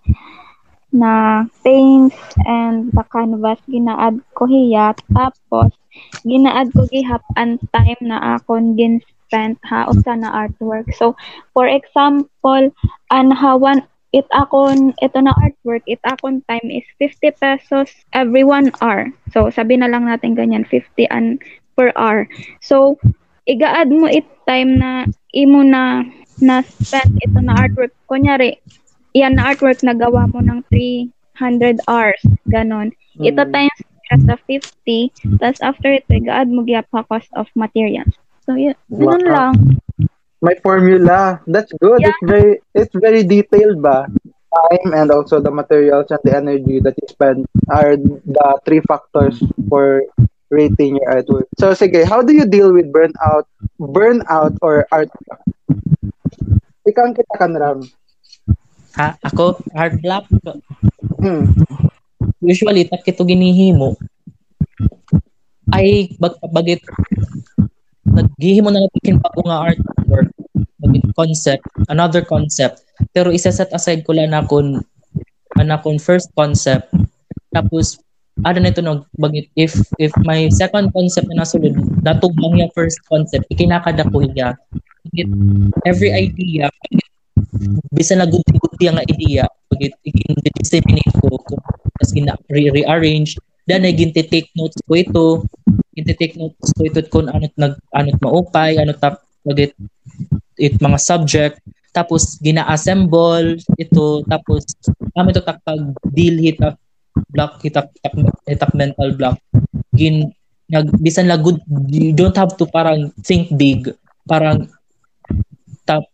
na 0.94 1.42
paints 1.66 2.14
and 2.46 2.94
the 2.94 3.02
canvas 3.11 3.59
gina-add 3.66 4.14
ko 4.38 4.46
hiya 4.46 4.94
tapos 5.11 5.74
gina-add 6.22 6.70
ko 6.70 6.86
gihap 6.86 7.18
ang 7.34 7.59
time 7.74 7.98
na 7.98 8.38
akon 8.38 8.78
gin 8.78 9.02
spent 9.02 9.59
ha 9.66 9.90
usa 9.90 10.14
na 10.14 10.30
artwork. 10.30 10.86
So 10.94 11.18
for 11.50 11.66
example, 11.66 12.70
an 13.11 13.34
hawan 13.34 13.82
it 14.14 14.30
akon 14.30 14.94
ito 15.02 15.18
na 15.18 15.34
artwork, 15.34 15.82
it 15.90 15.98
akon 16.07 16.46
time 16.46 16.70
is 16.70 16.86
50 17.02 17.42
pesos 17.42 17.90
every 18.14 18.46
one 18.46 18.70
hour. 18.78 19.11
So 19.34 19.50
sabi 19.50 19.74
na 19.74 19.90
lang 19.90 20.07
natin 20.07 20.38
ganyan 20.38 20.62
50 20.62 21.11
an 21.11 21.42
per 21.74 21.90
hour. 21.98 22.30
So 22.62 23.02
igaad 23.45 23.88
mo 23.92 24.09
it 24.09 24.24
time 24.49 24.76
na 24.80 25.05
imo 25.32 25.61
na 25.64 26.05
na 26.40 26.61
spend 26.64 27.16
ito 27.20 27.38
na 27.40 27.55
artwork. 27.57 27.92
Kunyari, 28.11 28.59
yan 29.14 29.38
na 29.38 29.53
artwork 29.55 29.80
na 29.84 29.95
gawa 29.95 30.26
mo 30.28 30.40
ng 30.42 30.61
300 30.68 31.80
hours. 31.86 32.20
Ganon. 32.51 32.90
Ito 33.20 33.47
Mm. 33.47 33.53
times 33.55 33.78
siya 34.05 34.16
sa 34.28 34.34
50, 34.45 35.09
tapos 35.40 35.61
after 35.64 35.90
ito, 35.97 36.12
igaad 36.12 36.51
mo 36.53 36.61
gyap 36.66 36.84
ha 36.92 37.07
cost 37.09 37.30
of 37.38 37.49
materials. 37.57 38.11
So, 38.45 38.53
yun, 38.59 38.76
ganun 38.92 39.24
Wow. 39.24 39.32
lang. 39.32 39.55
May 40.45 40.61
formula. 40.61 41.40
That's 41.49 41.72
good. 41.80 42.05
Yeah. 42.05 42.12
It's 42.12 42.20
very 42.20 42.53
it's 42.76 42.92
very 42.92 43.24
detailed 43.24 43.80
ba? 43.80 44.05
Time 44.53 44.92
and 44.92 45.09
also 45.09 45.40
the 45.40 45.49
materials 45.49 46.12
and 46.12 46.20
the 46.20 46.36
energy 46.36 46.84
that 46.84 46.95
you 47.01 47.09
spend 47.09 47.49
are 47.72 47.97
the 47.97 48.49
three 48.68 48.84
factors 48.84 49.40
for 49.72 50.05
rating 50.51 51.01
your 51.01 51.09
artwork. 51.09 51.49
So 51.57 51.72
sige, 51.72 52.05
how 52.05 52.20
do 52.20 52.32
you 52.32 52.45
deal 52.45 52.72
with 52.72 52.92
burnout, 52.92 53.49
burnout 53.80 54.57
or 54.61 54.84
art? 54.92 55.09
Ikaw 56.84 57.03
ang 57.09 57.16
kita 57.16 57.34
kan 57.40 57.53
Ram. 57.57 57.80
Ha, 58.95 59.16
ako, 59.26 59.59
hard 59.74 59.99
block. 60.05 60.28
Hmm. 61.18 61.51
Usually, 62.45 62.86
tak 62.86 63.09
ito 63.09 63.24
ginihimo. 63.26 63.99
Ay, 65.72 66.14
bag, 66.20 66.38
bagit, 66.53 66.84
naghihimo 68.05 68.70
na 68.70 68.84
natin 68.84 69.18
pa 69.18 69.32
nga 69.32 69.72
artwork. 69.72 70.30
Bagit 70.78 71.05
concept, 71.16 71.64
another 71.88 72.22
concept. 72.22 72.84
Pero 73.11 73.32
isa-set 73.34 73.72
aside 73.72 74.05
ko 74.07 74.14
lang 74.14 74.30
na 74.30 74.47
kun, 74.47 74.84
anakon 75.59 75.99
first 75.99 76.30
concept. 76.36 76.92
Tapos, 77.51 77.99
ano 78.43 78.59
na 78.59 78.74
ito 78.74 78.82
no, 78.82 79.07
bagit, 79.14 79.47
if, 79.55 79.78
if 80.03 80.11
my 80.26 80.51
second 80.51 80.91
concept 80.91 81.30
na 81.30 81.47
nasulod, 81.47 81.78
natugmang 82.03 82.59
yung 82.59 82.72
first 82.74 82.99
concept, 83.07 83.47
ikinakada 83.53 84.03
ko 84.11 84.26
iya. 84.26 84.59
Bagit, 85.07 85.28
every 85.87 86.11
idea, 86.11 86.66
bisa 87.95 88.18
na 88.18 88.26
guti-guti 88.26 88.91
ang 88.91 88.99
idea 89.07 89.47
pag 89.70 89.80
i-disseminate 89.82 91.14
ko 91.22 91.39
ko 91.39 91.55
tapos 91.99 92.11
gina 92.11 92.35
re-rearrange 92.51 93.39
then 93.66 93.87
ay 93.87 93.95
ginti 93.95 94.26
take 94.26 94.51
notes 94.59 94.78
ko 94.87 94.93
ito 94.99 95.26
ginti 95.95 96.14
take 96.18 96.35
notes 96.35 96.74
ko 96.74 96.82
ito 96.87 96.99
kung 97.11 97.30
ano 97.30 97.47
nag 97.55 97.78
ano 97.95 98.09
maupay 98.22 98.78
ano 98.78 98.95
tap 98.99 99.22
pag 99.45 99.61
it, 100.57 100.74
mga 100.80 100.99
subject. 100.99 101.61
Tapos 101.95 102.43
gina-assemble 102.43 103.61
ito 103.78 104.26
tapos 104.26 104.66
kami 105.14 105.30
to 105.30 105.45
takpag 105.45 105.95
deal 106.11 106.35
hitap 106.43 106.74
block 107.35 107.59
hitap 107.61 107.91
hitap, 107.99 108.14
hitap 108.47 108.70
mental 108.78 109.11
block 109.18 109.37
gin 109.99 110.30
nag 110.70 110.89
bisan 111.03 111.28
la 111.28 111.37
good 111.37 111.61
you 111.91 112.14
don't 112.14 112.39
have 112.39 112.55
to 112.57 112.64
parang 112.70 113.11
think 113.20 113.51
big 113.59 113.91
parang 114.24 114.70
tap 115.85 116.09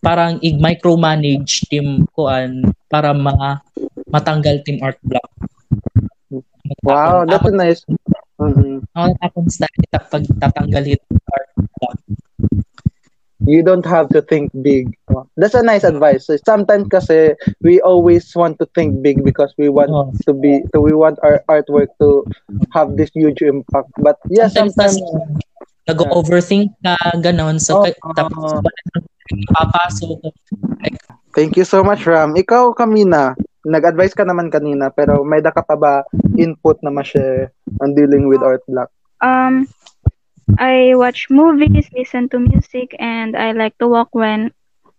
parang 0.00 0.40
i-micromanage 0.40 1.68
team 1.68 2.08
kuan 2.16 2.64
para 2.88 3.12
ma 3.12 3.60
matanggal 4.08 4.64
team 4.64 4.80
art 4.82 4.96
block. 5.04 5.28
Wow, 6.82 7.28
that's 7.28 7.50
nice. 7.52 7.80
Mhm. 8.40 8.88
Ako 8.96 9.12
akong 9.20 9.50
style 9.52 9.86
pag 9.92 10.24
tatanggal 10.40 10.84
it 10.96 11.02
art 11.28 11.50
block. 11.58 11.96
You 13.50 13.66
don't 13.66 13.82
have 13.82 14.06
to 14.14 14.22
think 14.22 14.54
big. 14.62 14.94
That's 15.34 15.58
a 15.58 15.66
nice 15.66 15.82
advice. 15.82 16.30
Sometimes 16.46 16.86
kasi 16.86 17.34
we 17.66 17.82
always 17.82 18.30
want 18.38 18.62
to 18.62 18.66
think 18.78 19.02
big 19.02 19.26
because 19.26 19.50
we 19.58 19.66
want 19.66 19.90
Oh. 19.90 20.14
to 20.22 20.30
be 20.30 20.62
so 20.70 20.78
we 20.78 20.94
want 20.94 21.18
our 21.26 21.42
artwork 21.50 21.90
to 21.98 22.22
have 22.70 22.94
this 22.94 23.10
huge 23.10 23.42
impact. 23.42 23.90
But 23.98 24.22
yeah, 24.30 24.46
Sometimes, 24.46 25.02
sometimes 25.02 25.42
nag-overthink 25.90 26.78
ka 26.86 26.94
ganon 27.18 27.58
so 27.58 27.82
Oh, 27.82 28.14
tapos 28.14 28.62
papasok 29.58 30.30
like 30.86 31.00
Thank 31.30 31.54
you 31.54 31.62
so 31.62 31.86
much, 31.86 32.10
Ram. 32.10 32.34
Ikaw, 32.34 32.74
Kamina, 32.74 33.38
nag-advise 33.62 34.18
ka 34.18 34.26
naman 34.26 34.50
kanina, 34.50 34.90
pero 34.90 35.22
may 35.22 35.38
da 35.38 35.54
ka 35.54 35.62
pa 35.62 35.78
ba 35.78 36.02
input 36.34 36.82
na 36.82 36.90
ma-share 36.90 37.54
on 37.78 37.94
dealing 37.94 38.26
with 38.26 38.42
art 38.42 38.66
block? 38.66 38.90
Um, 39.22 39.70
I 40.58 40.94
watch 40.96 41.28
movies, 41.30 41.86
listen 41.94 42.28
to 42.30 42.38
music, 42.38 42.96
and 42.98 43.36
I 43.36 43.52
like 43.52 43.76
to 43.78 43.88
walk 43.88 44.14
when 44.14 44.50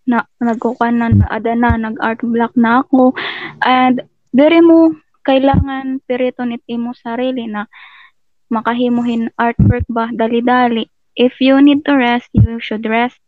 na 0.08 0.26
nagkukan 0.42 0.98
na 0.98 1.08
ada 1.30 1.54
na 1.54 1.78
nag-art 1.78 2.22
block 2.26 2.54
na 2.58 2.82
ako. 2.86 3.14
And 3.62 4.02
diri 4.34 4.62
mo 4.64 4.96
kailangan 5.28 6.02
piriton 6.10 6.58
it 6.58 6.66
mo 6.78 6.96
sarili 6.98 7.46
na 7.46 7.70
makahimuhin 8.50 9.30
artwork 9.38 9.86
ba 9.90 10.10
dali-dali. 10.10 10.90
If 11.16 11.44
you 11.44 11.60
need 11.60 11.84
to 11.86 11.94
rest, 12.00 12.32
you 12.34 12.58
should 12.64 12.88
rest. 12.88 13.20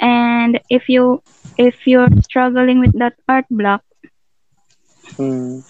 And 0.00 0.58
if 0.72 0.88
you 0.88 1.20
if 1.60 1.84
you're 1.86 2.10
struggling 2.24 2.80
with 2.80 2.96
that 2.98 3.16
art 3.28 3.46
block, 3.52 3.86
Hmm. 5.14 5.62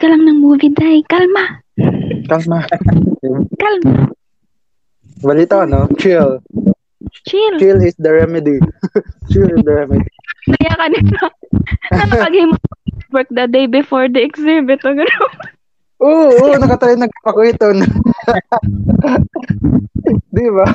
Ka 0.00 0.06
lang 0.08 0.24
ng 0.24 0.40
movie, 0.40 0.72
day. 0.72 1.04
Kalma. 1.04 1.60
Kalma. 2.24 2.64
Kalma. 3.60 4.13
Balita, 5.24 5.64
no? 5.64 5.88
Chill. 5.96 6.44
Chill. 7.24 7.56
Chill 7.58 7.80
is 7.80 7.96
the 7.96 8.12
remedy. 8.12 8.60
Chill 9.32 9.48
is 9.56 9.64
the 9.64 9.72
remedy. 9.72 10.04
Kaya 10.44 10.76
ka 10.76 10.86
nito. 10.92 11.26
na 11.96 12.04
nakagame 12.12 12.52
work 13.08 13.28
the 13.32 13.48
day 13.48 13.64
before 13.64 14.04
the 14.12 14.20
exhibit. 14.20 14.84
O 14.84 14.92
gano'n. 14.92 15.32
Oo, 16.04 16.28
oo, 16.36 16.54
nakatry 16.60 17.00
nagpako 17.00 17.40
ito. 17.48 17.72
Di 20.36 20.46
ba? 20.52 20.66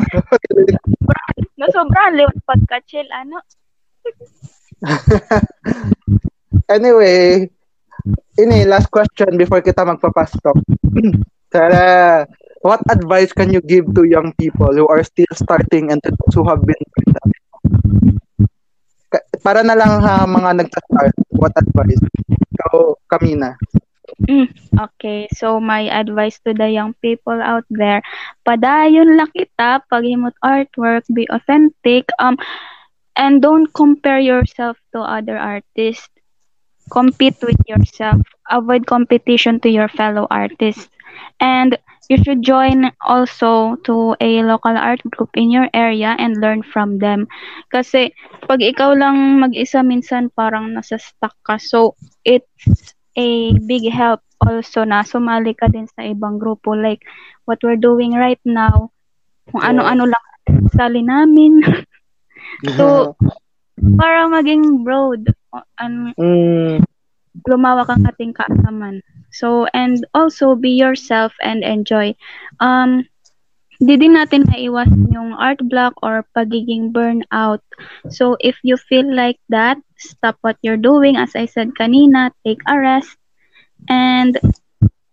Na 1.60 1.70
sobrang 1.70 2.18
liwat 2.18 2.38
pagka-chill. 2.50 3.06
Ano? 3.14 3.38
anyway, 6.74 7.46
ini 8.42 8.66
last 8.66 8.90
question 8.90 9.38
before 9.38 9.62
kita 9.62 9.86
magpapastok. 9.86 10.58
Tara, 11.54 12.26
what 12.62 12.82
advice 12.90 13.32
can 13.34 13.52
you 13.54 13.62
give 13.62 13.86
to 13.96 14.04
young 14.04 14.34
people 14.40 14.72
who 14.74 14.88
are 14.88 15.04
still 15.04 15.32
starting 15.34 15.92
and 15.92 16.02
who 16.34 16.48
have 16.48 16.62
been 16.64 16.84
Para 19.42 19.66
na 19.66 19.74
lang 19.74 20.04
ha 20.06 20.28
mga 20.30 20.62
nagsa-start, 20.62 21.16
what 21.34 21.54
advice? 21.58 21.98
Ikaw, 22.30 22.94
Kamina. 23.10 23.58
Okay, 24.78 25.26
so 25.34 25.58
my 25.60 25.90
advice 25.90 26.38
to 26.46 26.54
the 26.54 26.70
young 26.70 26.94
people 27.02 27.40
out 27.42 27.66
there, 27.74 28.04
padayon 28.46 29.18
lang 29.18 29.32
kita, 29.34 29.82
paghimot 29.90 30.36
artwork, 30.46 31.08
be 31.14 31.26
authentic, 31.34 32.06
um, 32.20 32.38
and 33.18 33.42
don't 33.42 33.72
compare 33.74 34.20
yourself 34.20 34.78
to 34.94 35.02
other 35.02 35.38
artists. 35.38 36.10
Compete 36.92 37.38
with 37.42 37.60
yourself. 37.70 38.22
Avoid 38.50 38.86
competition 38.86 39.60
to 39.62 39.70
your 39.70 39.88
fellow 39.90 40.26
artists. 40.30 40.90
And 41.40 41.78
you 42.10 42.18
should 42.18 42.42
join 42.42 42.92
also 43.06 43.78
to 43.86 44.16
a 44.20 44.42
local 44.44 44.76
art 44.76 45.02
group 45.14 45.30
in 45.38 45.52
your 45.54 45.70
area 45.74 46.16
and 46.18 46.42
learn 46.42 46.64
from 46.66 46.98
them. 47.00 47.30
Kasi 47.70 48.12
pag 48.50 48.60
ikaw 48.66 48.98
lang 48.98 49.40
mag-isa 49.40 49.86
minsan 49.86 50.34
parang 50.34 50.74
nasa 50.74 50.98
stuck 50.98 51.38
ka. 51.46 51.62
So 51.62 51.96
it's 52.26 52.98
a 53.16 53.54
big 53.70 53.88
help 53.94 54.26
also 54.42 54.84
na 54.88 55.06
sumali 55.06 55.54
ka 55.54 55.70
din 55.70 55.86
sa 55.86 56.02
ibang 56.08 56.40
grupo 56.42 56.74
like 56.74 57.04
what 57.46 57.62
we're 57.62 57.80
doing 57.80 58.18
right 58.18 58.42
now. 58.44 58.90
Kung 59.54 59.62
ano-ano 59.62 60.10
lang 60.10 60.26
sali 60.74 61.06
namin. 61.06 61.62
So, 62.76 63.16
para 63.96 64.28
maging 64.28 64.84
broad 64.84 65.32
an 65.80 66.12
Mm, 66.20 66.84
lumawak 67.48 67.88
ang 67.88 68.04
ating 68.10 68.36
kaasaman. 68.36 69.00
So, 69.32 69.68
and 69.74 70.02
also 70.14 70.56
be 70.56 70.74
yourself 70.74 71.34
and 71.42 71.64
enjoy. 71.64 72.16
Um, 72.60 73.06
di 73.80 73.96
din 73.96 74.20
natin 74.20 74.44
maiwasan 74.50 75.08
yung 75.14 75.32
art 75.38 75.64
block 75.72 75.96
or 76.04 76.28
pagiging 76.36 76.92
burnout. 76.92 77.64
So, 78.12 78.36
if 78.44 78.60
you 78.66 78.76
feel 78.76 79.08
like 79.08 79.40
that, 79.50 79.80
stop 79.96 80.36
what 80.42 80.58
you're 80.62 80.82
doing. 80.82 81.16
As 81.16 81.36
I 81.36 81.46
said 81.46 81.78
kanina, 81.80 82.32
take 82.44 82.60
a 82.68 82.76
rest. 82.76 83.16
And 83.88 84.36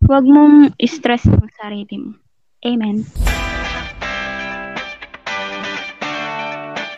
wag 0.07 0.27
mong 0.27 0.75
stress 0.83 1.27
yung 1.27 1.51
sarili 1.55 1.97
mo. 1.99 2.11
Amen. 2.67 3.07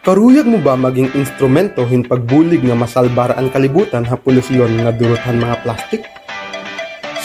Karuyag 0.09 0.49
mo 0.49 0.57
ba 0.65 0.73
maging 0.73 1.13
instrumento 1.21 1.85
hin 1.85 2.01
pagbulig 2.01 2.65
nga 2.65 2.73
masalbar 2.73 3.37
ang 3.37 3.53
kalibutan 3.53 4.09
ha 4.09 4.17
polusyon 4.17 4.81
nga 4.81 4.89
durothan 4.89 5.37
mga 5.37 5.61
plastik? 5.61 6.01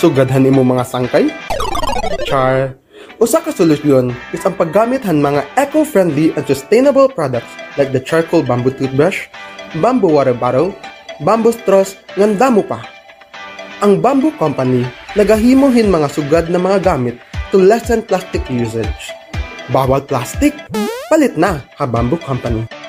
Sugadhan 0.03 0.43
imo 0.43 0.67
mga 0.67 0.83
sangkay? 0.83 1.31
Char. 2.27 2.75
Usa 3.23 3.39
ka 3.39 3.55
solusyon 3.55 4.11
is 4.35 4.43
ang 4.43 4.51
paggamit 4.59 4.99
han 5.07 5.23
mga 5.23 5.47
eco-friendly 5.55 6.35
and 6.35 6.43
sustainable 6.43 7.07
products 7.07 7.47
like 7.79 7.95
the 7.95 8.03
charcoal 8.03 8.43
bamboo 8.43 8.75
toothbrush, 8.75 9.31
bamboo 9.79 10.11
water 10.11 10.35
bottle, 10.35 10.75
bamboo 11.23 11.55
straws, 11.55 11.95
ngan 12.19 12.35
damo 12.35 12.67
pa. 12.67 12.83
Ang 13.79 14.03
Bamboo 14.03 14.35
Company 14.35 14.83
nagahimohin 15.15 15.87
mga 15.87 16.11
sugad 16.11 16.51
na 16.51 16.59
mga 16.59 16.83
gamit 16.83 17.15
to 17.55 17.63
lessen 17.63 18.03
plastic 18.03 18.43
usage. 18.51 19.15
Bawal 19.71 20.03
plastic? 20.03 20.51
Palit 21.07 21.39
na 21.39 21.63
ha 21.79 21.87
Bamboo 21.87 22.19
Company. 22.19 22.82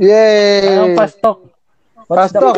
Yay! 0.00 0.80
Anong 0.80 0.96
pastok? 0.96 1.36
What's 2.08 2.32
the 2.32 2.40
Pastok. 2.40 2.54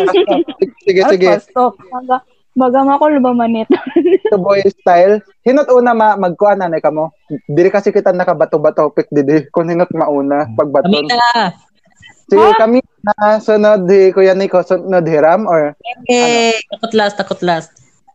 Sige, 0.86 1.00
Ano 1.02 1.10
sige. 1.10 1.28
pastok? 1.34 1.74
Baga, 1.90 2.16
baga 2.54 2.80
makul 2.86 3.18
ba 3.18 3.34
manit? 3.34 3.66
Ito 4.30 4.38
boy 4.38 4.62
style. 4.70 5.20
Hinot 5.42 5.66
una 5.74 5.90
ma 5.92 6.14
magkuan 6.14 6.62
na 6.62 6.78
ka 6.78 6.94
mo. 6.94 7.10
Diri 7.50 7.68
kasi 7.68 7.90
kita 7.90 8.14
nakabato-bato 8.14 8.94
pick 8.94 9.10
didi. 9.10 9.50
Kung 9.50 9.66
hinot 9.68 9.90
mauna 9.90 10.46
pagbaton. 10.54 10.88
Amina! 11.04 11.50
Sige 12.30 12.48
kami 12.56 12.78
na 13.02 13.42
sunod 13.42 13.84
di 13.84 14.08
Kuya 14.14 14.32
Nico 14.32 14.62
sunod 14.62 15.04
hiram 15.04 15.44
or 15.44 15.74
Hey! 16.08 16.56
Takot 16.72 16.94
last, 16.94 17.14
takot 17.18 17.40
last. 17.44 17.70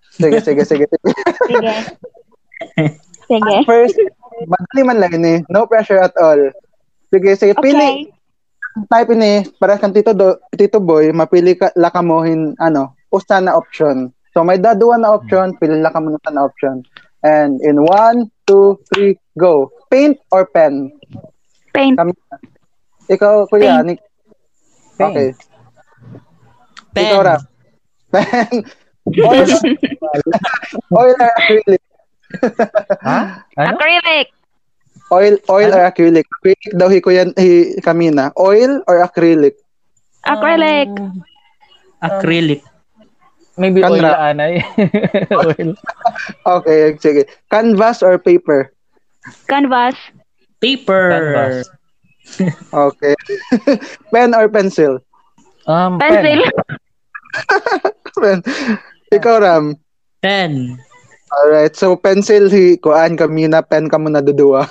sige 0.10 0.40
sige 0.42 0.64
sige. 0.66 0.88
sige. 0.90 0.98
Sige. 1.46 1.74
Sige. 3.28 3.56
First, 3.68 4.00
madali 4.48 4.82
man 4.82 4.98
lang 4.98 5.12
ini. 5.14 5.44
No 5.52 5.68
pressure 5.68 6.00
at 6.00 6.16
all. 6.16 6.50
Sige 7.12 7.36
sige 7.36 7.54
pili 7.60 7.76
Okay. 7.78 8.17
Type 8.86 9.10
ini 9.18 9.42
para 9.58 9.82
kan 9.82 9.90
tito 9.90 10.14
do, 10.14 10.38
tito 10.54 10.78
boy 10.78 11.10
mapili 11.10 11.58
ka 11.58 11.74
la 11.74 11.90
ka 11.90 12.06
mo 12.06 12.22
hin 12.22 12.54
ano 12.62 12.94
usa 13.10 13.42
na 13.42 13.58
option. 13.58 14.14
So 14.38 14.46
may 14.46 14.62
daduwa 14.62 15.02
na 15.02 15.18
option, 15.18 15.58
pili 15.58 15.82
la 15.82 15.90
ka 15.90 15.98
mo 15.98 16.14
na 16.14 16.46
option. 16.46 16.86
And 17.26 17.58
in 17.66 17.82
one, 17.82 18.30
two, 18.46 18.78
three, 18.94 19.18
go. 19.34 19.74
Paint 19.90 20.22
or 20.30 20.46
pen? 20.46 20.94
Paint. 21.74 21.98
Kami. 21.98 22.14
Ikaw, 23.10 23.50
kuya, 23.50 23.82
Nick. 23.82 24.00
Paint. 25.02 25.12
Okay. 25.12 25.30
Pen. 26.94 27.06
Ikaw, 27.10 27.20
Rap. 27.26 27.42
Pen. 28.14 28.54
Oil, 29.08 29.48
oil 31.00 31.16
or 31.16 31.32
acrylic? 31.40 31.84
Ha? 33.02 33.20
Ano? 33.56 33.80
Acrylic. 33.80 34.28
Oil, 35.12 35.38
oil 35.50 35.72
or 35.72 35.84
acrylic? 35.88 36.28
Acrylic 36.28 36.76
daw 36.76 36.88
hi 36.92 37.00
kuya 37.00 37.32
hi 37.40 37.80
kamina. 37.80 38.32
Oil 38.36 38.84
or 38.88 39.00
acrylic? 39.00 39.56
Acrylic. 40.28 40.92
Um, 40.92 41.24
acrylic. 42.04 42.62
Maybe 43.58 43.82
oil 43.82 44.04
Kanra. 44.04 44.12
na 44.12 44.28
anay. 44.36 44.54
oil. 45.48 45.70
Okay, 46.46 46.94
sige. 47.00 47.26
Canvas 47.50 48.04
or 48.04 48.20
paper? 48.20 48.70
Canvas. 49.48 49.96
Paper. 50.62 51.04
Canvas. 51.10 51.56
Okay. 52.74 53.16
Pen 54.14 54.36
or 54.36 54.50
pencil? 54.52 55.00
Um, 55.66 56.00
Pencil. 56.00 56.44
Pen. 58.20 58.44
Ikaw, 59.16 59.36
Ram. 59.40 59.66
Pen. 60.22 60.78
Alright, 61.28 61.76
so 61.76 62.00
pencil 62.00 62.48
hi 62.48 62.80
kuan 62.80 63.20
kamina, 63.20 63.60
pen 63.60 63.92
ka 63.92 64.00
mo 64.00 64.08
na 64.08 64.24
dudua. 64.24 64.64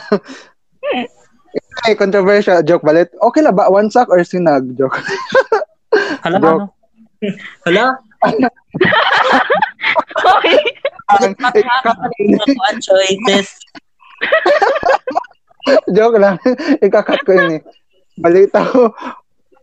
okay, 0.81 1.95
controversial. 2.01 2.65
Joke 2.65 2.81
balit. 2.81 3.13
Okay 3.21 3.45
la 3.45 3.53
ba? 3.53 3.69
One 3.69 3.93
sack 3.93 4.09
or 4.09 4.25
sinag? 4.25 4.73
Joke. 4.81 4.97
Hala, 6.25 6.41
Joke. 6.41 6.73
ano? 7.69 7.69
Hala? 7.69 7.87
Okay. 10.17 10.59
Ang- 11.13 11.37
choices. 12.81 13.49
Joke 15.97 16.17
lang. 16.17 16.41
Ikakat 16.81 17.21
ko 17.29 17.31
yun 17.37 17.61
eh. 17.61 17.63
Balita 18.17 18.65
ko. 18.65 18.97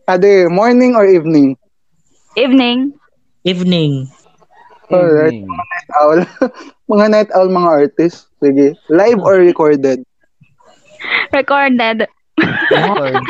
Ade, 0.06 0.46
morning 0.52 0.94
or 0.94 1.10
evening? 1.10 1.58
Evening. 2.38 2.94
Evening. 3.44 4.08
Alright. 4.92 5.34
Evening. 5.34 5.48
Night 5.48 5.90
owl. 6.00 6.20
mga 6.92 7.06
night 7.12 7.30
owl, 7.36 7.50
mga 7.50 7.70
artist. 7.70 8.28
Sige. 8.44 8.76
Live 8.90 9.20
or 9.24 9.40
recorded? 9.40 10.04
Recorded. 11.32 12.08
Record. 12.72 13.24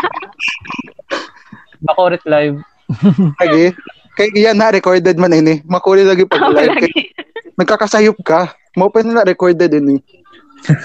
Bakorit 1.84 2.24
live. 2.26 2.58
Sige. 3.42 3.76
Kay 4.14 4.30
yan 4.38 4.62
na, 4.62 4.70
recorded 4.70 5.18
man 5.18 5.34
ini. 5.34 5.66
Makuli 5.66 6.06
lagi 6.06 6.26
pag 6.30 6.54
live. 6.54 6.78
Lagi. 6.78 7.14
nagkakasayop 7.58 8.18
ka. 8.26 8.54
Mo 8.78 8.90
pa 8.90 9.06
nila 9.06 9.26
recorded 9.26 9.74
ini. 9.74 10.02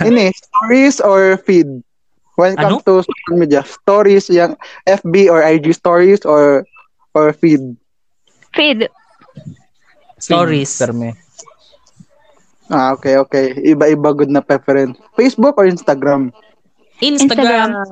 ini, 0.04 0.32
stories 0.42 1.00
or 1.00 1.40
feed? 1.44 1.68
When 2.38 2.54
it 2.54 2.62
comes 2.62 2.86
to 2.86 3.02
social 3.02 3.34
media, 3.34 3.66
stories, 3.66 4.30
yung 4.30 4.54
FB 4.86 5.26
or 5.26 5.42
IG 5.42 5.74
stories 5.74 6.22
or 6.22 6.62
or 7.10 7.34
feed? 7.34 7.74
Feed. 8.54 8.86
Stories. 10.18 10.70
Terme. 10.78 11.14
Ah, 12.68 12.92
okay, 12.92 13.16
okay. 13.16 13.56
Iba-iba 13.64 14.12
good 14.12 14.28
na 14.28 14.44
preference. 14.44 15.00
Facebook 15.16 15.56
or 15.56 15.64
Instagram? 15.64 16.34
Instagram. 17.00 17.72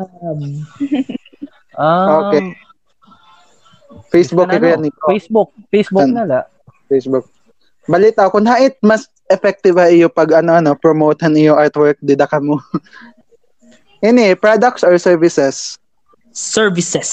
Um, 1.76 2.32
Okay. 2.32 2.56
Facebook, 4.08 4.48
ikaw 4.48 4.80
yan, 4.80 4.80
Nico. 4.88 5.12
Facebook. 5.12 5.52
Facebook 5.68 6.08
na 6.08 6.24
la. 6.24 6.40
Facebook. 6.88 7.28
Balita, 7.84 8.32
kung 8.32 8.48
hait 8.48 8.80
mas 8.80 9.12
effective 9.28 9.76
ha 9.76 9.92
iyo 9.92 10.08
pag 10.08 10.32
ano 10.40 10.56
ano 10.56 10.72
promote 10.72 11.20
han 11.20 11.36
iyo 11.36 11.52
artwork 11.52 12.00
dida 12.00 12.24
ka 12.24 12.40
mo. 12.40 12.56
Ini 14.08 14.40
products 14.40 14.80
or 14.80 14.96
services? 14.96 15.76
Services. 16.32 17.08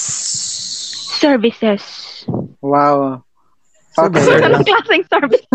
Services. 1.20 1.82
Wow. 2.64 3.20
Okay. 3.94 4.42
Anong 4.42 4.66
klaseng 4.66 5.04
service? 5.06 5.46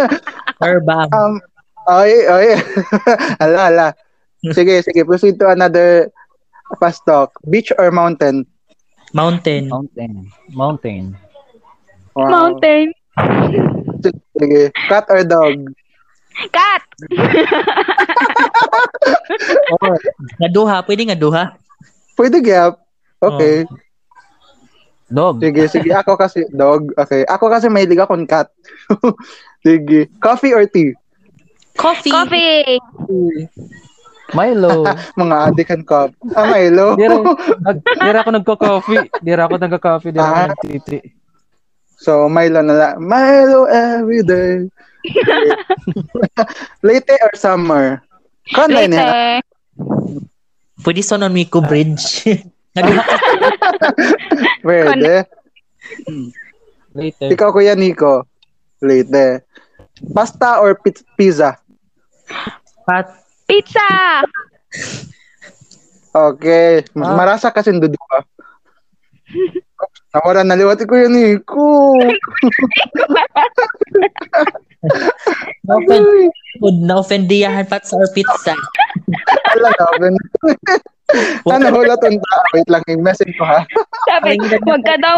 Verbal. 0.62 1.06
um 1.12 1.36
oy 1.86 2.12
oy. 2.24 2.46
ala 3.42 3.58
ala. 3.68 3.88
Sige, 4.42 4.80
sige, 4.82 5.04
proceed 5.04 5.36
to 5.38 5.46
another 5.46 6.08
fast 6.80 7.04
talk. 7.04 7.30
Beach 7.46 7.70
or 7.76 7.92
mountain? 7.92 8.48
Mountain. 9.12 9.68
Mountain. 9.68 10.32
Mountain. 10.50 11.02
Wow. 12.16 12.28
Mountain. 12.32 12.96
Sige. 14.34 14.72
Cat 14.88 15.06
or 15.12 15.22
dog? 15.22 15.56
Cat. 16.50 16.82
Oh, 19.72 19.96
Nga 20.40 20.48
duha. 20.52 20.76
Pwede 20.86 21.02
nga 21.08 21.18
duha. 21.18 21.44
pwede 22.16 22.38
gap. 22.44 22.78
Okay. 23.18 23.64
Dog. 25.12 25.44
Sige, 25.44 25.68
sige. 25.68 25.92
Ako 25.92 26.16
kasi 26.16 26.48
dog. 26.50 26.88
Okay. 26.96 27.28
Ako 27.28 27.52
kasi 27.52 27.68
may 27.68 27.84
liga 27.84 28.08
akong 28.08 28.24
cat. 28.24 28.48
sige. 29.66 30.08
Coffee 30.18 30.56
or 30.56 30.64
tea? 30.64 30.96
Coffee. 31.76 32.10
Coffee. 32.10 32.80
Milo. 34.36 34.88
Mga 35.20 35.36
adikan 35.52 35.82
cup. 35.84 36.16
Ah, 36.32 36.48
Milo. 36.48 36.96
Dira, 36.96 37.20
nag, 37.60 37.78
dira 37.84 38.18
ako 38.24 38.30
nagko-coffee. 38.32 39.04
Dira 39.20 39.44
ako 39.44 39.60
nagko-coffee. 39.60 40.12
Dira 40.12 40.24
ako 40.24 40.40
Ah. 40.40 40.48
nagtiti. 40.56 40.98
So, 42.00 42.32
Milo 42.32 42.64
na 42.64 42.74
lang. 42.74 42.94
Milo 42.98 43.68
every 43.68 44.24
day. 44.24 44.66
Late 46.80 47.12
or 47.20 47.32
summer? 47.36 48.00
Kanay. 48.48 48.88
Late. 48.88 49.44
Pwede 50.82 51.02
sa 51.04 51.20
non 51.20 51.30
Miko 51.30 51.60
Bridge. 51.60 52.24
Nga 52.72 52.82
duha 52.82 53.02
ka. 53.10 53.16
Pwede. 54.64 55.14
Later. 56.92 57.28
Ikaw, 57.32 57.48
Kuya 57.52 57.74
Nico. 57.76 58.24
Late. 58.80 59.44
Pasta 60.12 60.58
or 60.60 60.74
pi- 60.80 61.04
pizza? 61.16 61.56
Pat. 62.88 63.06
Pizza. 63.46 63.86
Okay. 66.12 66.84
Ah. 66.96 67.16
Marasa 67.16 67.48
kasi 67.52 67.72
dudu 67.72 67.96
ka. 67.96 68.18
Nawala 70.12 70.44
na 70.44 70.56
liwati 70.56 70.84
Kuya 70.84 71.08
Nico. 71.08 71.96
Na-offend. 75.64 76.32
Food. 76.60 76.84
Na-offendiyahan 76.84 77.64
pat 77.70 77.88
sa 77.88 77.96
pizza. 78.12 78.52
Wala 79.56 79.68
na. 79.72 80.08
Ano, 81.48 81.66
wala 81.72 81.96
tunta. 82.00 82.34
Wait 82.56 82.68
lang, 82.68 82.84
i-message 82.88 83.32
ko 83.36 83.44
ha. 83.44 83.64
Sabi, 84.08 84.36
wag 84.40 84.84
ka 84.84 84.96
daw, 85.00 85.16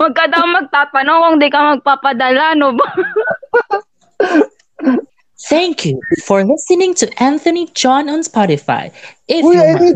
wag 0.00 0.14
ka 0.16 0.24
daw 0.28 0.44
magtatanong 0.44 1.20
kung 1.24 1.36
di 1.40 1.48
ka 1.48 1.60
magpapadala, 1.76 2.56
no 2.56 2.76
ba? 2.76 2.86
Thank 5.46 5.84
you 5.84 6.00
for 6.24 6.42
listening 6.42 6.96
to 7.00 7.06
Anthony 7.20 7.68
John 7.76 8.08
on 8.08 8.24
Spotify. 8.24 8.88
If 9.28 9.44
Uy, 9.44 9.56
you. 9.56 9.94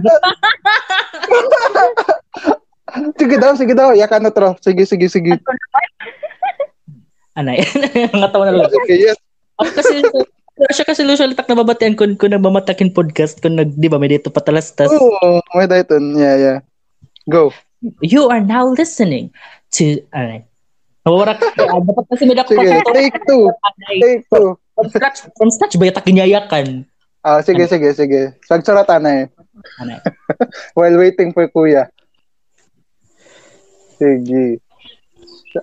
Sige 3.17 3.37
daw, 3.41 3.57
sige 3.57 3.75
daw. 3.75 3.97
Yakan 3.97 4.29
na 4.29 4.31
tro. 4.31 4.55
Sige, 4.61 4.85
sige, 4.85 5.09
sige. 5.09 5.41
Anay. 7.37 7.65
Nga 8.13 8.29
tawa 8.31 8.51
na 8.51 8.63
lang. 8.63 8.71
Sige, 8.71 8.95
yes. 9.11 9.19
Ako 9.61 9.71
kasi, 9.77 9.95
siya 10.71 10.85
kasi 10.85 11.07
usually 11.07 11.37
tak 11.37 11.49
nababatian 11.49 11.97
ko 11.97 12.05
kung 12.19 12.33
nagmamatakin 12.33 12.93
podcast 12.93 13.41
kung 13.41 13.57
nag, 13.57 13.73
di 13.77 13.89
ba, 13.89 13.97
may 13.97 14.13
dito 14.13 14.29
patalastas. 14.29 14.93
Oo, 14.93 15.41
may 15.57 15.65
dayton. 15.71 16.17
Yeah, 16.17 16.37
yeah. 16.37 16.59
Go. 17.31 17.55
You 18.05 18.29
are 18.29 18.45
now 18.45 18.69
listening 18.69 19.33
to, 19.77 20.05
ka. 20.13 20.45
Ah, 21.09 21.81
Dapat 21.81 22.05
kasi 22.13 22.23
may 22.29 22.37
dapat 22.37 22.61
Sige, 22.61 22.77
take 22.93 23.19
two. 23.25 23.49
Take 23.89 24.23
two. 24.29 24.53
From 24.77 24.87
scratch, 24.93 25.19
from 25.33 25.49
scratch 25.49 25.75
ba 25.81 25.89
yatak 25.89 26.05
kinyayakan? 26.05 26.85
Ah, 27.25 27.41
sige, 27.41 27.65
sige, 27.69 27.89
sige. 27.97 28.37
Sagsuratan 28.45 29.01
na 29.01 29.11
eh. 29.25 29.27
Anay. 29.81 29.99
While 30.77 31.01
waiting 31.01 31.33
for 31.33 31.49
kuya. 31.49 31.89
Sige. 33.97 34.61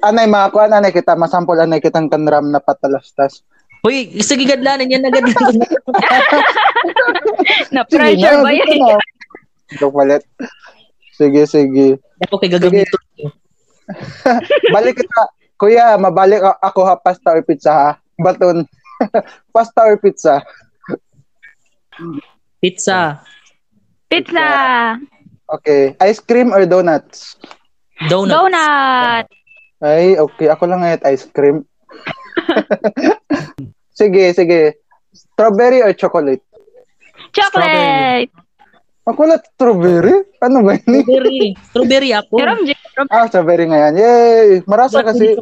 Anay, 0.03 0.29
mga 0.29 0.51
kuan, 0.51 0.73
anay 0.73 0.91
kita, 0.93 1.17
masampol 1.17 1.57
anay 1.57 1.81
kitang 1.81 2.09
kanram 2.09 2.49
na 2.49 2.61
patalastas. 2.61 3.45
Uy, 3.85 4.09
sige 4.25 4.49
gadlanan 4.49 4.89
yan 4.89 5.05
na 5.05 5.11
gadlanan. 5.13 5.61
Na-pressure 7.75 8.37
ba 8.41 8.51
yan? 8.53 8.67
na. 8.81 8.97
Ito 9.73 9.91
palit. 9.91 10.23
Sige, 11.17 11.41
sige. 11.49 11.97
Ako 12.25 12.37
kay 12.37 12.49
gagamito. 12.49 12.97
Balik 14.75 15.01
kita. 15.01 15.21
Kuya, 15.57 15.97
mabalik 15.97 16.45
ako 16.61 16.85
ha, 16.85 16.93
pasta 16.93 17.33
or 17.33 17.41
pizza 17.41 17.73
ha. 17.73 17.91
Baton. 18.21 18.69
pasta 19.53 19.81
or 19.89 19.97
pizza? 19.97 20.45
Pizza. 22.61 23.21
Pizza. 24.05 24.47
Okay. 25.49 25.97
Ice 26.05 26.21
cream 26.21 26.53
or 26.53 26.69
donuts? 26.69 27.41
Donut. 28.05 28.29
Donut. 28.29 29.25
Ay, 29.81 30.13
okay. 30.21 30.53
Ako 30.53 30.69
lang 30.69 30.85
ngayon 30.85 31.01
ice 31.09 31.25
cream. 31.33 31.65
sige, 33.99 34.23
sige. 34.33 34.61
Strawberry 35.13 35.81
or 35.81 35.93
chocolate? 35.93 36.43
Chocolate. 37.33 38.31
Ako 39.07 39.21
lang 39.23 39.39
strawberry? 39.55 40.15
Ano 40.43 40.67
ba 40.67 40.75
yun? 40.75 40.83
Strawberry. 40.83 41.47
Strawberry 41.71 42.11
ako. 42.11 42.33
Jerome 42.43 42.63
J. 42.67 42.69
Ah, 43.07 43.25
strawberry 43.31 43.65
nga 43.71 43.79
yan. 43.87 43.93
Yay! 43.95 44.47
Marasa 44.67 44.99
kasi. 44.99 45.39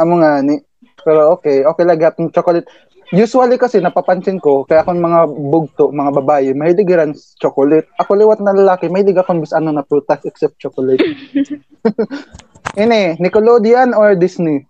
Amo 0.00 0.16
nga 0.24 0.40
ni. 0.40 0.56
Pero 1.04 1.36
okay, 1.36 1.62
okay 1.68 1.84
lang 1.84 2.00
yung 2.00 2.32
chocolate. 2.32 2.66
Usually 3.14 3.54
kasi 3.54 3.78
napapansin 3.78 4.42
ko, 4.42 4.66
kaya 4.66 4.82
akong 4.82 4.98
mga 4.98 5.20
bugto, 5.30 5.94
mga 5.94 6.10
babae, 6.18 6.50
mahilig 6.58 6.90
rin 6.90 7.14
sa 7.14 7.46
chocolate. 7.46 7.86
Ako 8.02 8.18
liwat 8.18 8.42
na 8.42 8.50
lalaki, 8.50 8.90
mahilig 8.90 9.14
akong 9.14 9.38
bis 9.38 9.54
ano 9.54 9.70
na 9.70 9.86
prutas 9.86 10.18
except 10.26 10.58
chocolate. 10.58 10.98
Ini, 12.82 13.14
Nickelodeon 13.22 13.94
or 13.94 14.18
Disney? 14.18 14.66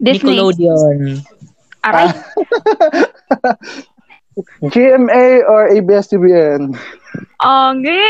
Disney. 0.00 0.36
Nickelodeon. 0.36 1.24
Aray. 1.84 2.08
GMA 4.68 5.48
or 5.48 5.68
ABS-CBN? 5.72 6.76
Okay. 7.46 8.04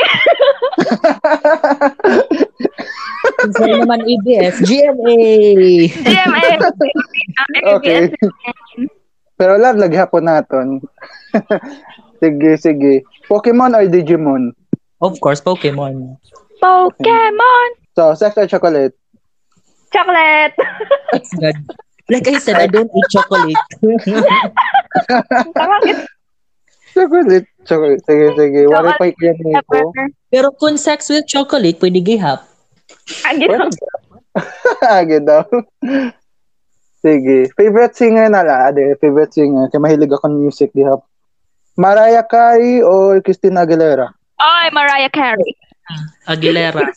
Sorry 3.55 3.75
naman 3.79 4.03
ABS. 4.03 4.59
GMA. 4.67 5.15
GMA. 5.93 6.43
Okay. 7.79 8.11
Pero 9.39 9.61
love, 9.61 9.79
laghapon 9.79 10.27
naton. 10.27 10.69
sige, 12.23 12.51
sige. 12.59 12.93
Pokemon 13.31 13.77
or 13.79 13.87
Digimon? 13.87 14.51
Of 14.99 15.21
course, 15.21 15.39
Pokemon. 15.45 16.17
Pokemon. 16.59 17.69
So, 17.95 18.15
sex 18.19 18.35
or 18.35 18.49
chocolate? 18.49 18.97
Chocolate. 19.93 20.55
It's 21.13 21.33
good. 21.41 21.57
Like 22.09 22.29
I 22.29 22.39
said, 22.39 22.57
I 22.57 22.71
don't 22.71 22.87
eat 22.87 23.09
chocolate. 23.11 23.59
Chocolate. 26.95 27.47
Chocolate. 27.67 28.03
Sige, 28.07 28.27
sige. 28.39 28.61
Wala 28.71 28.95
pa 28.95 29.11
yan 29.11 29.59
ko. 29.67 29.91
Pero 30.31 30.55
kung 30.55 30.79
sex 30.79 31.11
with 31.11 31.27
chocolate, 31.27 31.83
pwede 31.83 31.99
gihap. 31.99 32.47
Ano? 33.27 33.67
Age 34.87 35.19
daw. 35.27 35.43
Sige. 37.03 37.51
Favorite 37.59 37.99
singer 37.99 38.31
na 38.31 38.47
la. 38.47 38.71
Ade, 38.71 38.95
favorite 39.03 39.35
singer. 39.35 39.67
Kaya 39.69 39.83
mahilig 39.83 40.15
ako 40.15 40.31
ng 40.31 40.47
music, 40.47 40.71
di 40.73 40.87
hap. 40.87 41.03
Mariah 41.77 42.25
Carey 42.25 42.81
or 42.81 43.21
Christina 43.21 43.67
Aguilera? 43.67 44.09
Ay, 44.41 44.73
Mariah 44.73 45.13
Carey. 45.13 45.53
Aguilera. 46.25 46.89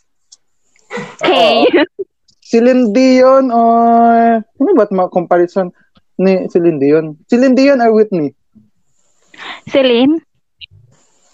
Okay. 1.20 1.68
Celine 2.50 2.90
Dion 2.90 3.54
or... 3.54 4.42
Ano 4.42 4.70
ba't 4.74 4.90
ma 4.90 5.06
comparison 5.06 5.70
ni 6.18 6.50
Celine 6.50 6.82
Dion? 6.82 7.14
Celine 7.30 7.54
Dion 7.54 7.78
or 7.78 7.94
Whitney? 7.94 8.34
Celine. 9.70 10.18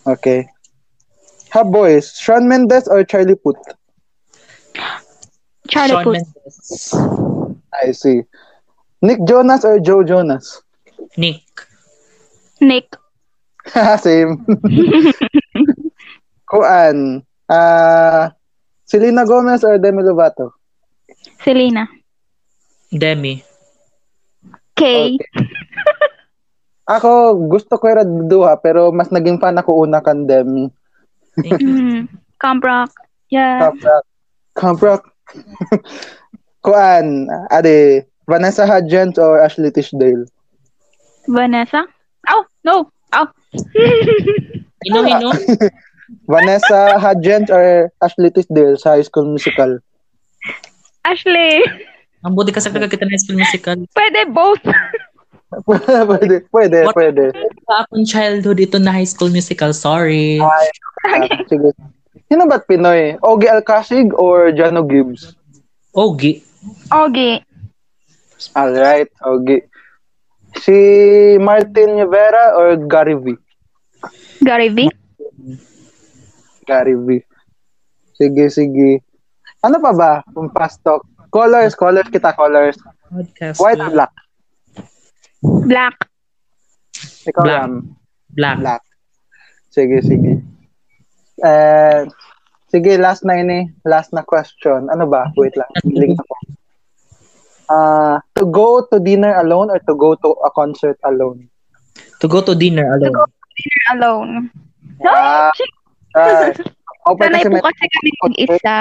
Okay. 0.03 0.43
Ha 1.55 1.63
boys, 1.63 2.19
Shawn 2.19 2.51
Mendes 2.51 2.91
or 2.91 3.07
Charlie 3.07 3.39
Puth? 3.39 3.55
Charlie 5.71 5.95
Shawn 5.95 6.03
Puth. 6.03 6.15
Mendes. 6.19 6.59
I 7.71 7.95
see. 7.95 8.27
Nick 8.99 9.23
Jonas 9.23 9.63
or 9.63 9.79
Joe 9.79 10.03
Jonas? 10.03 10.59
Nick. 11.15 11.47
Nick. 12.59 12.91
Same. 14.03 14.43
Kuan. 16.51 17.23
Ah, 17.47 18.35
Selena 18.83 19.23
Gomez 19.23 19.63
or 19.63 19.79
Demi 19.79 20.03
Lovato? 20.03 20.51
Selena. 21.45 21.85
Demi. 22.89 23.37
K. 24.73 25.13
Ako, 26.97 27.37
gusto 27.45 27.77
ko 27.77 27.85
yung 27.85 28.25
duha, 28.25 28.57
pero 28.57 28.89
mas 28.89 29.13
naging 29.13 29.37
fan 29.37 29.57
ako 29.57 29.85
una 29.85 30.01
kan 30.01 30.25
Demi. 30.25 30.69
Mm. 31.37 32.09
Camp 32.41 32.61
Rock. 32.65 32.93
Yeah. 33.29 33.61
Camp 33.61 33.81
Rock. 33.81 34.05
Camp 34.57 34.79
Rock. 34.81 35.03
Kuan, 36.65 37.29
ade, 37.53 38.05
Vanessa 38.25 38.65
Hudgens 38.65 39.17
or 39.17 39.41
Ashley 39.41 39.69
Tisdale? 39.69 40.25
Vanessa. 41.29 41.85
Oh, 42.29 42.45
no. 42.65 42.89
Oh. 43.13 43.29
Hino, 44.85 45.01
hino. 45.05 45.29
Vanessa 46.29 46.97
Hudgens 47.01 47.49
or 47.49 47.89
Ashley 48.01 48.29
Tisdale 48.29 48.77
sa 48.77 48.97
High 48.97 49.05
School 49.05 49.29
Musical? 49.29 49.81
Ashley. 51.05 51.61
Ang 52.25 52.33
buti 52.33 52.49
kasi 52.49 52.73
nagkakita 52.73 53.05
na 53.05 53.21
school 53.21 53.37
musical. 53.37 53.77
Pwede 53.93 54.25
both. 54.33 54.65
pwede, 56.09 56.35
pwede, 56.49 56.77
What- 56.89 56.97
pwede. 56.97 57.29
Sa 57.69 57.85
akong 57.85 58.05
childhood, 58.09 58.57
ito 58.57 58.81
na 58.81 58.89
high 58.97 59.05
school 59.07 59.29
musical. 59.29 59.69
Sorry. 59.77 60.41
Ah, 60.41 61.29
sige. 61.45 61.69
Sino 62.25 62.49
ba't 62.49 62.65
Pinoy? 62.65 63.21
Ogie 63.21 63.53
Alcacig 63.53 64.09
or 64.17 64.49
Jano 64.49 64.81
Gibbs? 64.81 65.37
Ogi. 65.93 66.41
Okay. 66.89 67.45
Alright, 68.57 69.13
Ogie. 69.21 69.69
Si 70.57 70.73
Martin 71.37 72.01
Rivera 72.01 72.57
or 72.57 72.81
Gary 72.89 73.13
V? 73.13 73.37
Gary 74.41 74.73
V. 74.73 74.89
Gary 76.65 76.97
V. 76.97 77.21
Sige, 78.17 78.49
sige. 78.49 79.05
Ano 79.65 79.81
pa 79.81 79.91
ba? 79.91 80.11
Kung 80.29 80.53
fast 80.53 80.77
talk. 80.85 81.01
Colors, 81.33 81.73
colors 81.73 82.05
kita, 82.07 82.37
colors. 82.37 82.77
Podcast. 83.09 83.57
White 83.57 83.81
or 83.81 83.89
black? 83.89 84.13
Black. 85.65 85.95
Ikaw, 87.25 87.43
Black. 87.43 87.59
Ram. 87.65 87.73
Black. 88.29 88.57
Black. 88.61 88.81
Sige, 89.73 89.99
sige. 90.05 90.45
Eh, 91.41 92.01
sige, 92.69 92.95
last 92.95 93.25
na 93.25 93.41
ini. 93.41 93.73
Last 93.83 94.13
na 94.13 94.21
question. 94.21 94.87
Ano 94.87 95.09
ba? 95.09 95.33
Wait 95.33 95.57
lang. 95.57 95.67
Link 95.83 96.15
ako. 96.21 96.35
Uh, 97.65 98.21
to 98.37 98.45
go 98.45 98.85
to 98.85 99.01
dinner 99.01 99.41
alone 99.41 99.73
or 99.73 99.81
to 99.81 99.97
go 99.97 100.13
to 100.13 100.37
a 100.45 100.53
concert 100.53 101.01
alone? 101.01 101.49
To 102.21 102.29
go 102.29 102.45
to 102.45 102.53
dinner 102.53 102.85
alone. 102.93 103.25
Dinner 103.57 103.85
alone. 103.97 104.31
No, 105.01 105.09
Ah, 105.11 105.49
Ah, 106.15 106.47
open 107.11 107.27
sanay 107.35 107.43
po 107.43 107.59
kasi 107.59 107.83
kami 107.91 108.09
mag-isa. 108.23 108.75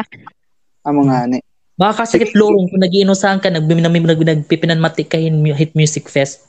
Amo 0.84 1.04
nga 1.08 1.26
ni. 1.28 1.40
Baka 1.74 2.06
kasi 2.06 2.22
lorong 2.38 2.70
kung 2.70 2.78
nag-iinusahan 2.78 3.42
ka, 3.42 3.50
nag 3.50 3.66
nag 3.66 4.22
nagpipinan 4.22 4.78
matikahin 4.78 5.42
mu- 5.42 5.56
hit 5.56 5.74
music 5.74 6.06
fest. 6.06 6.46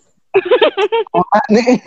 Ani. 1.15 1.81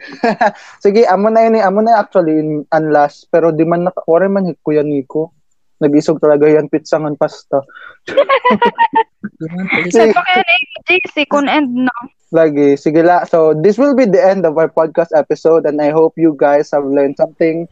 Sige, 0.84 1.02
amo 1.08 1.32
na 1.32 1.48
ini, 1.48 1.58
amo 1.58 1.82
na 1.82 1.98
actually 1.98 2.38
in 2.38 2.62
unlast 2.70 3.26
pero 3.32 3.50
di 3.50 3.64
man 3.66 3.88
naka 3.88 4.04
ore 4.06 4.28
man 4.30 4.46
hit 4.46 4.60
kuya 4.62 4.84
Nico. 4.86 5.34
Nag-isog 5.82 6.22
talaga 6.22 6.46
yan 6.46 6.70
pizza 6.70 7.02
ngan 7.02 7.18
pasta. 7.18 7.58
Sa 9.90 10.06
pa 10.14 10.22
kaya 10.22 10.42
na 10.46 10.54
JC 10.86 11.26
kun 11.26 11.50
end 11.50 11.74
no. 11.74 11.96
Lagi. 12.30 12.78
Sige 12.78 13.02
la. 13.02 13.26
So, 13.26 13.52
this 13.52 13.76
will 13.76 13.98
be 13.98 14.06
the 14.06 14.22
end 14.22 14.46
of 14.46 14.54
our 14.56 14.70
podcast 14.70 15.10
episode 15.12 15.66
and 15.66 15.82
I 15.82 15.90
hope 15.90 16.14
you 16.14 16.38
guys 16.38 16.70
have 16.70 16.86
learned 16.86 17.18
something 17.18 17.66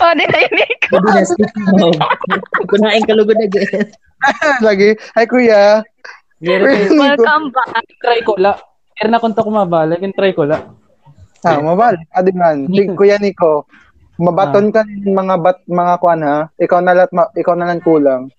Oh, 0.00 0.12
dinainig 0.16 0.72
ko. 0.88 0.96
Hindi 0.96 1.10
na 1.12 1.22
speaking 1.28 1.66
of. 1.84 1.94
Kunain 2.70 3.04
ka 3.04 3.12
lugod 3.12 3.36
again. 3.36 3.92
Lagi. 4.66 4.96
Hi, 5.18 5.26
kuya. 5.28 5.84
Welcome 6.40 7.52
back. 7.52 7.86
try 8.00 8.24
ko 8.24 8.34
la. 8.40 8.56
Meron 8.98 9.10
na 9.12 9.22
kung 9.22 9.34
to 9.34 9.42
kumabala, 9.42 9.98
yung 9.98 10.14
try 10.16 10.32
ko 10.32 10.48
la. 10.48 10.58
Ah, 11.42 11.58
mabal. 11.58 11.98
Adi 12.14 12.32
man. 12.32 12.66
Si 12.74 12.86
Kuya 12.94 13.18
Nico, 13.18 13.66
mabaton 14.18 14.70
ka 14.70 14.86
ng 14.86 15.10
mga 15.10 15.34
bat 15.42 15.58
mga 15.66 15.94
kwan 15.98 16.22
ha. 16.22 16.46
Ikaw 16.54 16.78
na 16.80 16.94
lat 16.94 17.10
ma- 17.10 17.34
ikaw 17.34 17.58
na 17.58 17.66
lang 17.66 17.82
kulang. 17.82 18.30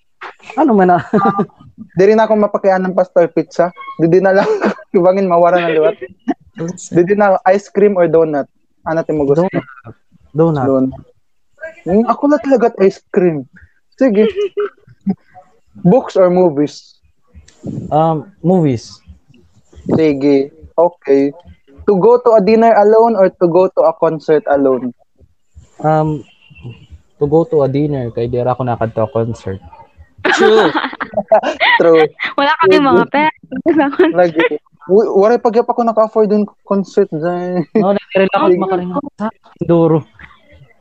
Ano 0.56 0.72
man 0.72 0.96
na? 0.96 1.00
Di 2.00 2.04
rin 2.08 2.22
ako 2.22 2.40
mapakian 2.40 2.80
ng 2.88 2.96
pastor 2.96 3.28
pizza. 3.28 3.76
Di 4.00 4.08
din 4.08 4.24
na 4.24 4.32
lang 4.32 4.48
ibangin 4.96 5.28
mawara 5.28 5.60
ng 5.60 5.76
liwat. 5.76 5.96
Di 6.96 7.02
din 7.04 7.20
na 7.20 7.36
ice 7.52 7.68
cream 7.68 8.00
or 8.00 8.08
donut. 8.08 8.48
Ano 8.88 9.04
natin 9.04 9.20
mo 9.20 9.28
gusto? 9.28 9.48
Donut. 10.32 10.64
Donut. 10.64 11.13
Hmm, 11.84 12.08
ako 12.08 12.24
na 12.28 12.38
talaga 12.40 12.72
at 12.72 12.80
ice 12.80 13.04
cream. 13.12 13.44
Sige. 13.96 14.28
Books 15.88 16.16
or 16.16 16.30
movies? 16.30 16.96
Um, 17.90 18.32
movies. 18.40 19.04
Sige. 19.90 20.52
Okay. 20.74 21.32
To 21.84 21.94
go 22.00 22.16
to 22.18 22.40
a 22.40 22.42
dinner 22.42 22.72
alone 22.80 23.20
or 23.20 23.28
to 23.28 23.46
go 23.48 23.68
to 23.68 23.82
a 23.84 23.92
concert 23.94 24.44
alone? 24.48 24.96
Um, 25.84 26.24
to 27.20 27.28
go 27.28 27.44
to 27.44 27.64
a 27.64 27.70
dinner, 27.70 28.08
kay 28.12 28.32
dira 28.32 28.56
ako 28.56 28.64
nakadto 28.64 29.04
concert. 29.12 29.60
True. 30.40 30.72
True. 31.84 32.08
Wala 32.40 32.52
kami 32.64 32.80
mga 32.80 33.04
pera. 33.12 33.32
Lagi. 34.16 34.40
W- 34.88 35.16
Wala 35.16 35.36
pag 35.36 35.60
ako 35.60 35.84
naka-afford 35.84 36.32
yung 36.32 36.48
concert 36.64 37.12
dyan. 37.12 37.68
No, 37.76 37.92
nag-relax 37.92 38.32
ako 38.32 38.46
makaringa 38.56 38.96
sa 39.20 39.28
Duro. 39.60 40.04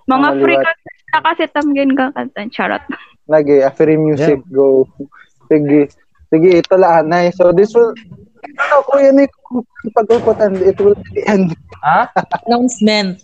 Mga 0.06 0.28
Ang 0.28 0.38
free 0.40 0.58
maliwat. 0.58 0.78
ka 1.08 1.18
kasi 1.22 1.42
tamgin 1.50 1.92
ka 1.94 2.06
kanta. 2.10 2.40
Charot. 2.50 2.82
Lagi, 3.28 3.62
a 3.62 3.70
free 3.70 3.96
music, 3.96 4.42
go. 4.50 4.88
Sige. 5.46 5.88
Sige, 6.26 6.48
ito 6.58 6.74
lang, 6.74 7.06
Anay. 7.06 7.30
So, 7.30 7.52
this 7.52 7.70
will, 7.70 7.92
ito, 8.42 8.76
kuya 8.88 9.12
ni, 9.12 9.28
pag-uputan, 9.92 10.56
it 10.58 10.80
will 10.80 10.96
be 10.96 11.20
the 11.20 11.24
end. 11.28 11.52
Ha? 11.84 12.08
Announcement. 12.48 13.20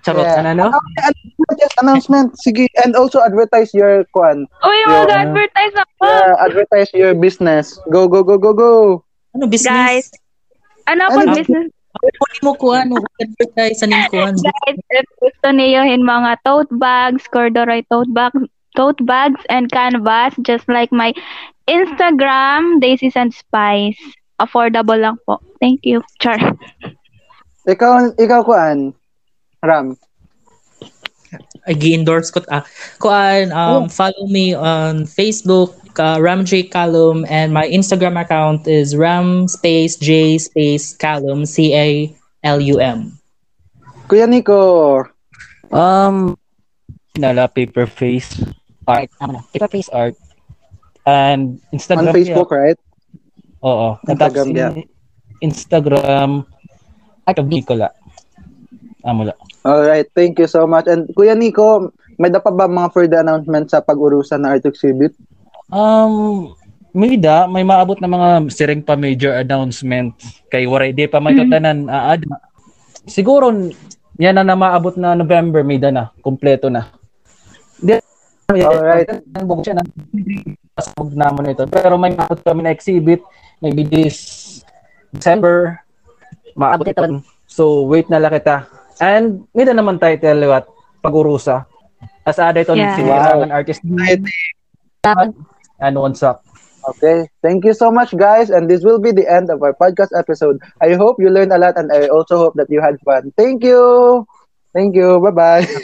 Charot. 0.00 0.22
Yeah. 0.24 0.40
Ano, 0.40 0.50
no? 0.54 0.66
Okay, 0.70 1.02
ano, 1.02 1.18
just 1.58 1.76
announcement. 1.78 2.28
Sige, 2.38 2.70
and 2.82 2.94
also 2.94 3.20
advertise 3.20 3.74
your, 3.74 4.06
kwan, 4.14 4.46
Uy, 4.62 4.76
Yeah. 4.82 5.02
mag-advertise 5.02 5.74
ako. 5.76 6.02
uh, 6.06 6.34
advertise 6.40 6.90
your 6.94 7.12
business. 7.12 7.76
Go, 7.90 8.06
go, 8.06 8.22
go, 8.22 8.38
go, 8.38 8.54
go. 8.54 8.72
Ano 9.34 9.44
business? 9.46 9.74
Guys. 9.74 10.06
Ano 10.86 11.06
Ano? 11.06 11.16
pag 11.26 11.36
business? 11.36 11.68
Kunin 12.00 12.42
mo 12.42 12.52
kuhan. 12.56 12.88
Advertise. 13.20 13.84
Ano 13.84 13.92
yung 13.94 14.10
kuhan? 14.12 14.34
Guys, 14.40 14.78
if 14.96 15.06
gusto 15.20 15.46
niyo 15.52 15.84
yung 15.84 16.08
mga 16.08 16.40
tote 16.46 16.72
bags, 16.80 17.28
corduroy 17.28 17.84
tote 17.92 18.10
bags, 18.16 18.48
tote 18.74 19.02
bags 19.04 19.42
and 19.52 19.68
canvas, 19.68 20.32
just 20.42 20.64
like 20.68 20.88
my 20.90 21.12
Instagram, 21.68 22.80
Daisies 22.80 23.16
and 23.16 23.30
Spice. 23.30 24.00
Affordable 24.40 24.98
lang 24.98 25.20
po. 25.28 25.38
Thank 25.60 25.86
you. 25.86 26.02
Char. 26.18 26.40
Ikaw, 27.62 28.18
ikaw, 28.18 28.42
kwan, 28.42 28.90
Ram. 29.62 29.94
Ay, 31.62 31.78
gi-endorse 31.78 32.34
ko. 32.34 32.42
Ah, 32.50 32.66
kuan, 32.98 33.54
um, 33.54 33.86
follow 33.86 34.26
me 34.26 34.50
on 34.50 35.06
Facebook, 35.06 35.70
uh, 35.98 36.18
Ram 36.20 36.44
J 36.44 36.62
Calum, 36.64 37.26
and 37.28 37.52
my 37.52 37.68
Instagram 37.68 38.20
account 38.20 38.68
is 38.68 38.96
Ram 38.96 39.48
space 39.48 39.96
J 39.96 40.38
space 40.38 40.96
Calum, 40.96 41.44
C 41.46 41.74
A 41.74 41.88
L 42.44 42.60
U 42.60 42.80
M. 42.80 43.18
Kuya 44.08 44.28
Nico. 44.28 45.04
Um, 45.72 46.36
nala 47.16 47.48
paper 47.48 47.86
face 47.86 48.40
art. 48.86 49.08
Na? 49.20 49.40
Paper 49.52 49.68
face 49.68 49.88
art. 49.88 50.14
And 51.06 51.58
Instagram. 51.72 52.12
On 52.12 52.14
Facebook, 52.14 52.50
right? 52.52 52.78
Yeah. 52.78 53.66
Oo. 53.66 53.88
Instagram, 54.06 54.46
Tapos, 54.52 54.58
yeah. 54.58 54.72
Instagram. 55.42 56.30
Of 57.22 57.46
Nicola. 57.46 57.88
Amula. 59.06 59.32
Alright, 59.62 60.10
thank 60.14 60.38
you 60.42 60.50
so 60.50 60.66
much. 60.66 60.90
And 60.90 61.06
Kuya 61.14 61.38
Nico, 61.38 61.94
may 62.18 62.28
da 62.28 62.42
pa 62.42 62.50
ba 62.50 62.66
mga 62.66 62.90
further 62.90 63.22
announcement 63.22 63.70
sa 63.70 63.78
pag-urusan 63.78 64.42
na 64.42 64.58
art 64.58 64.66
exhibit? 64.66 65.14
Um, 65.72 66.52
may 66.92 67.16
da, 67.16 67.48
may 67.48 67.64
maabot 67.64 67.96
na 67.96 68.04
mga 68.04 68.52
siring 68.52 68.84
pa 68.84 68.92
major 68.92 69.32
announcement 69.40 70.12
kay 70.52 70.68
waray 70.68 70.92
di 70.92 71.08
pa 71.08 71.16
may 71.16 71.32
tatanan 71.32 71.88
aad. 71.88 72.28
Siguro 73.08 73.48
yan 74.20 74.36
na 74.36 74.44
na 74.44 74.52
maabot 74.52 74.92
na 75.00 75.16
November 75.16 75.64
may 75.64 75.80
da 75.80 75.88
na, 75.88 76.12
kompleto 76.20 76.68
na. 76.68 76.92
Di 77.80 77.96
Alright. 78.52 79.08
ang 79.32 79.48
bugod 79.48 79.64
siya 79.64 79.80
na 79.80 79.84
pasabog 80.76 81.16
naman 81.16 81.56
ito. 81.56 81.64
Pero 81.72 81.96
may 81.96 82.12
maabot 82.12 82.44
kami 82.44 82.68
na 82.68 82.76
exhibit 82.76 83.24
maybe 83.64 83.88
this 83.88 84.60
December 85.08 85.80
maabot 86.52 86.92
ito. 86.92 87.24
So 87.48 87.88
wait 87.88 88.12
na 88.12 88.20
lang 88.20 88.36
kita. 88.36 88.68
And 89.00 89.48
may 89.56 89.64
da 89.64 89.72
naman 89.72 89.96
title 89.96 90.36
liwat 90.36 90.68
pag-urusa. 91.00 91.64
As 92.28 92.36
ada 92.36 92.60
ito 92.60 92.76
Yeah. 92.76 92.92
yeah. 92.92 92.96
sinirangan 93.00 93.50
artist 93.56 93.80
and 95.82 95.98
one 95.98 96.14
suck. 96.14 96.42
Okay. 96.88 97.28
Thank 97.42 97.64
you 97.64 97.74
so 97.74 97.90
much, 97.90 98.16
guys. 98.16 98.50
And 98.50 98.68
this 98.70 98.82
will 98.82 98.98
be 98.98 99.12
the 99.12 99.30
end 99.30 99.50
of 99.50 99.62
our 99.62 99.74
podcast 99.74 100.10
episode. 100.18 100.58
I 100.80 100.94
hope 100.94 101.16
you 101.20 101.30
learned 101.30 101.52
a 101.52 101.58
lot 101.58 101.78
and 101.78 101.92
I 101.92 102.08
also 102.08 102.36
hope 102.38 102.54
that 102.56 102.70
you 102.70 102.80
had 102.80 102.98
fun. 103.04 103.32
Thank 103.36 103.62
you. 103.64 104.26
Thank 104.74 104.96
you. 104.96 105.20
Bye-bye. 105.20 105.66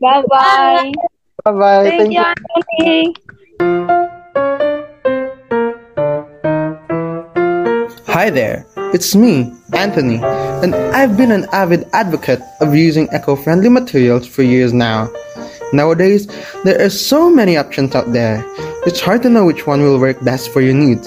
Bye-bye. 0.00 0.92
Bye-bye. 1.44 1.84
Thank 1.88 2.12
you, 2.12 2.22
Anthony. 2.22 3.14
Hi 8.06 8.30
there, 8.30 8.66
it's 8.94 9.14
me, 9.14 9.52
Anthony, 9.72 10.20
and 10.62 10.74
I've 10.74 11.16
been 11.16 11.30
an 11.30 11.46
avid 11.52 11.88
advocate 11.92 12.40
of 12.60 12.74
using 12.74 13.08
eco 13.12 13.36
friendly 13.36 13.68
materials 13.68 14.26
for 14.26 14.42
years 14.42 14.72
now. 14.72 15.10
Nowadays, 15.72 16.26
there 16.64 16.80
are 16.80 16.90
so 16.90 17.30
many 17.30 17.56
options 17.56 17.94
out 17.94 18.12
there, 18.12 18.44
it's 18.86 19.00
hard 19.00 19.22
to 19.22 19.28
know 19.28 19.44
which 19.44 19.66
one 19.66 19.82
will 19.82 19.98
work 20.00 20.22
best 20.24 20.50
for 20.52 20.60
your 20.60 20.72
needs. 20.72 21.06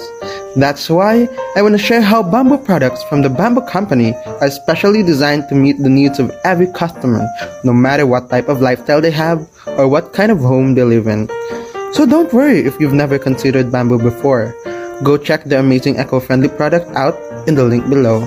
That's 0.54 0.88
why 0.88 1.28
I 1.56 1.62
want 1.62 1.72
to 1.72 1.82
share 1.82 2.02
how 2.02 2.22
bamboo 2.22 2.58
products 2.58 3.02
from 3.04 3.22
the 3.22 3.30
Bamboo 3.30 3.62
Company 3.62 4.14
are 4.40 4.50
specially 4.50 5.02
designed 5.02 5.48
to 5.48 5.54
meet 5.54 5.78
the 5.78 5.88
needs 5.88 6.18
of 6.18 6.30
every 6.44 6.68
customer, 6.68 7.26
no 7.64 7.72
matter 7.72 8.06
what 8.06 8.28
type 8.30 8.48
of 8.48 8.60
lifestyle 8.60 9.00
they 9.00 9.10
have 9.10 9.48
or 9.66 9.88
what 9.88 10.12
kind 10.12 10.30
of 10.30 10.38
home 10.38 10.74
they 10.74 10.84
live 10.84 11.06
in. 11.06 11.28
So 11.92 12.06
don't 12.06 12.32
worry 12.32 12.60
if 12.60 12.78
you've 12.78 12.92
never 12.92 13.18
considered 13.18 13.72
bamboo 13.72 13.98
before. 13.98 14.54
Go 15.02 15.16
check 15.16 15.44
the 15.44 15.58
amazing 15.58 15.98
eco-friendly 15.98 16.50
product 16.50 16.86
out 16.94 17.16
in 17.46 17.54
the 17.54 17.64
link 17.64 17.88
below. 17.88 18.24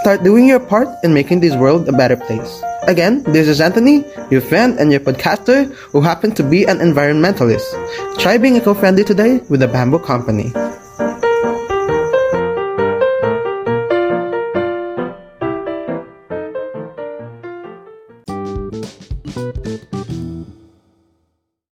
Start 0.00 0.22
doing 0.22 0.46
your 0.46 0.60
part 0.60 0.88
in 1.02 1.14
making 1.14 1.40
this 1.40 1.54
world 1.54 1.88
a 1.88 1.92
better 1.92 2.16
place. 2.16 2.62
Again, 2.86 3.22
this 3.24 3.48
is 3.48 3.60
Anthony, 3.60 4.04
your 4.30 4.42
friend 4.42 4.78
and 4.78 4.90
your 4.90 5.00
podcaster 5.00 5.72
who 5.92 6.00
happen 6.00 6.34
to 6.34 6.42
be 6.42 6.64
an 6.64 6.78
environmentalist. 6.78 7.64
Try 8.18 8.36
being 8.36 8.56
eco-friendly 8.56 9.04
today 9.04 9.40
with 9.48 9.60
the 9.60 9.68
Bamboo 9.68 10.00
Company. 10.00 10.52